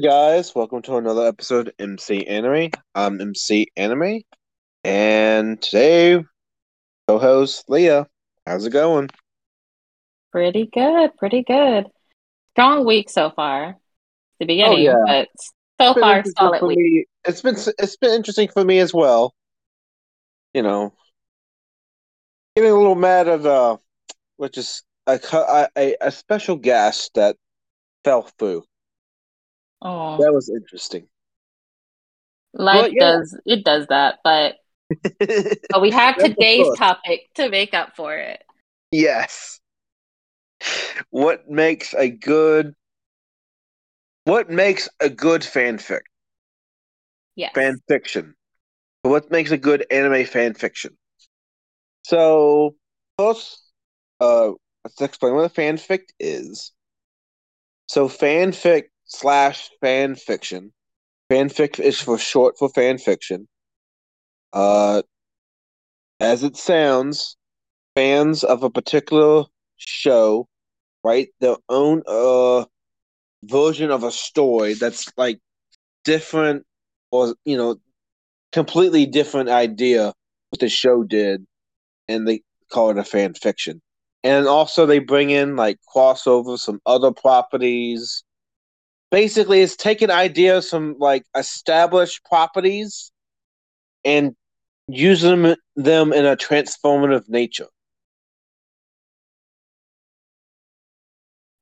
Hey 0.00 0.06
guys, 0.08 0.54
welcome 0.54 0.80
to 0.80 0.96
another 0.96 1.26
episode 1.26 1.68
of 1.68 1.74
MC 1.78 2.26
Anime. 2.26 2.70
I'm 2.94 3.20
MC 3.20 3.66
Anime, 3.76 4.22
and 4.82 5.60
today 5.60 6.24
co-host 7.06 7.64
Leah. 7.68 8.06
How's 8.46 8.64
it 8.64 8.70
going? 8.70 9.10
Pretty 10.32 10.70
good, 10.72 11.14
pretty 11.18 11.42
good. 11.42 11.84
Strong 12.52 12.86
week 12.86 13.10
so 13.10 13.28
far. 13.28 13.76
The 14.38 14.46
beginning, 14.46 14.72
Oh, 14.72 14.76
yeah. 14.78 14.94
but 15.06 15.28
so 15.78 15.92
far 16.00 16.24
solid 16.34 16.62
week. 16.62 16.78
me- 16.78 17.04
It's 17.26 17.42
been 17.42 17.56
it's 17.78 17.96
been 17.98 18.12
interesting 18.12 18.48
for 18.48 18.64
me 18.64 18.78
as 18.78 18.94
well. 18.94 19.34
You 20.54 20.62
know, 20.62 20.94
getting 22.56 22.70
a 22.70 22.74
little 22.74 22.94
mad 22.94 23.28
at 23.28 23.44
uh, 23.44 23.76
which 24.38 24.56
is 24.56 24.82
a 25.06 25.20
a, 25.76 25.96
a 26.00 26.10
special 26.10 26.56
guest 26.56 27.10
that 27.16 27.36
fell 28.02 28.22
through. 28.38 28.64
Oh, 29.82 30.18
That 30.18 30.32
was 30.32 30.48
interesting. 30.50 31.08
life 32.52 32.82
well, 32.82 32.92
yeah. 32.92 33.00
does 33.18 33.40
it 33.46 33.64
does 33.64 33.86
that, 33.88 34.18
but 34.24 34.56
but 35.70 35.80
we 35.80 35.90
have 35.90 36.18
today's 36.18 36.66
topic 36.76 37.28
to 37.34 37.48
make 37.48 37.74
up 37.74 37.96
for 37.96 38.14
it. 38.14 38.42
Yes. 38.92 39.60
What 41.10 41.48
makes 41.48 41.94
a 41.94 42.08
good 42.08 42.74
what 44.24 44.50
makes 44.50 44.88
a 45.00 45.08
good 45.08 45.42
fanfic? 45.42 46.00
Yes. 47.36 47.52
Fan 47.54 47.76
fiction. 47.88 48.34
What 49.02 49.30
makes 49.30 49.50
a 49.50 49.58
good 49.58 49.86
anime 49.90 50.24
fan 50.26 50.54
fiction? 50.54 50.96
So 52.02 52.74
first 53.18 53.62
uh 54.20 54.50
let's 54.84 55.00
explain 55.00 55.34
what 55.34 55.44
a 55.44 55.54
fanfic 55.54 56.02
is. 56.18 56.72
So 57.86 58.08
fanfic 58.08 58.84
slash 59.10 59.70
fan 59.82 60.16
fiction. 60.16 60.72
Fanfic 61.30 61.80
is 61.80 62.00
for 62.00 62.18
short 62.18 62.56
for 62.58 62.70
fan 62.70 62.98
fiction. 62.98 63.48
Uh 64.52 65.02
as 66.20 66.42
it 66.44 66.56
sounds, 66.56 67.36
fans 67.96 68.44
of 68.44 68.62
a 68.62 68.70
particular 68.70 69.44
show 69.76 70.48
write 71.04 71.30
their 71.40 71.56
own 71.68 72.02
uh 72.06 72.64
version 73.44 73.90
of 73.90 74.04
a 74.04 74.10
story 74.12 74.74
that's 74.74 75.10
like 75.16 75.40
different 76.04 76.64
or 77.12 77.34
you 77.44 77.56
know 77.56 77.76
completely 78.52 79.06
different 79.06 79.48
idea 79.50 80.14
what 80.50 80.60
the 80.60 80.68
show 80.68 81.04
did 81.04 81.46
and 82.08 82.26
they 82.28 82.42
call 82.72 82.90
it 82.90 82.98
a 82.98 83.04
fan 83.04 83.34
fiction 83.34 83.80
and 84.24 84.46
also 84.46 84.86
they 84.86 84.98
bring 85.00 85.30
in 85.30 85.56
like 85.56 85.78
crossover 85.94 86.58
some 86.58 86.80
other 86.86 87.12
properties 87.12 88.24
basically 89.10 89.60
it's 89.60 89.76
taking 89.76 90.10
ideas 90.10 90.70
from 90.70 90.96
like 90.98 91.24
established 91.36 92.24
properties 92.24 93.12
and 94.04 94.34
using 94.88 95.54
them, 95.76 96.12
in 96.12 96.26
a 96.26 96.36
transformative 96.36 97.28
nature 97.28 97.68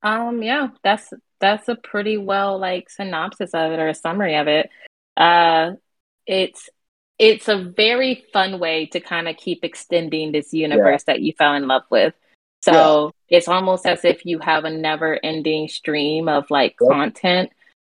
Um, 0.02 0.42
yeah, 0.42 0.68
that's 0.82 1.12
that's 1.40 1.68
a 1.68 1.74
pretty 1.74 2.16
well 2.18 2.58
like 2.58 2.90
synopsis 2.90 3.50
of 3.54 3.72
it 3.72 3.78
or 3.78 3.88
a 3.88 3.94
summary 3.94 4.36
of 4.36 4.46
it. 4.48 4.70
Uh, 5.16 5.72
it's 6.26 6.68
it's 7.18 7.48
a 7.48 7.58
very 7.76 8.24
fun 8.32 8.60
way 8.60 8.86
to 8.86 9.00
kind 9.00 9.28
of 9.28 9.36
keep 9.36 9.64
extending 9.64 10.30
this 10.30 10.52
universe 10.52 11.02
that 11.04 11.20
you 11.20 11.32
fell 11.36 11.54
in 11.54 11.66
love 11.66 11.82
with. 11.90 12.14
So 12.60 13.12
it's 13.28 13.48
almost 13.48 13.86
as 13.86 14.04
if 14.04 14.24
you 14.26 14.38
have 14.40 14.64
a 14.64 14.70
never-ending 14.70 15.68
stream 15.68 16.28
of 16.28 16.50
like 16.50 16.76
Yep. 16.80 16.90
content 16.90 17.50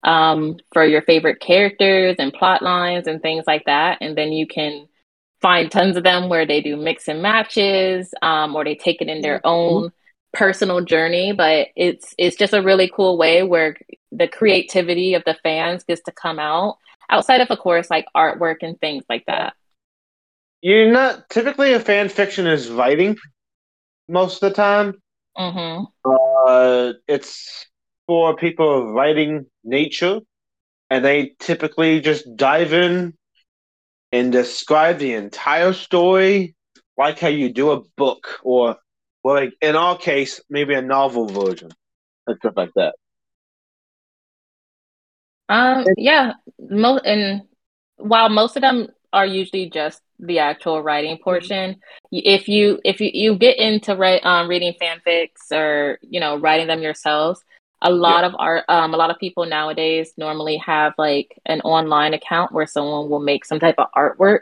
um 0.05 0.57
for 0.73 0.85
your 0.85 1.03
favorite 1.03 1.41
characters 1.41 2.17
and 2.21 2.33
plot 2.33 2.63
lines 2.63 3.07
and 3.09 3.21
things 3.21 3.45
like 3.47 3.65
that, 3.67 3.99
and 4.01 4.17
then 4.17 4.33
you 4.33 4.47
can 4.47 4.87
find 5.41 5.71
tons 5.71 5.97
of 5.97 6.05
them 6.05 6.29
where 6.29 6.47
they 6.47 6.61
do 6.61 6.77
mix 6.77 7.09
and 7.09 7.23
matches, 7.23 8.13
um, 8.23 8.57
or 8.57 8.65
they 8.65 8.75
take 8.75 9.01
it 9.01 9.09
in 9.09 9.21
their 9.23 9.41
own 9.45 9.91
personal 10.33 10.85
journey, 10.85 11.33
but 11.33 11.69
it's 11.77 12.15
it's 12.19 12.37
just 12.37 12.53
a 12.53 12.63
really 12.63 12.91
cool 12.95 13.17
way 13.19 13.43
where 13.43 13.77
the 14.13 14.29
creativity 14.29 15.15
of 15.15 15.23
the 15.25 15.35
fans 15.43 15.85
gets 15.85 16.03
to 16.03 16.13
come 16.13 16.39
out 16.39 16.77
outside 17.11 17.41
of 17.41 17.51
of 17.51 17.59
course 17.59 17.91
like 17.91 18.07
artwork 18.17 18.57
and 18.63 18.79
things 18.81 19.05
like 19.09 19.25
that. 19.27 19.55
You're 20.61 20.91
not 20.93 21.29
typically 21.31 21.73
a 21.73 21.81
fan 21.81 22.09
fiction 22.09 22.47
is 22.47 22.69
writing 22.71 23.17
most 24.09 24.43
of 24.43 24.51
the 24.51 24.55
time. 24.55 25.01
hmm 25.37 25.85
Uh, 26.05 26.93
it's 27.07 27.67
for 28.07 28.37
people 28.37 28.83
of 28.83 28.89
writing 28.95 29.47
nature, 29.65 30.21
and 30.91 31.05
they 31.05 31.35
typically 31.39 32.01
just 32.01 32.25
dive 32.37 32.73
in 32.73 33.15
and 34.13 34.33
describe 34.33 34.99
the 34.99 35.15
entire 35.15 35.73
story, 35.73 36.55
like 36.97 37.19
how 37.21 37.29
you 37.29 37.53
do 37.53 37.71
a 37.71 37.83
book, 37.97 38.39
or, 38.43 38.77
well, 39.23 39.35
like 39.37 39.53
in 39.61 39.77
our 39.77 39.97
case, 39.97 40.41
maybe 40.51 40.75
a 40.75 40.83
novel 40.83 41.27
version 41.27 41.71
and 42.27 42.37
stuff 42.39 42.55
like 42.57 42.73
that. 42.75 42.95
Um 45.49 45.85
yeah, 45.97 46.33
mo- 46.59 47.01
and 47.05 47.43
while 47.97 48.29
most 48.29 48.57
of 48.57 48.63
them 48.63 48.89
are 49.13 49.27
usually 49.27 49.69
just 49.71 50.03
the 50.19 50.39
actual 50.41 50.83
writing 50.83 51.19
portion, 51.19 51.77
y- 52.11 52.23
if 52.25 52.49
you 52.49 52.81
if 52.85 53.01
you, 53.01 53.11
you 53.13 53.37
get 53.37 53.59
into 53.59 53.95
write, 53.97 54.25
um, 54.25 54.49
reading 54.49 54.75
fanfics 54.81 55.53
or 55.53 55.99
you 56.03 56.21
know 56.21 56.37
writing 56.39 56.67
them 56.67 56.83
yourselves, 56.83 57.43
a 57.83 57.91
lot 57.91 58.25
of 58.25 58.35
art 58.39 58.65
um 58.69 58.95
a 58.95 58.97
lot 58.97 59.11
of 59.11 59.19
people 59.19 59.47
nowadays 59.47 60.13
normally 60.17 60.57
have 60.59 60.95
like 60.99 61.39
an 61.47 61.61
online 61.63 62.15
account 62.15 62.53
where 62.53 62.67
someone 62.67 63.09
will 63.09 63.21
make 63.21 63.45
some 63.45 63.61
type 63.61 63.77
of 63.79 63.89
artwork 63.97 64.41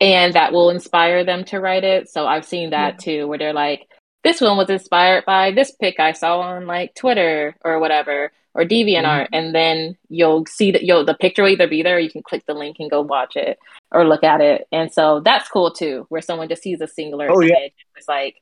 and 0.00 0.34
that 0.34 0.52
will 0.52 0.70
inspire 0.70 1.24
them 1.24 1.44
to 1.44 1.60
write 1.60 1.84
it. 1.84 2.08
So 2.08 2.26
I've 2.26 2.44
seen 2.44 2.70
that 2.70 2.98
too, 2.98 3.28
where 3.28 3.38
they're 3.38 3.52
like, 3.52 3.86
this 4.24 4.40
one 4.40 4.56
was 4.56 4.70
inspired 4.70 5.24
by 5.24 5.52
this 5.52 5.72
pic 5.80 6.00
I 6.00 6.12
saw 6.12 6.40
on 6.40 6.66
like 6.66 6.94
Twitter 6.94 7.56
or 7.64 7.78
whatever, 7.78 8.32
or 8.54 8.64
DeviantArt, 8.64 9.04
mm-hmm. 9.04 9.34
and 9.34 9.54
then 9.54 9.96
you'll 10.08 10.44
see 10.46 10.70
that 10.72 10.82
you'll 10.82 11.04
the 11.04 11.14
picture 11.14 11.42
will 11.42 11.50
either 11.50 11.68
be 11.68 11.82
there, 11.82 11.96
or 11.96 12.00
you 12.00 12.10
can 12.10 12.22
click 12.22 12.44
the 12.46 12.54
link 12.54 12.76
and 12.78 12.90
go 12.90 13.00
watch 13.00 13.36
it 13.36 13.58
or 13.90 14.06
look 14.06 14.24
at 14.24 14.40
it, 14.40 14.66
and 14.72 14.92
so 14.92 15.20
that's 15.20 15.48
cool 15.48 15.70
too, 15.70 16.06
where 16.08 16.22
someone 16.22 16.48
just 16.48 16.62
sees 16.62 16.80
a 16.80 16.88
singular 16.88 17.30
Oh, 17.30 17.40
yeah. 17.40 17.68
It's 17.96 18.08
like, 18.08 18.36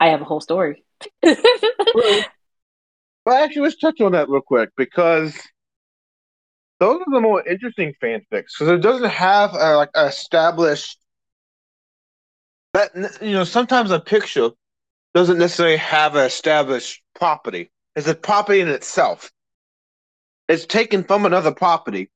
I 0.00 0.08
have 0.08 0.20
a 0.20 0.24
whole 0.24 0.40
story. 0.40 0.84
Well, 3.28 3.44
actually, 3.44 3.60
let's 3.64 3.76
touch 3.76 4.00
on 4.00 4.12
that 4.12 4.30
real 4.30 4.40
quick 4.40 4.70
because 4.74 5.38
those 6.80 6.98
are 6.98 7.12
the 7.12 7.20
more 7.20 7.46
interesting 7.46 7.92
fanfics 8.02 8.54
because 8.58 8.68
it 8.68 8.80
doesn't 8.80 9.10
have 9.10 9.52
a, 9.52 9.76
like 9.76 9.90
a 9.94 10.06
established 10.06 10.98
that 12.72 12.90
you 13.20 13.32
know 13.32 13.44
sometimes 13.44 13.90
a 13.90 14.00
picture 14.00 14.48
doesn't 15.12 15.36
necessarily 15.36 15.76
have 15.76 16.14
an 16.16 16.24
established 16.24 17.02
property. 17.16 17.70
It's 17.98 18.06
a 18.06 18.14
property 18.14 18.60
in 18.60 18.68
itself. 18.68 19.32
It's 20.48 20.66
taken 20.66 21.02
from 21.02 21.26
another 21.26 21.52
property, 21.52 22.12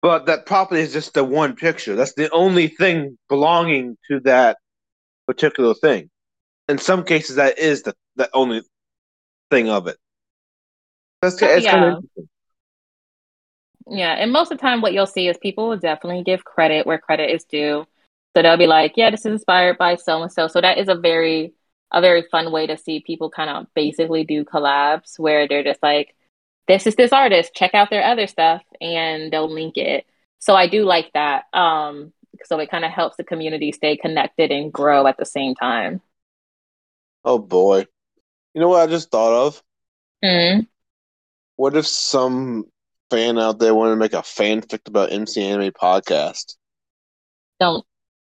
but 0.00 0.26
that 0.26 0.46
property 0.46 0.80
is 0.80 0.92
just 0.92 1.14
the 1.14 1.24
one 1.24 1.56
picture. 1.56 1.96
That's 1.96 2.14
the 2.14 2.30
only 2.30 2.68
thing 2.68 3.18
belonging 3.28 3.98
to 4.08 4.20
that 4.20 4.58
particular 5.26 5.74
thing. 5.74 6.08
In 6.68 6.78
some 6.78 7.02
cases, 7.02 7.34
that 7.34 7.58
is 7.58 7.82
the, 7.82 7.96
the 8.14 8.30
only 8.32 8.62
thing 9.50 9.68
of 9.68 9.88
it. 9.88 9.96
That's 11.20 11.42
it's 11.42 11.66
kind 11.66 11.96
of. 11.96 12.04
Yeah, 13.88 14.12
and 14.12 14.30
most 14.30 14.52
of 14.52 14.58
the 14.58 14.62
time, 14.62 14.82
what 14.82 14.92
you'll 14.92 15.06
see 15.06 15.26
is 15.26 15.36
people 15.36 15.68
will 15.68 15.78
definitely 15.78 16.22
give 16.22 16.44
credit 16.44 16.86
where 16.86 16.98
credit 16.98 17.28
is 17.28 17.42
due. 17.42 17.84
So 18.36 18.42
they'll 18.42 18.56
be 18.56 18.68
like, 18.68 18.92
"Yeah, 18.96 19.10
this 19.10 19.26
is 19.26 19.32
inspired 19.32 19.78
by 19.78 19.96
so 19.96 20.22
and 20.22 20.30
so." 20.30 20.46
So 20.46 20.60
that 20.60 20.78
is 20.78 20.86
a 20.86 20.94
very, 20.94 21.54
a 21.92 22.00
very 22.00 22.22
fun 22.30 22.50
way 22.52 22.66
to 22.66 22.76
see 22.76 23.00
people 23.00 23.30
kind 23.30 23.50
of 23.50 23.66
basically 23.74 24.24
do 24.24 24.44
collabs 24.44 25.18
where 25.18 25.46
they're 25.46 25.62
just 25.62 25.82
like, 25.82 26.14
"This 26.66 26.86
is 26.86 26.96
this 26.96 27.12
artist. 27.12 27.54
Check 27.54 27.74
out 27.74 27.90
their 27.90 28.04
other 28.04 28.26
stuff," 28.26 28.62
and 28.80 29.32
they'll 29.32 29.52
link 29.52 29.76
it. 29.76 30.06
So 30.38 30.54
I 30.54 30.66
do 30.68 30.84
like 30.84 31.12
that. 31.14 31.44
Um, 31.52 32.12
so 32.44 32.58
it 32.58 32.70
kind 32.70 32.84
of 32.84 32.90
helps 32.90 33.16
the 33.16 33.24
community 33.24 33.72
stay 33.72 33.96
connected 33.96 34.50
and 34.50 34.72
grow 34.72 35.06
at 35.06 35.16
the 35.18 35.24
same 35.24 35.54
time. 35.54 36.00
Oh 37.24 37.38
boy. 37.38 37.86
You 38.54 38.60
know 38.60 38.68
what 38.68 38.82
I 38.82 38.90
just 38.90 39.10
thought 39.10 39.46
of? 39.46 39.62
Mm. 40.24 40.66
What 41.56 41.76
if 41.76 41.86
some 41.86 42.66
fan 43.10 43.38
out 43.38 43.58
there 43.58 43.74
wanted 43.74 43.90
to 43.90 43.96
make 43.96 44.14
a 44.14 44.18
fanfic 44.18 44.88
about 44.88 45.12
MC 45.12 45.42
Anime 45.42 45.72
podcast? 45.72 46.56
Don't, 47.60 47.84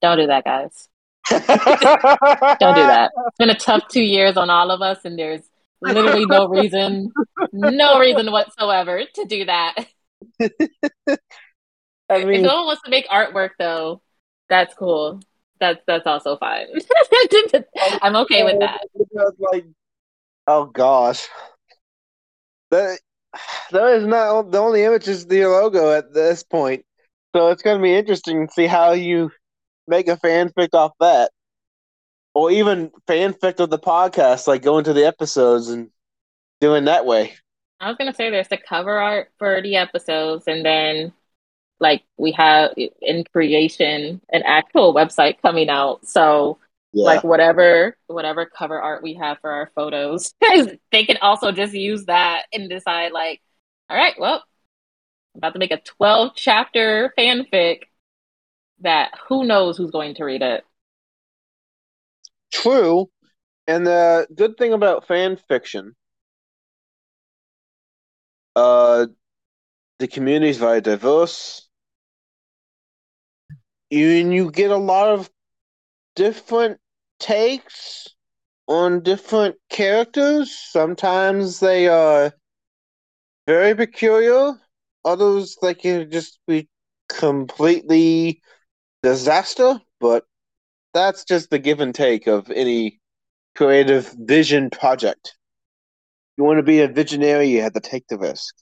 don't 0.02 0.18
do 0.18 0.28
that, 0.28 0.46
guys. 0.46 0.88
Don't 1.30 2.76
do 2.76 2.88
that. 2.88 3.12
It's 3.28 3.38
been 3.38 3.50
a 3.50 3.56
tough 3.56 3.88
two 3.90 4.02
years 4.02 4.38
on 4.38 4.50
all 4.50 4.72
of 4.72 4.82
us, 4.82 5.00
and 5.04 5.18
there's 5.18 5.42
literally 5.82 6.26
no 6.26 6.48
reason, 6.48 7.12
no 7.54 8.00
reason 8.00 8.32
whatsoever 8.32 9.02
to 9.14 9.26
do 9.26 9.46
that. 9.46 9.76
I 10.40 10.50
If 12.10 12.26
mean, 12.26 12.46
someone 12.46 12.66
wants 12.66 12.82
to 12.84 12.90
make 12.90 13.08
artwork, 13.10 13.52
though, 13.60 14.02
that's 14.50 14.74
cool. 14.74 15.20
That's 15.60 15.80
that's 15.88 16.06
also 16.06 16.38
fine. 16.38 16.68
I'm 18.02 18.16
okay 18.18 18.44
with 18.44 18.60
that. 18.60 18.82
Like, 19.52 19.66
oh 20.46 20.66
gosh, 20.66 21.28
that 22.72 23.00
that 23.72 23.96
is 23.96 24.06
not 24.06 24.52
the 24.52 24.60
only 24.60 24.84
image 24.84 25.08
is 25.08 25.26
the 25.26 25.46
logo 25.46 25.92
at 25.92 26.14
this 26.14 26.44
point. 26.44 26.86
So 27.36 27.50
it's 27.50 27.62
going 27.62 27.78
to 27.78 27.84
be 27.84 27.94
interesting 27.94 28.48
to 28.48 28.54
see 28.54 28.68
how 28.68 28.94
you 28.94 29.32
make 29.88 30.08
a 30.08 30.18
fanfic 30.18 30.70
off 30.74 30.94
that, 31.00 31.32
or 32.34 32.52
even 32.52 32.92
fanfic 33.08 33.60
of 33.60 33.70
the 33.70 33.80
podcast, 33.80 34.48
like 34.48 34.62
going 34.62 34.84
to 34.86 34.94
the 34.94 35.06
episodes 35.06 35.70
and 35.70 35.90
doing 36.62 36.86
that 36.86 37.06
way. 37.06 37.34
I 37.80 37.90
was 37.90 37.98
gonna 37.98 38.14
say 38.14 38.30
there's 38.30 38.48
the 38.48 38.58
cover 38.58 38.98
art 38.98 39.32
for 39.38 39.62
the 39.62 39.76
episodes, 39.76 40.46
and 40.48 40.66
then 40.66 41.14
like 41.80 42.04
we 42.18 42.32
have 42.32 42.72
in 43.02 43.24
creation 43.32 44.22
an 44.32 44.44
actual 44.44 44.94
website 44.94 45.42
coming 45.42 45.70
out. 45.70 46.06
So 46.08 46.58
yeah. 46.94 47.06
like 47.06 47.24
whatever 47.24 47.96
whatever 48.08 48.46
cover 48.46 48.82
art 48.82 49.04
we 49.04 49.14
have 49.16 49.40
for 49.42 49.52
our 49.52 49.72
photos, 49.76 50.34
they 50.92 51.06
can 51.06 51.18
also 51.22 51.52
just 51.52 51.74
use 51.74 52.06
that 52.06 52.44
and 52.52 52.70
decide 52.70 53.12
like, 53.12 53.42
all 53.90 53.98
right, 53.98 54.16
well, 54.20 54.44
I'm 55.36 55.40
about 55.40 55.54
to 55.54 55.60
make 55.60 55.72
a 55.72 55.82
12 55.82 56.32
chapter 56.36 57.14
fanfic 57.18 57.82
that 58.82 59.12
who 59.28 59.46
knows 59.46 59.78
who's 59.78 59.92
going 59.92 60.16
to 60.16 60.24
read 60.26 60.42
it. 60.42 60.64
True. 62.52 63.10
And 63.68 63.86
the 63.86 64.28
good 64.36 64.58
thing 64.58 64.74
about 64.74 65.08
fan 65.08 65.38
fiction 65.48 65.96
uh, 68.58 69.06
the 70.00 70.08
community 70.08 70.50
is 70.50 70.58
very 70.58 70.82
diverse. 70.82 71.70
And 73.92 74.34
you 74.34 74.52
get 74.52 74.72
a 74.72 74.78
lot 74.78 75.10
of 75.10 75.30
different 76.16 76.80
takes 77.20 78.08
on 78.68 79.02
different 79.04 79.56
characters. 79.70 80.52
Sometimes 80.58 81.60
they 81.60 81.88
are 81.88 82.34
very 83.46 83.76
peculiar. 83.76 84.54
Others 85.06 85.58
they 85.62 85.76
can 85.76 86.12
just 86.12 86.40
be 86.48 86.68
completely 87.08 88.42
disaster. 89.04 89.80
But 90.00 90.26
that's 90.94 91.24
just 91.26 91.50
the 91.50 91.60
give 91.60 91.80
and 91.80 91.94
take 91.94 92.28
of 92.28 92.50
any 92.52 93.00
creative 93.56 94.14
vision 94.18 94.70
project 94.70 95.38
you 96.38 96.44
want 96.44 96.58
to 96.58 96.64
be 96.64 96.82
a 96.82 96.88
visionary, 96.88 97.50
you 97.50 97.64
have 97.64 97.74
to 97.74 97.80
take 97.80 98.08
the 98.08 98.18
risk. 98.18 98.56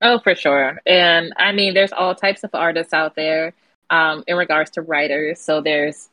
Oh, 0.00 0.18
for 0.20 0.34
sure. 0.34 0.80
And 0.86 1.32
I 1.36 1.52
mean, 1.52 1.74
there's 1.74 1.92
all 1.92 2.14
types 2.14 2.44
of 2.44 2.50
artists 2.54 2.92
out 2.92 3.14
there 3.14 3.52
um, 3.90 4.24
in 4.26 4.36
regards 4.36 4.70
to 4.72 4.82
writers. 4.82 5.40
So 5.40 5.60
there's, 5.60 6.08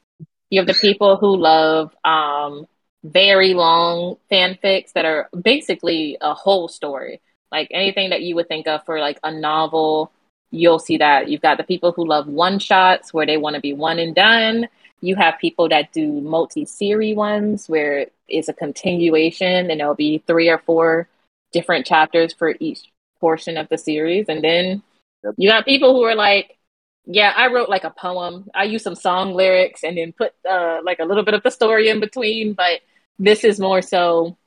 you 0.50 0.60
have 0.60 0.68
the 0.68 0.74
people 0.74 1.18
who 1.18 1.38
love 1.38 1.96
um, 2.04 2.68
very 3.04 3.54
long 3.54 4.18
fanfics 4.32 4.94
that 4.94 5.06
are 5.06 5.30
basically 5.40 6.18
a 6.20 6.34
whole 6.34 6.68
story. 6.68 7.22
Like 7.52 7.70
anything 7.72 8.12
that 8.12 8.22
you 8.22 8.36
would 8.36 8.48
think 8.48 8.68
of 8.68 8.86
for 8.86 9.00
like 9.00 9.20
a 9.24 9.32
novel, 9.32 10.12
you'll 10.52 10.80
see 10.80 10.98
that. 10.98 11.30
You've 11.30 11.42
got 11.42 11.58
the 11.58 11.64
people 11.64 11.92
who 11.92 12.08
love 12.08 12.28
one 12.28 12.60
shots 12.60 13.14
where 13.14 13.26
they 13.26 13.38
want 13.38 13.56
to 13.56 13.62
be 13.62 13.74
one 13.74 14.00
and 14.00 14.16
done. 14.16 14.68
You 15.02 15.16
have 15.16 15.40
people 15.40 15.70
that 15.70 15.94
do 15.94 16.22
multi-series 16.22 17.16
ones 17.16 17.70
where 17.70 18.08
it's 18.28 18.50
a 18.50 18.54
continuation 18.54 19.72
and 19.72 19.80
there'll 19.80 19.96
be 19.96 20.24
three 20.28 20.50
or 20.50 20.58
four 20.60 21.08
different 21.52 21.86
chapters 21.86 22.34
for 22.34 22.56
each 22.60 22.92
portion 23.20 23.58
of 23.58 23.70
the 23.70 23.78
series. 23.78 24.26
And 24.28 24.44
then 24.44 24.84
yep. 25.24 25.34
you 25.38 25.50
got 25.50 25.66
people 25.66 25.94
who 25.94 26.04
are 26.04 26.16
like, 26.16 26.58
yeah, 27.06 27.34
I 27.36 27.48
wrote 27.48 27.70
like 27.70 27.86
a 27.86 27.90
poem. 27.90 28.50
I 28.54 28.66
used 28.66 28.84
some 28.84 28.96
song 28.96 29.34
lyrics 29.34 29.84
and 29.84 29.98
then 29.98 30.14
put 30.14 30.34
uh, 30.48 30.80
like 30.84 31.00
a 31.00 31.06
little 31.06 31.24
bit 31.24 31.34
of 31.34 31.44
the 31.44 31.50
story 31.50 31.90
in 31.90 32.00
between, 32.00 32.54
but 32.54 32.82
this 33.18 33.44
is 33.44 33.60
more 33.60 33.82
so 33.82 34.38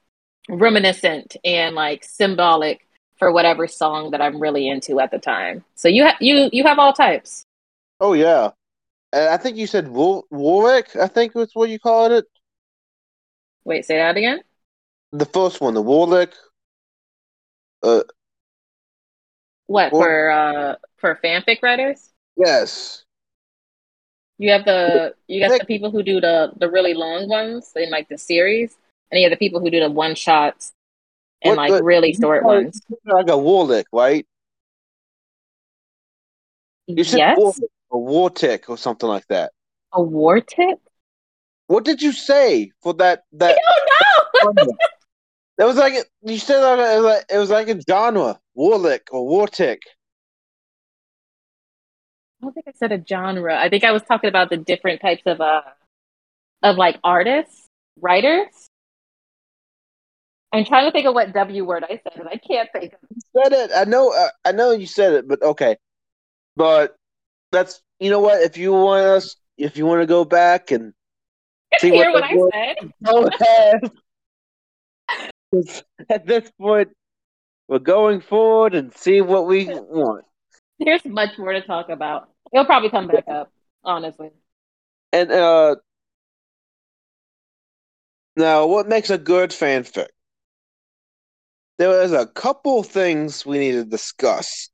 reminiscent 0.49 1.37
and 1.45 1.75
like 1.75 2.05
symbolic 2.05 2.87
for 3.23 3.31
whatever 3.31 3.69
song 3.69 4.11
that 4.11 4.21
I'm 4.21 4.41
really 4.41 4.69
into 4.69 4.99
at 4.99 5.13
the 5.13 5.19
time. 5.21 5.65
So 5.77 5.87
you 5.87 6.03
have 6.03 6.17
you 6.21 6.51
you 6.53 6.65
have 6.65 6.81
all 6.81 6.93
types. 6.93 7.47
Oh 8.01 8.15
yeah, 8.15 8.51
I 9.13 9.37
think 9.37 9.57
you 9.57 9.69
said 9.69 9.87
Warwick. 9.87 10.97
I 10.97 11.07
think 11.07 11.33
that's 11.33 11.55
what 11.55 11.71
you 11.71 11.79
called 11.79 12.11
it. 12.11 12.25
Wait, 13.65 13.85
say 13.85 13.99
that 13.99 14.17
again. 14.17 14.41
The 15.13 15.25
first 15.25 15.61
one, 15.61 15.75
the 15.75 15.83
Warwick. 15.83 16.33
Uh, 17.81 18.03
what 19.67 19.91
for? 19.91 20.31
Uh, 20.31 20.75
for 20.97 21.17
fanfic 21.23 21.63
writers. 21.63 22.11
Yes. 22.37 23.05
You 24.39 24.51
have 24.51 24.65
the 24.65 25.15
you 25.29 25.47
got 25.47 25.61
the 25.61 25.65
people 25.65 25.93
who 25.93 26.03
do 26.03 26.21
the 26.21 26.51
the 26.57 26.69
really 26.69 26.95
long 26.95 27.29
ones 27.29 27.71
in 27.77 27.89
like 27.91 28.09
the 28.09 28.19
series, 28.19 28.75
and 29.13 29.21
you 29.21 29.29
have 29.29 29.39
the 29.39 29.45
people 29.45 29.61
who 29.61 29.71
do 29.71 29.79
the 29.79 29.91
one 29.91 30.17
shots 30.17 30.73
and 31.45 31.57
what, 31.57 31.71
like 31.71 31.73
the, 31.73 31.83
really 31.83 32.15
short 32.15 32.45
ones. 32.45 32.81
Like 33.05 33.29
a 33.29 33.39
warlick, 33.39 33.85
right? 33.93 34.27
You 36.87 37.05
said 37.05 37.19
yes. 37.19 37.39
Warwick 37.39 37.71
a 37.93 37.99
war 37.99 38.31
tick 38.31 38.69
or 38.69 38.79
something 38.79 39.09
like 39.09 39.27
that. 39.29 39.53
A 39.93 40.03
war 40.03 40.41
tick? 40.41 40.79
What 41.67 41.85
did 41.85 42.03
you 42.03 42.13
say 42.13 42.73
for 42.83 42.95
that? 42.95 43.25
That 43.33 43.59
I 43.59 44.45
don't 44.45 44.57
know. 44.57 44.73
that 45.59 45.67
was 45.67 45.77
like 45.77 45.95
you 46.23 46.39
said 46.39 46.61
like 46.61 46.79
it 46.79 46.97
was 46.97 47.05
like, 47.05 47.25
it 47.31 47.39
was 47.39 47.51
like 47.51 47.69
a 47.69 47.81
genre, 47.89 48.41
warlick 48.57 49.09
or 49.11 49.27
war 49.27 49.47
tick. 49.47 49.83
I 52.41 52.47
don't 52.47 52.55
think 52.55 52.67
I 52.67 52.73
said 52.75 52.93
a 52.93 53.05
genre. 53.07 53.57
I 53.57 53.69
think 53.69 53.85
I 53.85 53.93
was 53.93 54.03
talking 54.03 54.29
about 54.29 54.51
the 54.51 54.57
different 54.57 55.01
types 55.01 55.23
of 55.27 55.41
uh 55.41 55.63
of 56.63 56.77
like 56.77 56.99
artists, 57.05 57.69
writers. 58.01 58.49
I'm 60.53 60.65
trying 60.67 60.87
to 60.87 60.93
think 60.93 61.07
of 61.07 61.15
what 61.15 61.33
W 61.33 61.65
word 61.65 61.85
I 61.85 62.01
said, 62.03 62.21
and 62.21 62.29
I 62.29 62.37
can't 62.37 62.69
think 62.73 62.93
of. 62.93 62.99
You 63.09 63.43
said 63.43 63.53
it. 63.53 63.71
I 63.75 63.85
know. 63.85 64.13
Uh, 64.13 64.29
I 64.45 64.53
know 64.53 64.73
you 64.73 64.87
said 64.87 65.15
it, 65.15 65.27
but 65.27 65.43
okay. 65.43 65.77
But 66.57 66.95
that's 67.53 67.81
you 67.99 68.11
know 68.11 68.21
what 68.21 68.43
if 68.43 68.59
you 68.59 68.73
want 68.73 69.05
us 69.05 69.37
if 69.57 69.77
you 69.77 69.87
want 69.87 70.03
to 70.03 70.07
go 70.07 70.25
back 70.25 70.71
and 70.71 70.93
see 71.81 71.91
hear 71.91 72.13
what, 72.13 72.23
what 72.31 72.53
I 72.53 72.77
said. 72.77 72.93
Go 73.05 73.29
ahead. 73.29 73.81
At 76.11 76.27
this 76.27 76.51
point, 76.61 76.89
we're 77.69 77.79
going 77.79 78.21
forward 78.21 78.75
and 78.75 78.95
see 78.95 79.21
what 79.21 79.47
we 79.47 79.67
want. 79.67 80.25
There's 80.79 81.05
much 81.05 81.39
more 81.39 81.53
to 81.53 81.63
talk 81.63 81.89
about. 81.89 82.29
It'll 82.53 82.65
probably 82.67 82.91
come 82.91 83.07
back 83.07 83.29
up, 83.29 83.51
honestly. 83.85 84.31
And 85.13 85.31
uh 85.31 85.77
now, 88.37 88.67
what 88.67 88.89
makes 88.89 89.11
a 89.11 89.19
good 89.19 89.51
fanfic? 89.51 90.09
There 91.79 92.03
is 92.03 92.13
a 92.13 92.27
couple 92.27 92.83
things 92.83 93.45
we 93.47 93.59
need 93.59 93.73
to 93.73 93.85
discuss 93.85 94.71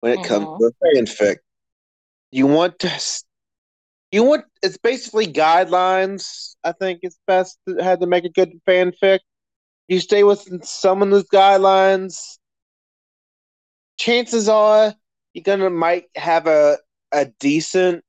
when 0.00 0.12
it 0.12 0.18
mm-hmm. 0.20 0.28
comes 0.28 0.58
to 0.58 0.72
fanfic. 0.84 1.36
You 2.30 2.46
want 2.46 2.78
to 2.80 2.90
you 4.10 4.22
want 4.22 4.44
it's 4.62 4.76
basically 4.76 5.26
guidelines 5.26 6.54
i 6.64 6.72
think 6.72 7.00
it's 7.02 7.18
best 7.26 7.58
to 7.66 7.82
have 7.82 7.98
to 8.00 8.06
make 8.06 8.24
a 8.24 8.28
good 8.28 8.52
fanfic. 8.68 9.20
You 9.88 10.00
stay 10.00 10.22
within 10.22 10.62
some 10.62 11.02
of 11.02 11.10
those 11.10 11.28
guidelines. 11.28 12.38
Chances 13.98 14.48
are 14.48 14.94
you're 15.34 15.42
gonna 15.42 15.70
might 15.70 16.06
have 16.14 16.46
a 16.46 16.78
a 17.12 17.26
decent 17.40 18.04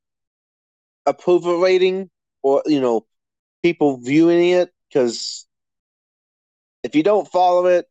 approval 1.05 1.59
rating 1.59 2.09
or 2.41 2.63
you 2.65 2.79
know 2.79 3.05
people 3.63 3.97
viewing 3.97 4.49
it 4.49 4.71
because 4.87 5.45
if 6.83 6.95
you 6.95 7.03
don't 7.03 7.27
follow 7.27 7.65
it 7.65 7.85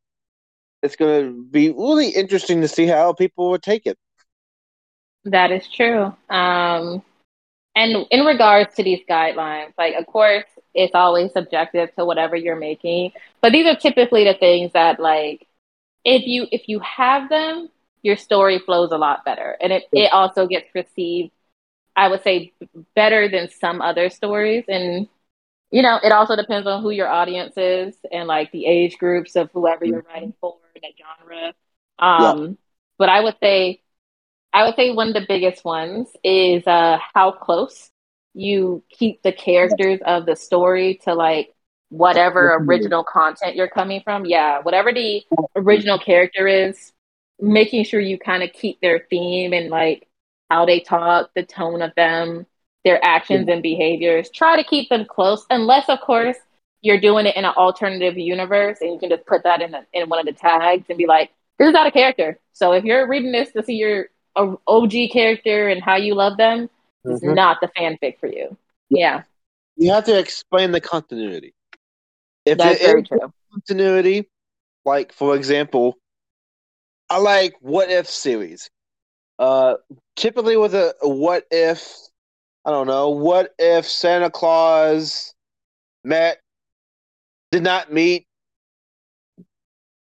it's 0.83 0.97
going 0.97 1.27
to 1.27 1.45
be 1.45 1.71
really 1.71 2.09
interesting 2.09 2.61
to 2.61 2.69
see 2.69 2.87
how 2.87 3.13
people 3.13 3.51
would 3.51 3.63
take 3.63 3.87
it 3.87 3.99
that 5.25 5.53
is 5.53 5.67
true. 5.69 6.15
Um, 6.29 7.03
and 7.75 8.07
in 8.11 8.25
regards 8.27 8.75
to 8.75 8.83
these 8.83 9.01
guidelines, 9.09 9.73
like, 9.79 9.95
of 9.95 10.07
course, 10.07 10.45
it's 10.75 10.95
always 10.95 11.33
subjective 11.33 11.95
to 11.97 12.05
whatever 12.05 12.37
you're 12.37 12.57
making, 12.57 13.13
but 13.41 13.53
these 13.53 13.67
are 13.67 13.77
typically 13.77 14.25
the 14.25 14.35
things 14.35 14.73
that, 14.73 15.01
like, 15.01 15.47
if 16.05 16.27
you 16.27 16.47
if 16.51 16.69
you 16.69 16.81
have 16.81 17.29
them, 17.29 17.69
your 18.03 18.17
story 18.17 18.59
flows 18.59 18.91
a 18.91 18.99
lot 18.99 19.25
better, 19.25 19.57
and 19.61 19.73
it 19.73 19.85
it 19.93 20.13
also 20.13 20.47
gets 20.47 20.67
perceived, 20.73 21.31
I 21.95 22.09
would 22.09 22.23
say, 22.25 22.53
better 22.95 23.29
than 23.29 23.49
some 23.49 23.81
other 23.81 24.11
stories. 24.11 24.65
And 24.69 25.09
you 25.71 25.83
know, 25.83 25.99
it 26.03 26.13
also 26.13 26.37
depends 26.37 26.67
on 26.67 26.83
who 26.83 26.91
your 26.91 27.09
audience 27.09 27.55
is 27.57 27.97
and 28.11 28.27
like 28.29 28.51
the 28.53 28.67
age 28.67 28.99
groups 28.99 29.37
of 29.37 29.51
whoever 29.53 29.85
you're 29.85 30.03
mm-hmm. 30.03 30.13
writing 30.13 30.35
for, 30.41 30.57
that 30.83 30.93
genre. 30.99 31.55
Um, 31.99 32.43
yeah. 32.43 32.55
But 32.99 33.09
I 33.09 33.21
would 33.21 33.37
say 33.41 33.81
I 34.53 34.65
would 34.65 34.77
say 34.77 34.91
one 34.91 35.09
of 35.09 35.15
the 35.15 35.25
biggest 35.27 35.65
ones 35.65 36.09
is 36.23 36.67
uh, 36.67 36.99
how 37.15 37.33
close 37.33 37.91
you 38.35 38.83
keep 38.91 39.23
the 39.23 39.33
characters 39.33 40.01
of 40.05 40.27
the 40.27 40.37
story 40.37 41.01
to 41.05 41.15
like 41.15 41.55
whatever 41.89 42.55
original 42.55 43.05
content 43.05 43.57
you're 43.57 43.69
coming 43.69 44.01
from. 44.03 44.25
Yeah, 44.25 44.61
whatever 44.61 44.93
the 44.93 45.23
original 45.57 45.99
character 45.99 46.47
is, 46.47 46.93
making 47.41 47.85
sure 47.85 48.01
you 48.01 48.19
kind 48.19 48.43
of 48.43 48.53
keep 48.53 48.81
their 48.81 49.07
theme 49.11 49.53
and 49.53 49.69
like 49.69 50.09
how 50.51 50.67
they 50.67 50.81
talk, 50.81 51.31
the 51.35 51.43
tone 51.43 51.83
of 51.83 51.95
them, 51.95 52.47
their 52.85 53.03
actions 53.03 53.49
and 53.49 53.63
behaviors. 53.63 54.31
Try 54.31 54.57
to 54.57 54.65
keep 54.65 54.89
them 54.89 55.07
close, 55.07 55.47
unless, 55.51 55.89
of 55.89 56.01
course, 56.01 56.37
you're 56.83 57.01
doing 57.01 57.27
it 57.27 57.37
in 57.37 57.45
an 57.45 57.55
alternative 57.57 58.19
universe, 58.19 58.79
and 58.81 58.93
you 58.93 58.99
can 58.99 59.09
just 59.09 59.25
put 59.27 59.45
that 59.45 59.63
in 59.63 59.75
a, 59.75 59.87
in 59.93 60.09
one 60.09 60.19
of 60.19 60.27
the 60.27 60.33
tags 60.33 60.85
and 60.89 60.99
be 60.99 61.07
like, 61.07 61.31
"This 61.59 61.69
is 61.69 61.73
not 61.73 61.87
a 61.87 61.91
character." 61.91 62.39
So 62.53 62.73
if 62.73 62.85
you're 62.85 63.09
reading 63.09 63.33
this 63.33 63.53
to 63.53 63.63
see 63.63 63.77
your 63.77 64.09
OG 64.37 64.93
character 65.13 65.69
and 65.69 65.83
how 65.83 65.97
you 65.97 66.15
love 66.15 66.37
them, 66.37 66.69
mm-hmm. 67.07 67.13
it's 67.13 67.23
not 67.23 67.59
the 67.61 67.69
fanfic 67.69 68.19
for 68.19 68.27
you. 68.27 68.57
Yeah, 68.91 69.23
you 69.77 69.93
have 69.93 70.05
to 70.05 70.19
explain 70.19 70.73
the 70.73 70.81
continuity. 70.81 71.55
If 72.45 72.59
That's 72.59 72.81
it 72.81 72.87
very 72.87 73.03
true. 73.05 73.33
Continuity, 73.53 74.29
like 74.85 75.13
for 75.13 75.37
example, 75.37 75.97
I 77.09 77.19
like 77.19 77.55
what 77.61 77.91
if 77.91 78.09
series. 78.09 78.69
Uh, 79.39 79.75
typically 80.17 80.57
with 80.57 80.75
a 80.75 80.95
what 81.03 81.45
if, 81.51 81.89
I 82.65 82.71
don't 82.71 82.87
know, 82.87 83.11
what 83.11 83.55
if 83.59 83.87
Santa 83.87 84.31
Claus 84.31 85.35
met 86.05 86.42
did 87.53 87.63
not 87.63 87.93
meet 87.93 88.27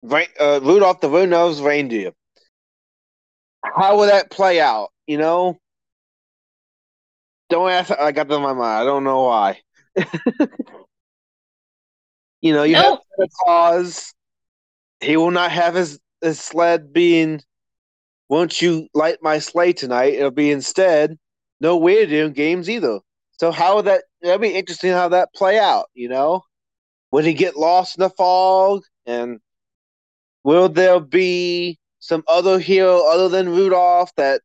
uh, 0.05 0.61
Rudolph 0.63 1.01
the 1.01 1.09
Red-Nosed 1.09 1.65
Reindeer. 1.65 2.13
How 3.65 3.97
will 3.97 4.07
that 4.07 4.31
play 4.31 4.61
out? 4.61 4.91
You 5.07 5.19
know, 5.19 5.59
don't 7.51 7.71
ask. 7.71 7.91
I 7.91 8.13
got 8.13 8.29
that 8.29 8.35
in 8.37 8.43
my 8.43 8.53
mind. 8.53 8.83
I 8.83 8.85
don't 8.85 9.03
know 9.05 9.25
why. 9.25 9.61
you 12.41 12.53
know, 12.53 12.63
you 12.63 12.75
no. 12.75 12.83
have 12.83 12.99
Santa 13.17 13.31
Claus. 13.41 14.15
He 15.01 15.17
will 15.17 15.31
not 15.31 15.51
have 15.51 15.75
his, 15.75 15.99
his 16.21 16.39
sled 16.39 16.93
being. 16.93 17.41
Won't 18.29 18.61
you 18.61 18.89
light 18.93 19.17
my 19.23 19.39
sleigh 19.39 19.73
tonight? 19.73 20.13
It'll 20.13 20.31
be 20.31 20.51
instead 20.51 21.17
no 21.61 21.79
weird 21.79 22.35
games 22.35 22.69
either. 22.69 23.01
So 23.41 23.51
how 23.51 23.77
would 23.77 23.87
that? 23.87 24.03
That'd 24.21 24.43
be 24.43 24.55
interesting 24.55 24.93
how 24.93 25.09
that 25.09 25.33
play 25.35 25.59
out. 25.59 25.87
You 25.95 26.11
know. 26.11 26.43
Would 27.11 27.25
he 27.25 27.35
get 27.35 27.57
lost 27.57 27.97
in 27.99 28.03
the 28.03 28.11
fog? 28.11 28.83
And 29.07 29.41
will 30.45 30.69
there 30.69 31.01
be 31.01 31.79
some 32.01 32.23
other 32.29 32.59
hero 32.59 33.03
other 33.11 33.29
than 33.29 33.49
Rudolph 33.49 34.15
that 34.17 34.43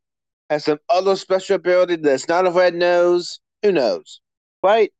has 0.49 0.65
some 0.65 0.79
other 0.89 1.15
special 1.15 1.55
ability 1.55 1.97
that's 1.97 2.27
not 2.27 2.47
a 2.47 2.51
red 2.51 2.73
nose? 2.73 3.39
Who 3.63 3.71
knows? 3.71 4.21
Right? 4.61 4.91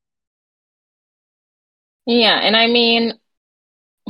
Yeah, 2.06 2.40
and 2.40 2.56
I 2.58 2.68
mean, 2.68 3.14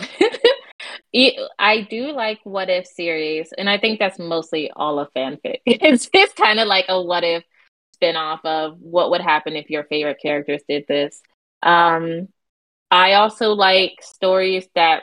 I 1.59 1.87
do 1.89 2.11
like 2.11 2.39
what 2.43 2.69
if 2.69 2.87
series, 2.87 3.53
and 3.57 3.69
I 3.69 3.77
think 3.77 3.99
that's 3.99 4.17
mostly 4.17 4.71
all 4.75 4.99
of 4.99 5.13
fanfic. 5.13 5.59
It's 5.65 6.09
it's 6.13 6.33
kind 6.33 6.59
of 6.59 6.67
like 6.67 6.85
a 6.89 7.01
what 7.01 7.23
if 7.23 7.43
spin 7.93 8.15
off 8.15 8.43
of 8.43 8.77
what 8.79 9.11
would 9.11 9.21
happen 9.21 9.55
if 9.55 9.69
your 9.69 9.83
favorite 9.83 10.17
characters 10.21 10.61
did 10.67 10.85
this. 10.87 11.21
Um, 11.61 12.29
I 12.93 13.13
also 13.13 13.53
like 13.53 13.97
stories 14.01 14.67
that 14.75 15.01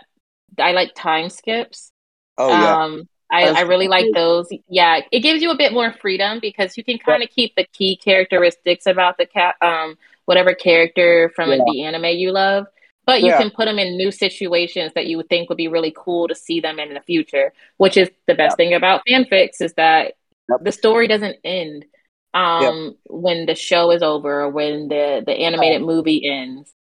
I 0.56 0.70
like 0.72 0.92
time 0.94 1.28
skips. 1.28 1.90
Oh 2.38 2.48
yeah. 2.48 2.82
Um, 2.82 3.08
I, 3.32 3.48
I 3.48 3.60
really 3.62 3.88
like 3.88 4.06
those. 4.14 4.48
Yeah, 4.68 5.00
it 5.10 5.20
gives 5.20 5.42
you 5.42 5.50
a 5.50 5.56
bit 5.56 5.72
more 5.72 5.92
freedom 6.00 6.38
because 6.40 6.76
you 6.76 6.84
can 6.84 6.98
kind 6.98 7.22
of 7.22 7.30
yeah. 7.30 7.34
keep 7.34 7.56
the 7.56 7.66
key 7.72 7.96
characteristics 7.96 8.86
about 8.86 9.18
the 9.18 9.26
cat, 9.26 9.56
um, 9.60 9.96
whatever 10.26 10.54
character 10.54 11.32
from 11.34 11.50
yeah. 11.50 11.58
the 11.66 11.82
anime 11.82 12.04
you 12.16 12.30
love, 12.30 12.66
but 13.06 13.22
you 13.22 13.28
yeah. 13.28 13.38
can 13.38 13.50
put 13.50 13.64
them 13.64 13.80
in 13.80 13.96
new 13.96 14.12
situations 14.12 14.92
that 14.94 15.06
you 15.06 15.16
would 15.16 15.28
think 15.28 15.48
would 15.48 15.58
be 15.58 15.68
really 15.68 15.92
cool 15.96 16.28
to 16.28 16.34
see 16.34 16.60
them 16.60 16.78
in 16.78 16.94
the 16.94 17.00
future. 17.00 17.52
Which 17.78 17.96
is 17.96 18.08
the 18.28 18.36
best 18.36 18.56
thing 18.56 18.72
about 18.72 19.02
fanfics 19.08 19.60
is 19.60 19.74
that 19.74 20.14
yep. 20.48 20.60
the 20.62 20.72
story 20.72 21.08
doesn't 21.08 21.38
end 21.42 21.86
um, 22.34 22.96
when 23.06 23.46
the 23.46 23.56
show 23.56 23.90
is 23.90 24.02
over 24.02 24.42
or 24.42 24.48
when 24.48 24.86
the 24.86 25.24
the 25.26 25.32
animated 25.32 25.82
movie 25.82 26.24
ends. 26.24 26.72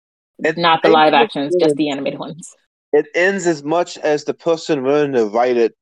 It's 0.44 0.58
not 0.58 0.82
the 0.82 0.88
live 0.88 1.14
actions, 1.14 1.54
just 1.58 1.76
the 1.76 1.90
animated 1.90 2.18
ones. 2.18 2.54
It 2.92 3.06
ends 3.14 3.46
as 3.46 3.62
much 3.62 3.98
as 3.98 4.24
the 4.24 4.34
person 4.34 4.82
willing 4.82 5.12
to 5.12 5.26
write 5.26 5.56
it 5.56 5.74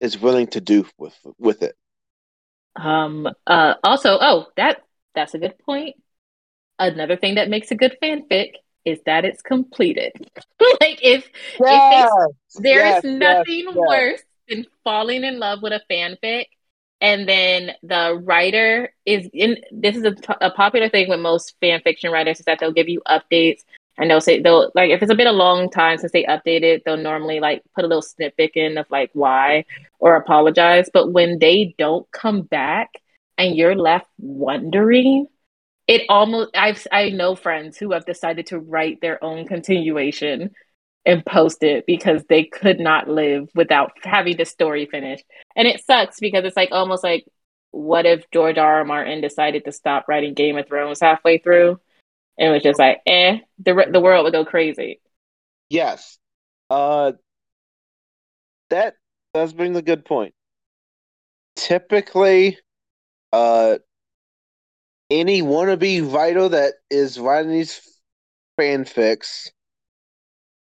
is 0.00 0.18
willing 0.18 0.46
to 0.48 0.60
do 0.60 0.86
with 0.98 1.16
with 1.38 1.62
it. 1.62 1.76
Um. 2.76 3.28
Uh. 3.46 3.74
Also, 3.82 4.18
oh, 4.20 4.46
that 4.56 4.82
that's 5.14 5.34
a 5.34 5.38
good 5.38 5.58
point. 5.58 5.96
Another 6.78 7.16
thing 7.16 7.36
that 7.36 7.48
makes 7.48 7.70
a 7.70 7.76
good 7.76 7.96
fanfic 8.02 8.54
is 8.84 9.00
that 9.06 9.24
it's 9.24 9.42
completed. 9.42 10.12
like 10.80 10.98
if, 11.02 11.28
yes, 11.60 12.10
if 12.56 12.62
there 12.62 12.84
yes, 12.84 13.04
is 13.04 13.18
nothing 13.18 13.64
yes, 13.66 13.74
worse 13.74 14.22
than 14.48 14.66
falling 14.82 15.24
in 15.24 15.38
love 15.38 15.62
with 15.62 15.72
a 15.72 15.80
fanfic 15.90 16.46
and 17.00 17.28
then 17.28 17.72
the 17.82 18.18
writer 18.24 18.92
is 19.04 19.28
in 19.34 19.58
this 19.70 19.94
is 19.94 20.04
a, 20.04 20.14
a 20.40 20.50
popular 20.50 20.88
thing 20.88 21.08
with 21.08 21.20
most 21.20 21.54
fan 21.60 21.80
fiction 21.82 22.10
writers 22.10 22.38
is 22.38 22.46
that 22.46 22.58
they'll 22.58 22.72
give 22.72 22.88
you 22.88 23.02
updates 23.06 23.60
and 23.96 24.10
they'll 24.10 24.20
say 24.20 24.40
they'll 24.40 24.70
like 24.74 24.90
if 24.90 25.02
it's 25.02 25.12
a 25.12 25.14
been 25.14 25.26
a 25.26 25.32
long 25.32 25.70
time 25.70 25.98
since 25.98 26.12
they 26.12 26.24
updated, 26.24 26.82
they'll 26.84 26.96
normally 26.96 27.40
like 27.40 27.62
put 27.74 27.84
a 27.84 27.88
little 27.88 28.02
snippet 28.02 28.52
in 28.54 28.78
of 28.78 28.86
like 28.90 29.10
why 29.12 29.64
or 29.98 30.16
apologize. 30.16 30.90
But 30.92 31.12
when 31.12 31.38
they 31.38 31.74
don't 31.78 32.10
come 32.10 32.42
back 32.42 32.90
and 33.38 33.56
you're 33.56 33.76
left 33.76 34.08
wondering, 34.18 35.26
it 35.86 36.02
almost 36.08 36.50
I've 36.56 36.86
I 36.90 37.10
know 37.10 37.36
friends 37.36 37.76
who 37.76 37.92
have 37.92 38.06
decided 38.06 38.46
to 38.48 38.58
write 38.58 39.00
their 39.00 39.22
own 39.22 39.46
continuation 39.46 40.50
and 41.06 41.24
post 41.24 41.62
it 41.62 41.84
because 41.86 42.24
they 42.28 42.44
could 42.44 42.80
not 42.80 43.08
live 43.08 43.48
without 43.54 43.92
having 44.02 44.36
the 44.36 44.44
story 44.44 44.86
finished. 44.86 45.24
And 45.54 45.68
it 45.68 45.84
sucks 45.84 46.18
because 46.18 46.44
it's 46.44 46.56
like 46.56 46.70
almost 46.72 47.04
like 47.04 47.26
what 47.70 48.06
if 48.06 48.30
George 48.30 48.56
R. 48.56 48.78
R. 48.78 48.84
Martin 48.84 49.20
decided 49.20 49.64
to 49.64 49.72
stop 49.72 50.06
writing 50.08 50.34
Game 50.34 50.56
of 50.56 50.66
Thrones 50.66 51.00
halfway 51.00 51.38
through? 51.38 51.80
And 52.38 52.48
it 52.48 52.52
was 52.52 52.62
just 52.62 52.78
like, 52.78 53.00
eh, 53.06 53.38
the 53.64 53.86
the 53.90 54.00
world 54.00 54.24
would 54.24 54.32
go 54.32 54.44
crazy. 54.44 55.00
Yes, 55.68 56.18
uh, 56.70 57.12
that 58.70 58.96
does 59.32 59.52
bring 59.52 59.76
a 59.76 59.82
good 59.82 60.04
point. 60.04 60.34
Typically, 61.56 62.58
uh, 63.32 63.78
any 65.10 65.42
wannabe 65.42 66.12
writer 66.12 66.48
that 66.48 66.74
is 66.90 67.18
writing 67.18 67.52
these 67.52 67.80
fanfics, 68.58 69.50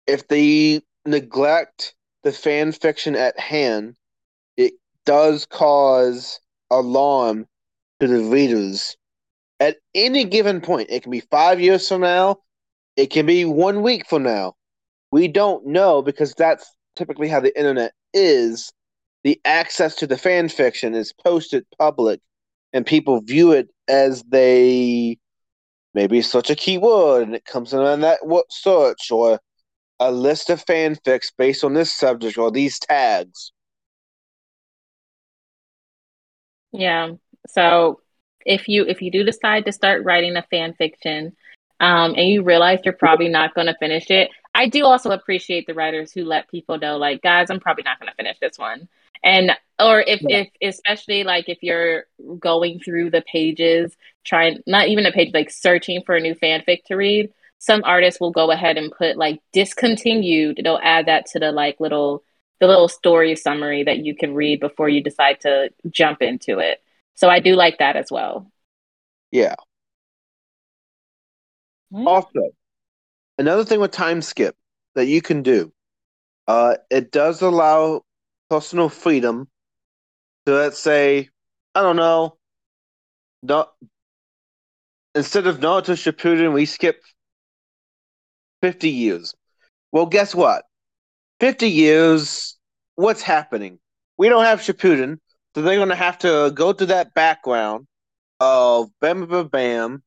if 0.06 0.26
they 0.28 0.82
neglect 1.06 1.94
the 2.22 2.32
fan 2.32 2.72
fiction 2.72 3.16
at 3.16 3.38
hand, 3.38 3.96
it 4.56 4.74
does 5.06 5.46
cause 5.46 6.40
alarm 6.70 7.46
to 8.00 8.06
the 8.08 8.24
readers 8.24 8.96
at 9.60 9.76
any 9.94 10.24
given 10.24 10.60
point. 10.60 10.90
It 10.90 11.02
can 11.02 11.12
be 11.12 11.20
five 11.20 11.60
years 11.60 11.88
from 11.88 12.00
now, 12.00 12.38
it 12.96 13.10
can 13.10 13.26
be 13.26 13.44
one 13.44 13.82
week 13.82 14.08
from 14.08 14.22
now. 14.22 14.54
We 15.10 15.28
don't 15.28 15.66
know 15.66 16.02
because 16.02 16.34
that's 16.34 16.70
typically 16.96 17.28
how 17.28 17.40
the 17.40 17.56
internet 17.58 17.92
is. 18.12 18.72
The 19.22 19.40
access 19.44 19.94
to 19.96 20.06
the 20.06 20.18
fan 20.18 20.48
fiction 20.48 20.94
is 20.94 21.12
posted 21.12 21.64
public, 21.78 22.20
and 22.72 22.84
people 22.84 23.20
view 23.22 23.52
it 23.52 23.68
as 23.88 24.22
they 24.24 25.18
maybe 25.94 26.20
search 26.20 26.50
a 26.50 26.56
keyword 26.56 27.22
and 27.22 27.34
it 27.34 27.44
comes 27.44 27.72
in 27.72 27.78
on 27.78 28.00
that 28.00 28.26
what 28.26 28.46
search 28.50 29.10
or 29.10 29.38
a 30.00 30.10
list 30.10 30.50
of 30.50 30.64
fanfics 30.64 31.30
based 31.38 31.62
on 31.62 31.74
this 31.74 31.92
subject 31.92 32.36
or 32.36 32.50
these 32.50 32.78
tags. 32.80 33.52
Yeah. 36.72 37.12
So 37.48 38.00
if 38.44 38.68
you 38.68 38.84
if 38.86 39.02
you 39.02 39.10
do 39.10 39.24
decide 39.24 39.64
to 39.64 39.72
start 39.72 40.04
writing 40.04 40.36
a 40.36 40.42
fan 40.42 40.74
fiction 40.74 41.34
um, 41.80 42.14
and 42.16 42.28
you 42.28 42.42
realize 42.42 42.78
you're 42.84 42.94
probably 42.94 43.28
not 43.28 43.54
going 43.54 43.66
to 43.66 43.76
finish 43.78 44.10
it 44.10 44.30
i 44.54 44.68
do 44.68 44.84
also 44.84 45.10
appreciate 45.10 45.66
the 45.66 45.74
writers 45.74 46.12
who 46.12 46.24
let 46.24 46.50
people 46.50 46.78
know 46.78 46.96
like 46.96 47.22
guys 47.22 47.50
i'm 47.50 47.60
probably 47.60 47.84
not 47.84 47.98
going 47.98 48.10
to 48.10 48.16
finish 48.16 48.38
this 48.40 48.58
one 48.58 48.88
and 49.22 49.50
or 49.80 50.00
if 50.00 50.20
yeah. 50.22 50.44
if 50.60 50.74
especially 50.74 51.24
like 51.24 51.48
if 51.48 51.58
you're 51.62 52.04
going 52.38 52.78
through 52.78 53.10
the 53.10 53.22
pages 53.22 53.96
trying 54.24 54.58
not 54.66 54.88
even 54.88 55.06
a 55.06 55.12
page 55.12 55.32
like 55.34 55.50
searching 55.50 56.02
for 56.04 56.14
a 56.14 56.20
new 56.20 56.34
fanfic 56.34 56.84
to 56.84 56.94
read 56.94 57.30
some 57.58 57.82
artists 57.84 58.20
will 58.20 58.30
go 58.30 58.50
ahead 58.50 58.76
and 58.76 58.92
put 58.92 59.16
like 59.16 59.40
discontinued 59.52 60.60
they'll 60.62 60.80
add 60.82 61.06
that 61.06 61.26
to 61.26 61.38
the 61.38 61.50
like 61.50 61.80
little 61.80 62.22
the 62.60 62.66
little 62.66 62.88
story 62.88 63.34
summary 63.34 63.82
that 63.82 64.04
you 64.04 64.14
can 64.14 64.34
read 64.34 64.60
before 64.60 64.88
you 64.88 65.02
decide 65.02 65.40
to 65.40 65.70
jump 65.90 66.22
into 66.22 66.58
it 66.58 66.83
so 67.14 67.28
I 67.28 67.40
do 67.40 67.54
like 67.54 67.78
that 67.78 67.96
as 67.96 68.06
well. 68.10 68.50
Yeah. 69.30 69.54
Mm-hmm. 71.92 72.06
Also, 72.06 72.50
another 73.38 73.64
thing 73.64 73.80
with 73.80 73.90
time 73.90 74.22
skip 74.22 74.56
that 74.94 75.06
you 75.06 75.22
can 75.22 75.42
do, 75.42 75.72
uh, 76.48 76.76
it 76.90 77.10
does 77.10 77.42
allow 77.42 78.02
personal 78.50 78.88
freedom. 78.88 79.48
So 80.46 80.54
let's 80.54 80.78
say, 80.78 81.28
I 81.74 81.82
don't 81.82 81.96
know, 81.96 82.36
not 83.42 83.72
instead 85.14 85.46
of 85.46 85.58
Naruto 85.58 85.94
Shippuden, 85.94 86.52
we 86.52 86.66
skip 86.66 87.02
fifty 88.60 88.90
years. 88.90 89.34
Well, 89.92 90.06
guess 90.06 90.34
what? 90.34 90.64
Fifty 91.40 91.70
years. 91.70 92.56
What's 92.96 93.22
happening? 93.22 93.78
We 94.16 94.28
don't 94.28 94.44
have 94.44 94.60
Shippuden, 94.60 95.18
so 95.54 95.62
they're 95.62 95.76
going 95.76 95.88
to 95.88 95.94
have 95.94 96.18
to 96.18 96.52
go 96.54 96.72
through 96.72 96.88
that 96.88 97.14
background 97.14 97.86
of 98.40 98.90
bam, 99.00 99.26
bam, 99.26 99.48
bam. 99.48 100.02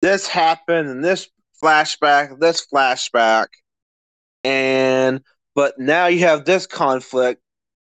This 0.00 0.28
happened, 0.28 0.88
and 0.88 1.04
this 1.04 1.28
flashback, 1.62 2.38
this 2.38 2.66
flashback, 2.72 3.46
and 4.44 5.20
but 5.54 5.78
now 5.78 6.06
you 6.06 6.20
have 6.20 6.44
this 6.44 6.66
conflict. 6.66 7.40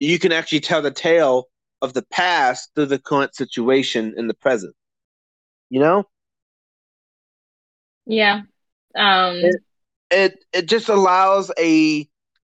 You 0.00 0.18
can 0.18 0.32
actually 0.32 0.60
tell 0.60 0.82
the 0.82 0.90
tale 0.90 1.46
of 1.80 1.92
the 1.92 2.02
past 2.10 2.70
through 2.74 2.86
the 2.86 2.98
current 2.98 3.34
situation 3.34 4.14
in 4.16 4.26
the 4.26 4.34
present. 4.34 4.74
You 5.70 5.80
know? 5.80 6.04
Yeah. 8.06 8.42
Um 8.96 9.36
it, 9.36 9.56
it 10.10 10.44
it 10.52 10.68
just 10.68 10.88
allows 10.88 11.50
a 11.58 12.08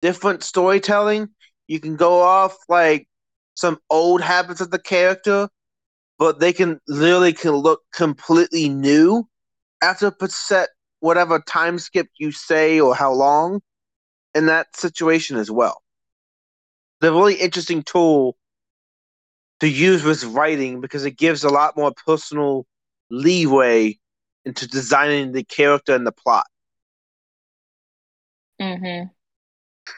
different 0.02 0.42
storytelling. 0.42 1.28
You 1.66 1.80
can 1.80 1.96
go 1.96 2.20
off 2.20 2.56
like 2.68 3.07
some 3.58 3.76
old 3.90 4.20
habits 4.20 4.60
of 4.60 4.70
the 4.70 4.78
character, 4.78 5.48
but 6.16 6.38
they 6.38 6.52
can 6.52 6.78
literally 6.86 7.32
can 7.32 7.50
look 7.50 7.80
completely 7.92 8.68
new 8.68 9.28
after 9.82 10.12
a 10.20 10.28
set 10.28 10.68
whatever 11.00 11.40
time 11.40 11.76
skip 11.80 12.06
you 12.18 12.30
say 12.30 12.78
or 12.78 12.94
how 12.94 13.12
long 13.12 13.60
in 14.32 14.46
that 14.46 14.76
situation 14.76 15.36
as 15.36 15.50
well. 15.50 15.82
The 17.00 17.12
really 17.12 17.34
interesting 17.34 17.82
tool 17.82 18.36
to 19.58 19.66
use 19.68 20.04
with 20.04 20.22
writing 20.22 20.80
because 20.80 21.04
it 21.04 21.16
gives 21.16 21.42
a 21.42 21.50
lot 21.50 21.76
more 21.76 21.92
personal 22.06 22.64
leeway 23.10 23.98
into 24.44 24.68
designing 24.68 25.32
the 25.32 25.42
character 25.42 25.96
and 25.96 26.06
the 26.06 26.12
plot. 26.12 26.46
Mhm. 28.60 29.10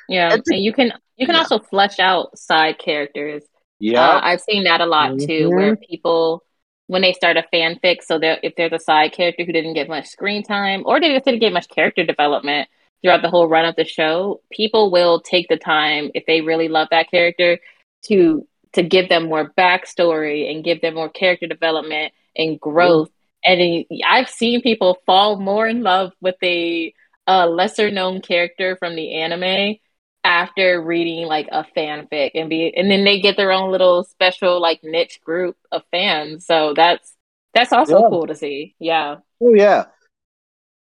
Yeah, 0.08 0.34
and 0.34 0.42
you 0.48 0.72
can 0.72 0.92
you 1.16 1.26
can 1.26 1.36
yeah. 1.36 1.42
also 1.42 1.58
flesh 1.58 1.98
out 1.98 2.36
side 2.36 2.78
characters. 2.78 3.44
Yeah, 3.80 4.08
uh, 4.08 4.20
I've 4.22 4.40
seen 4.40 4.64
that 4.64 4.80
a 4.80 4.86
lot 4.86 5.12
mm-hmm. 5.12 5.26
too, 5.26 5.50
where 5.50 5.76
people 5.76 6.44
when 6.86 7.02
they 7.02 7.12
start 7.12 7.36
a 7.36 7.44
fanfic, 7.52 8.02
so 8.02 8.18
that 8.18 8.40
if 8.42 8.54
there's 8.56 8.72
a 8.72 8.78
side 8.78 9.12
character 9.12 9.44
who 9.44 9.52
didn't 9.52 9.74
get 9.74 9.88
much 9.88 10.06
screen 10.06 10.42
time 10.42 10.82
or 10.84 11.00
they 11.00 11.12
just 11.12 11.24
didn't 11.24 11.40
get 11.40 11.52
much 11.52 11.68
character 11.68 12.04
development 12.04 12.68
throughout 13.00 13.22
the 13.22 13.30
whole 13.30 13.48
run 13.48 13.64
of 13.64 13.76
the 13.76 13.84
show, 13.84 14.40
people 14.50 14.90
will 14.90 15.20
take 15.20 15.48
the 15.48 15.56
time 15.56 16.10
if 16.14 16.24
they 16.26 16.40
really 16.40 16.68
love 16.68 16.88
that 16.90 17.10
character 17.10 17.58
to 18.06 18.46
to 18.72 18.82
give 18.82 19.08
them 19.08 19.28
more 19.28 19.52
backstory 19.58 20.50
and 20.50 20.64
give 20.64 20.80
them 20.80 20.94
more 20.94 21.08
character 21.08 21.46
development 21.46 22.12
and 22.36 22.60
growth. 22.60 23.08
Mm. 23.46 23.86
And 23.92 24.02
I've 24.06 24.28
seen 24.28 24.60
people 24.60 24.98
fall 25.06 25.40
more 25.40 25.66
in 25.66 25.82
love 25.82 26.12
with 26.20 26.36
a, 26.42 26.94
a 27.26 27.48
lesser 27.48 27.90
known 27.90 28.20
character 28.20 28.76
from 28.76 28.94
the 28.94 29.14
anime 29.14 29.76
after 30.22 30.82
reading 30.82 31.26
like 31.26 31.48
a 31.50 31.64
fanfic 31.76 32.32
and 32.34 32.50
be 32.50 32.72
and 32.76 32.90
then 32.90 33.04
they 33.04 33.20
get 33.20 33.36
their 33.36 33.52
own 33.52 33.70
little 33.70 34.04
special 34.04 34.60
like 34.60 34.80
niche 34.82 35.20
group 35.24 35.56
of 35.72 35.82
fans. 35.90 36.46
So 36.46 36.74
that's 36.74 37.14
that's 37.54 37.72
also 37.72 38.00
yeah. 38.00 38.08
cool 38.08 38.26
to 38.26 38.34
see. 38.34 38.74
Yeah. 38.78 39.16
Oh 39.40 39.54
yeah. 39.54 39.86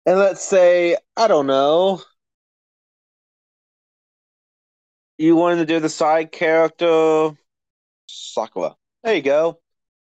And 0.06 0.18
let's 0.18 0.44
say, 0.44 0.98
I 1.16 1.28
don't 1.28 1.46
know, 1.46 2.02
you 5.16 5.37
wanted 5.37 5.56
to 5.56 5.66
do 5.66 5.80
the 5.80 5.88
side 5.88 6.30
character 6.30 7.30
Sakura. 8.06 8.76
There 9.02 9.14
you 9.14 9.22
go. 9.22 9.60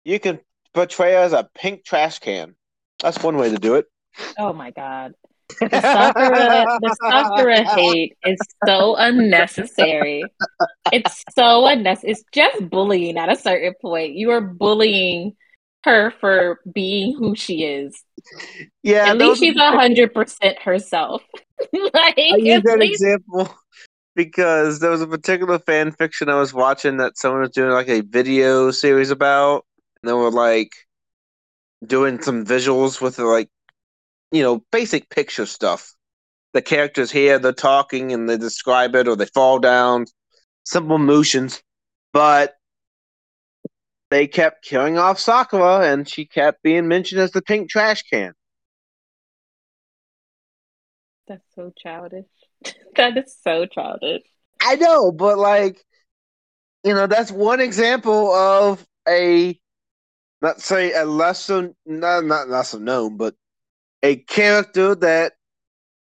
You 0.04 0.20
can 0.20 0.40
portray 0.74 1.14
her 1.14 1.20
as 1.20 1.34
a 1.34 1.50
pink 1.56 1.84
trash 1.84 2.20
can. 2.20 2.56
That's 3.02 3.22
one 3.24 3.38
way 3.38 3.50
to 3.50 3.58
do 3.58 3.76
it. 3.76 3.88
Oh 4.38 4.54
my 4.54 4.72
god. 4.72 5.14
The 5.60 5.82
Sakura, 5.82 6.80
the 6.82 6.96
Sakura 7.10 7.64
hate 7.76 8.18
is 8.26 8.40
so 8.66 8.96
unnecessary. 8.96 10.24
It's 10.92 11.24
so 11.36 11.66
unnecessary. 11.68 12.12
It's 12.12 12.24
just 12.32 12.70
bullying 12.70 13.18
at 13.18 13.30
a 13.30 13.36
certain 13.36 13.74
point. 13.82 14.14
You 14.14 14.32
are 14.32 14.42
bullying 14.42 15.36
her 15.84 16.12
for 16.20 16.60
being 16.72 17.16
who 17.16 17.36
she 17.36 17.64
is. 17.64 18.04
Yeah, 18.84 19.10
at 19.10 19.18
least 19.18 19.40
she's 19.40 19.58
hundred 19.58 20.14
percent 20.14 20.60
herself. 20.60 21.24
like, 21.74 22.18
I 22.18 22.38
use 22.38 22.64
that 22.64 22.80
least... 22.80 23.02
example 23.02 23.54
because 24.16 24.80
there 24.80 24.92
was 24.92 25.02
a 25.02 25.08
particular 25.08 25.60
fan 25.60 25.92
fiction 25.92 26.30
I 26.30 26.40
was 26.40 26.54
watching 26.54 26.98
that 26.98 27.18
someone 27.18 27.42
was 27.42 27.52
doing 27.52 27.72
like 27.72 27.90
a 27.90 28.02
video 28.02 28.72
series 28.72 29.10
about, 29.10 29.66
and 30.02 30.10
they 30.10 30.14
were 30.14 30.32
like 30.32 30.72
doing 31.86 32.22
some 32.22 32.46
visuals 32.46 33.02
with 33.02 33.18
like 33.18 33.50
you 34.32 34.44
know 34.44 34.64
basic 34.72 35.10
picture 35.10 35.46
stuff. 35.46 35.94
The 36.54 36.62
characters 36.62 37.12
here, 37.12 37.40
they're 37.40 37.54
talking 37.54 38.12
and 38.12 38.30
they 38.30 38.38
describe 38.38 38.96
it, 38.96 39.08
or 39.08 39.16
they 39.16 39.26
fall 39.26 39.60
down, 39.60 40.06
simple 40.66 40.98
motions, 40.98 41.62
but 42.12 42.56
they 44.10 44.28
kept 44.28 44.66
killing 44.66 44.98
off 44.98 45.20
Sakura, 45.20 45.90
and 45.90 46.08
she 46.08 46.26
kept 46.26 46.62
being 46.62 46.88
mentioned 46.88 47.22
as 47.22 47.32
the 47.32 47.42
pink 47.42 47.70
trash 47.70 48.04
can. 48.04 48.34
That's 51.28 51.46
so 51.56 51.72
childish. 51.82 52.26
that 52.98 53.18
is 53.18 53.38
so 53.42 53.66
childish. 53.66 54.24
I 54.62 54.76
know, 54.76 55.14
but 55.14 55.38
like, 55.38 55.82
you 56.84 56.94
know, 56.94 57.08
that's 57.08 57.32
one 57.32 57.62
example 57.62 58.34
of 58.34 58.86
a, 59.08 59.58
not 60.42 60.60
say 60.60 60.92
a 60.94 61.06
lesser, 61.06 61.74
not 61.86 62.26
not 62.26 62.50
lesser 62.50 62.80
known, 62.80 63.16
but 63.16 63.34
a 64.04 64.18
character 64.18 64.96
that, 64.96 65.34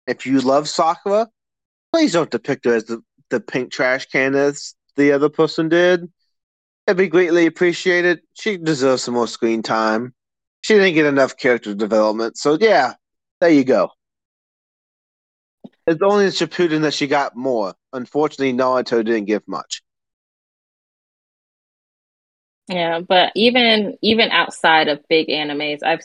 if 0.07 0.25
you 0.25 0.39
love 0.41 0.67
Sakura, 0.67 1.29
please 1.91 2.13
don't 2.13 2.31
depict 2.31 2.65
her 2.65 2.75
as 2.75 2.85
the, 2.85 3.01
the 3.29 3.39
pink 3.39 3.71
trash 3.71 4.05
can 4.07 4.35
as 4.35 4.75
the 4.95 5.11
other 5.11 5.29
person 5.29 5.69
did. 5.69 6.11
It'd 6.87 6.97
be 6.97 7.07
greatly 7.07 7.45
appreciated. 7.45 8.21
She 8.33 8.57
deserves 8.57 9.03
some 9.03 9.13
more 9.13 9.27
screen 9.27 9.63
time. 9.63 10.13
She 10.61 10.73
didn't 10.73 10.95
get 10.95 11.05
enough 11.05 11.37
character 11.37 11.73
development, 11.73 12.37
so 12.37 12.57
yeah, 12.59 12.93
there 13.41 13.49
you 13.49 13.63
go. 13.63 13.89
It's 15.85 16.01
only 16.01 16.25
in 16.25 16.31
Shippuden 16.31 16.81
that 16.81 16.93
she 16.93 17.07
got 17.07 17.35
more. 17.35 17.73
Unfortunately, 17.91 18.53
Naruto 18.53 19.03
didn't 19.03 19.25
give 19.25 19.45
much. 19.47 19.81
Yeah, 22.69 23.01
but 23.01 23.33
even 23.35 23.97
even 24.01 24.31
outside 24.31 24.87
of 24.87 25.05
big 25.09 25.27
animes, 25.27 25.83
I've 25.83 25.99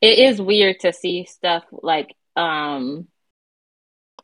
it 0.00 0.18
is 0.18 0.40
weird 0.40 0.80
to 0.80 0.92
see 0.92 1.24
stuff 1.24 1.64
like 1.70 2.14
um 2.36 3.08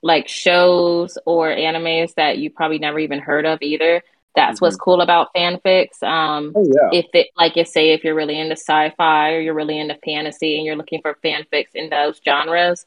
like 0.03 0.29
shows 0.29 1.17
or 1.25 1.49
animes 1.49 2.15
that 2.15 2.37
you 2.37 2.51
probably 2.51 2.79
never 2.79 2.99
even 2.99 3.21
heard 3.21 3.47
of 3.47 3.61
either. 3.63 4.03
That's 4.37 4.57
mm-hmm. 4.57 4.67
what's 4.67 4.77
cool 4.77 5.01
about 5.01 5.35
fanfics. 5.35 6.03
Um, 6.03 6.53
oh, 6.55 6.65
yeah. 6.67 6.99
if 7.01 7.07
it 7.15 7.29
like 7.37 7.57
you 7.57 7.65
say, 7.65 7.93
if 7.93 8.05
you're 8.05 8.15
really 8.15 8.39
into 8.39 8.57
sci-fi 8.57 9.33
or 9.33 9.41
you're 9.41 9.55
really 9.55 9.79
into 9.79 9.97
fantasy 10.05 10.57
and 10.57 10.67
you're 10.67 10.77
looking 10.77 11.01
for 11.01 11.17
fanfics 11.25 11.75
in 11.75 11.89
those 11.89 12.21
genres, 12.23 12.85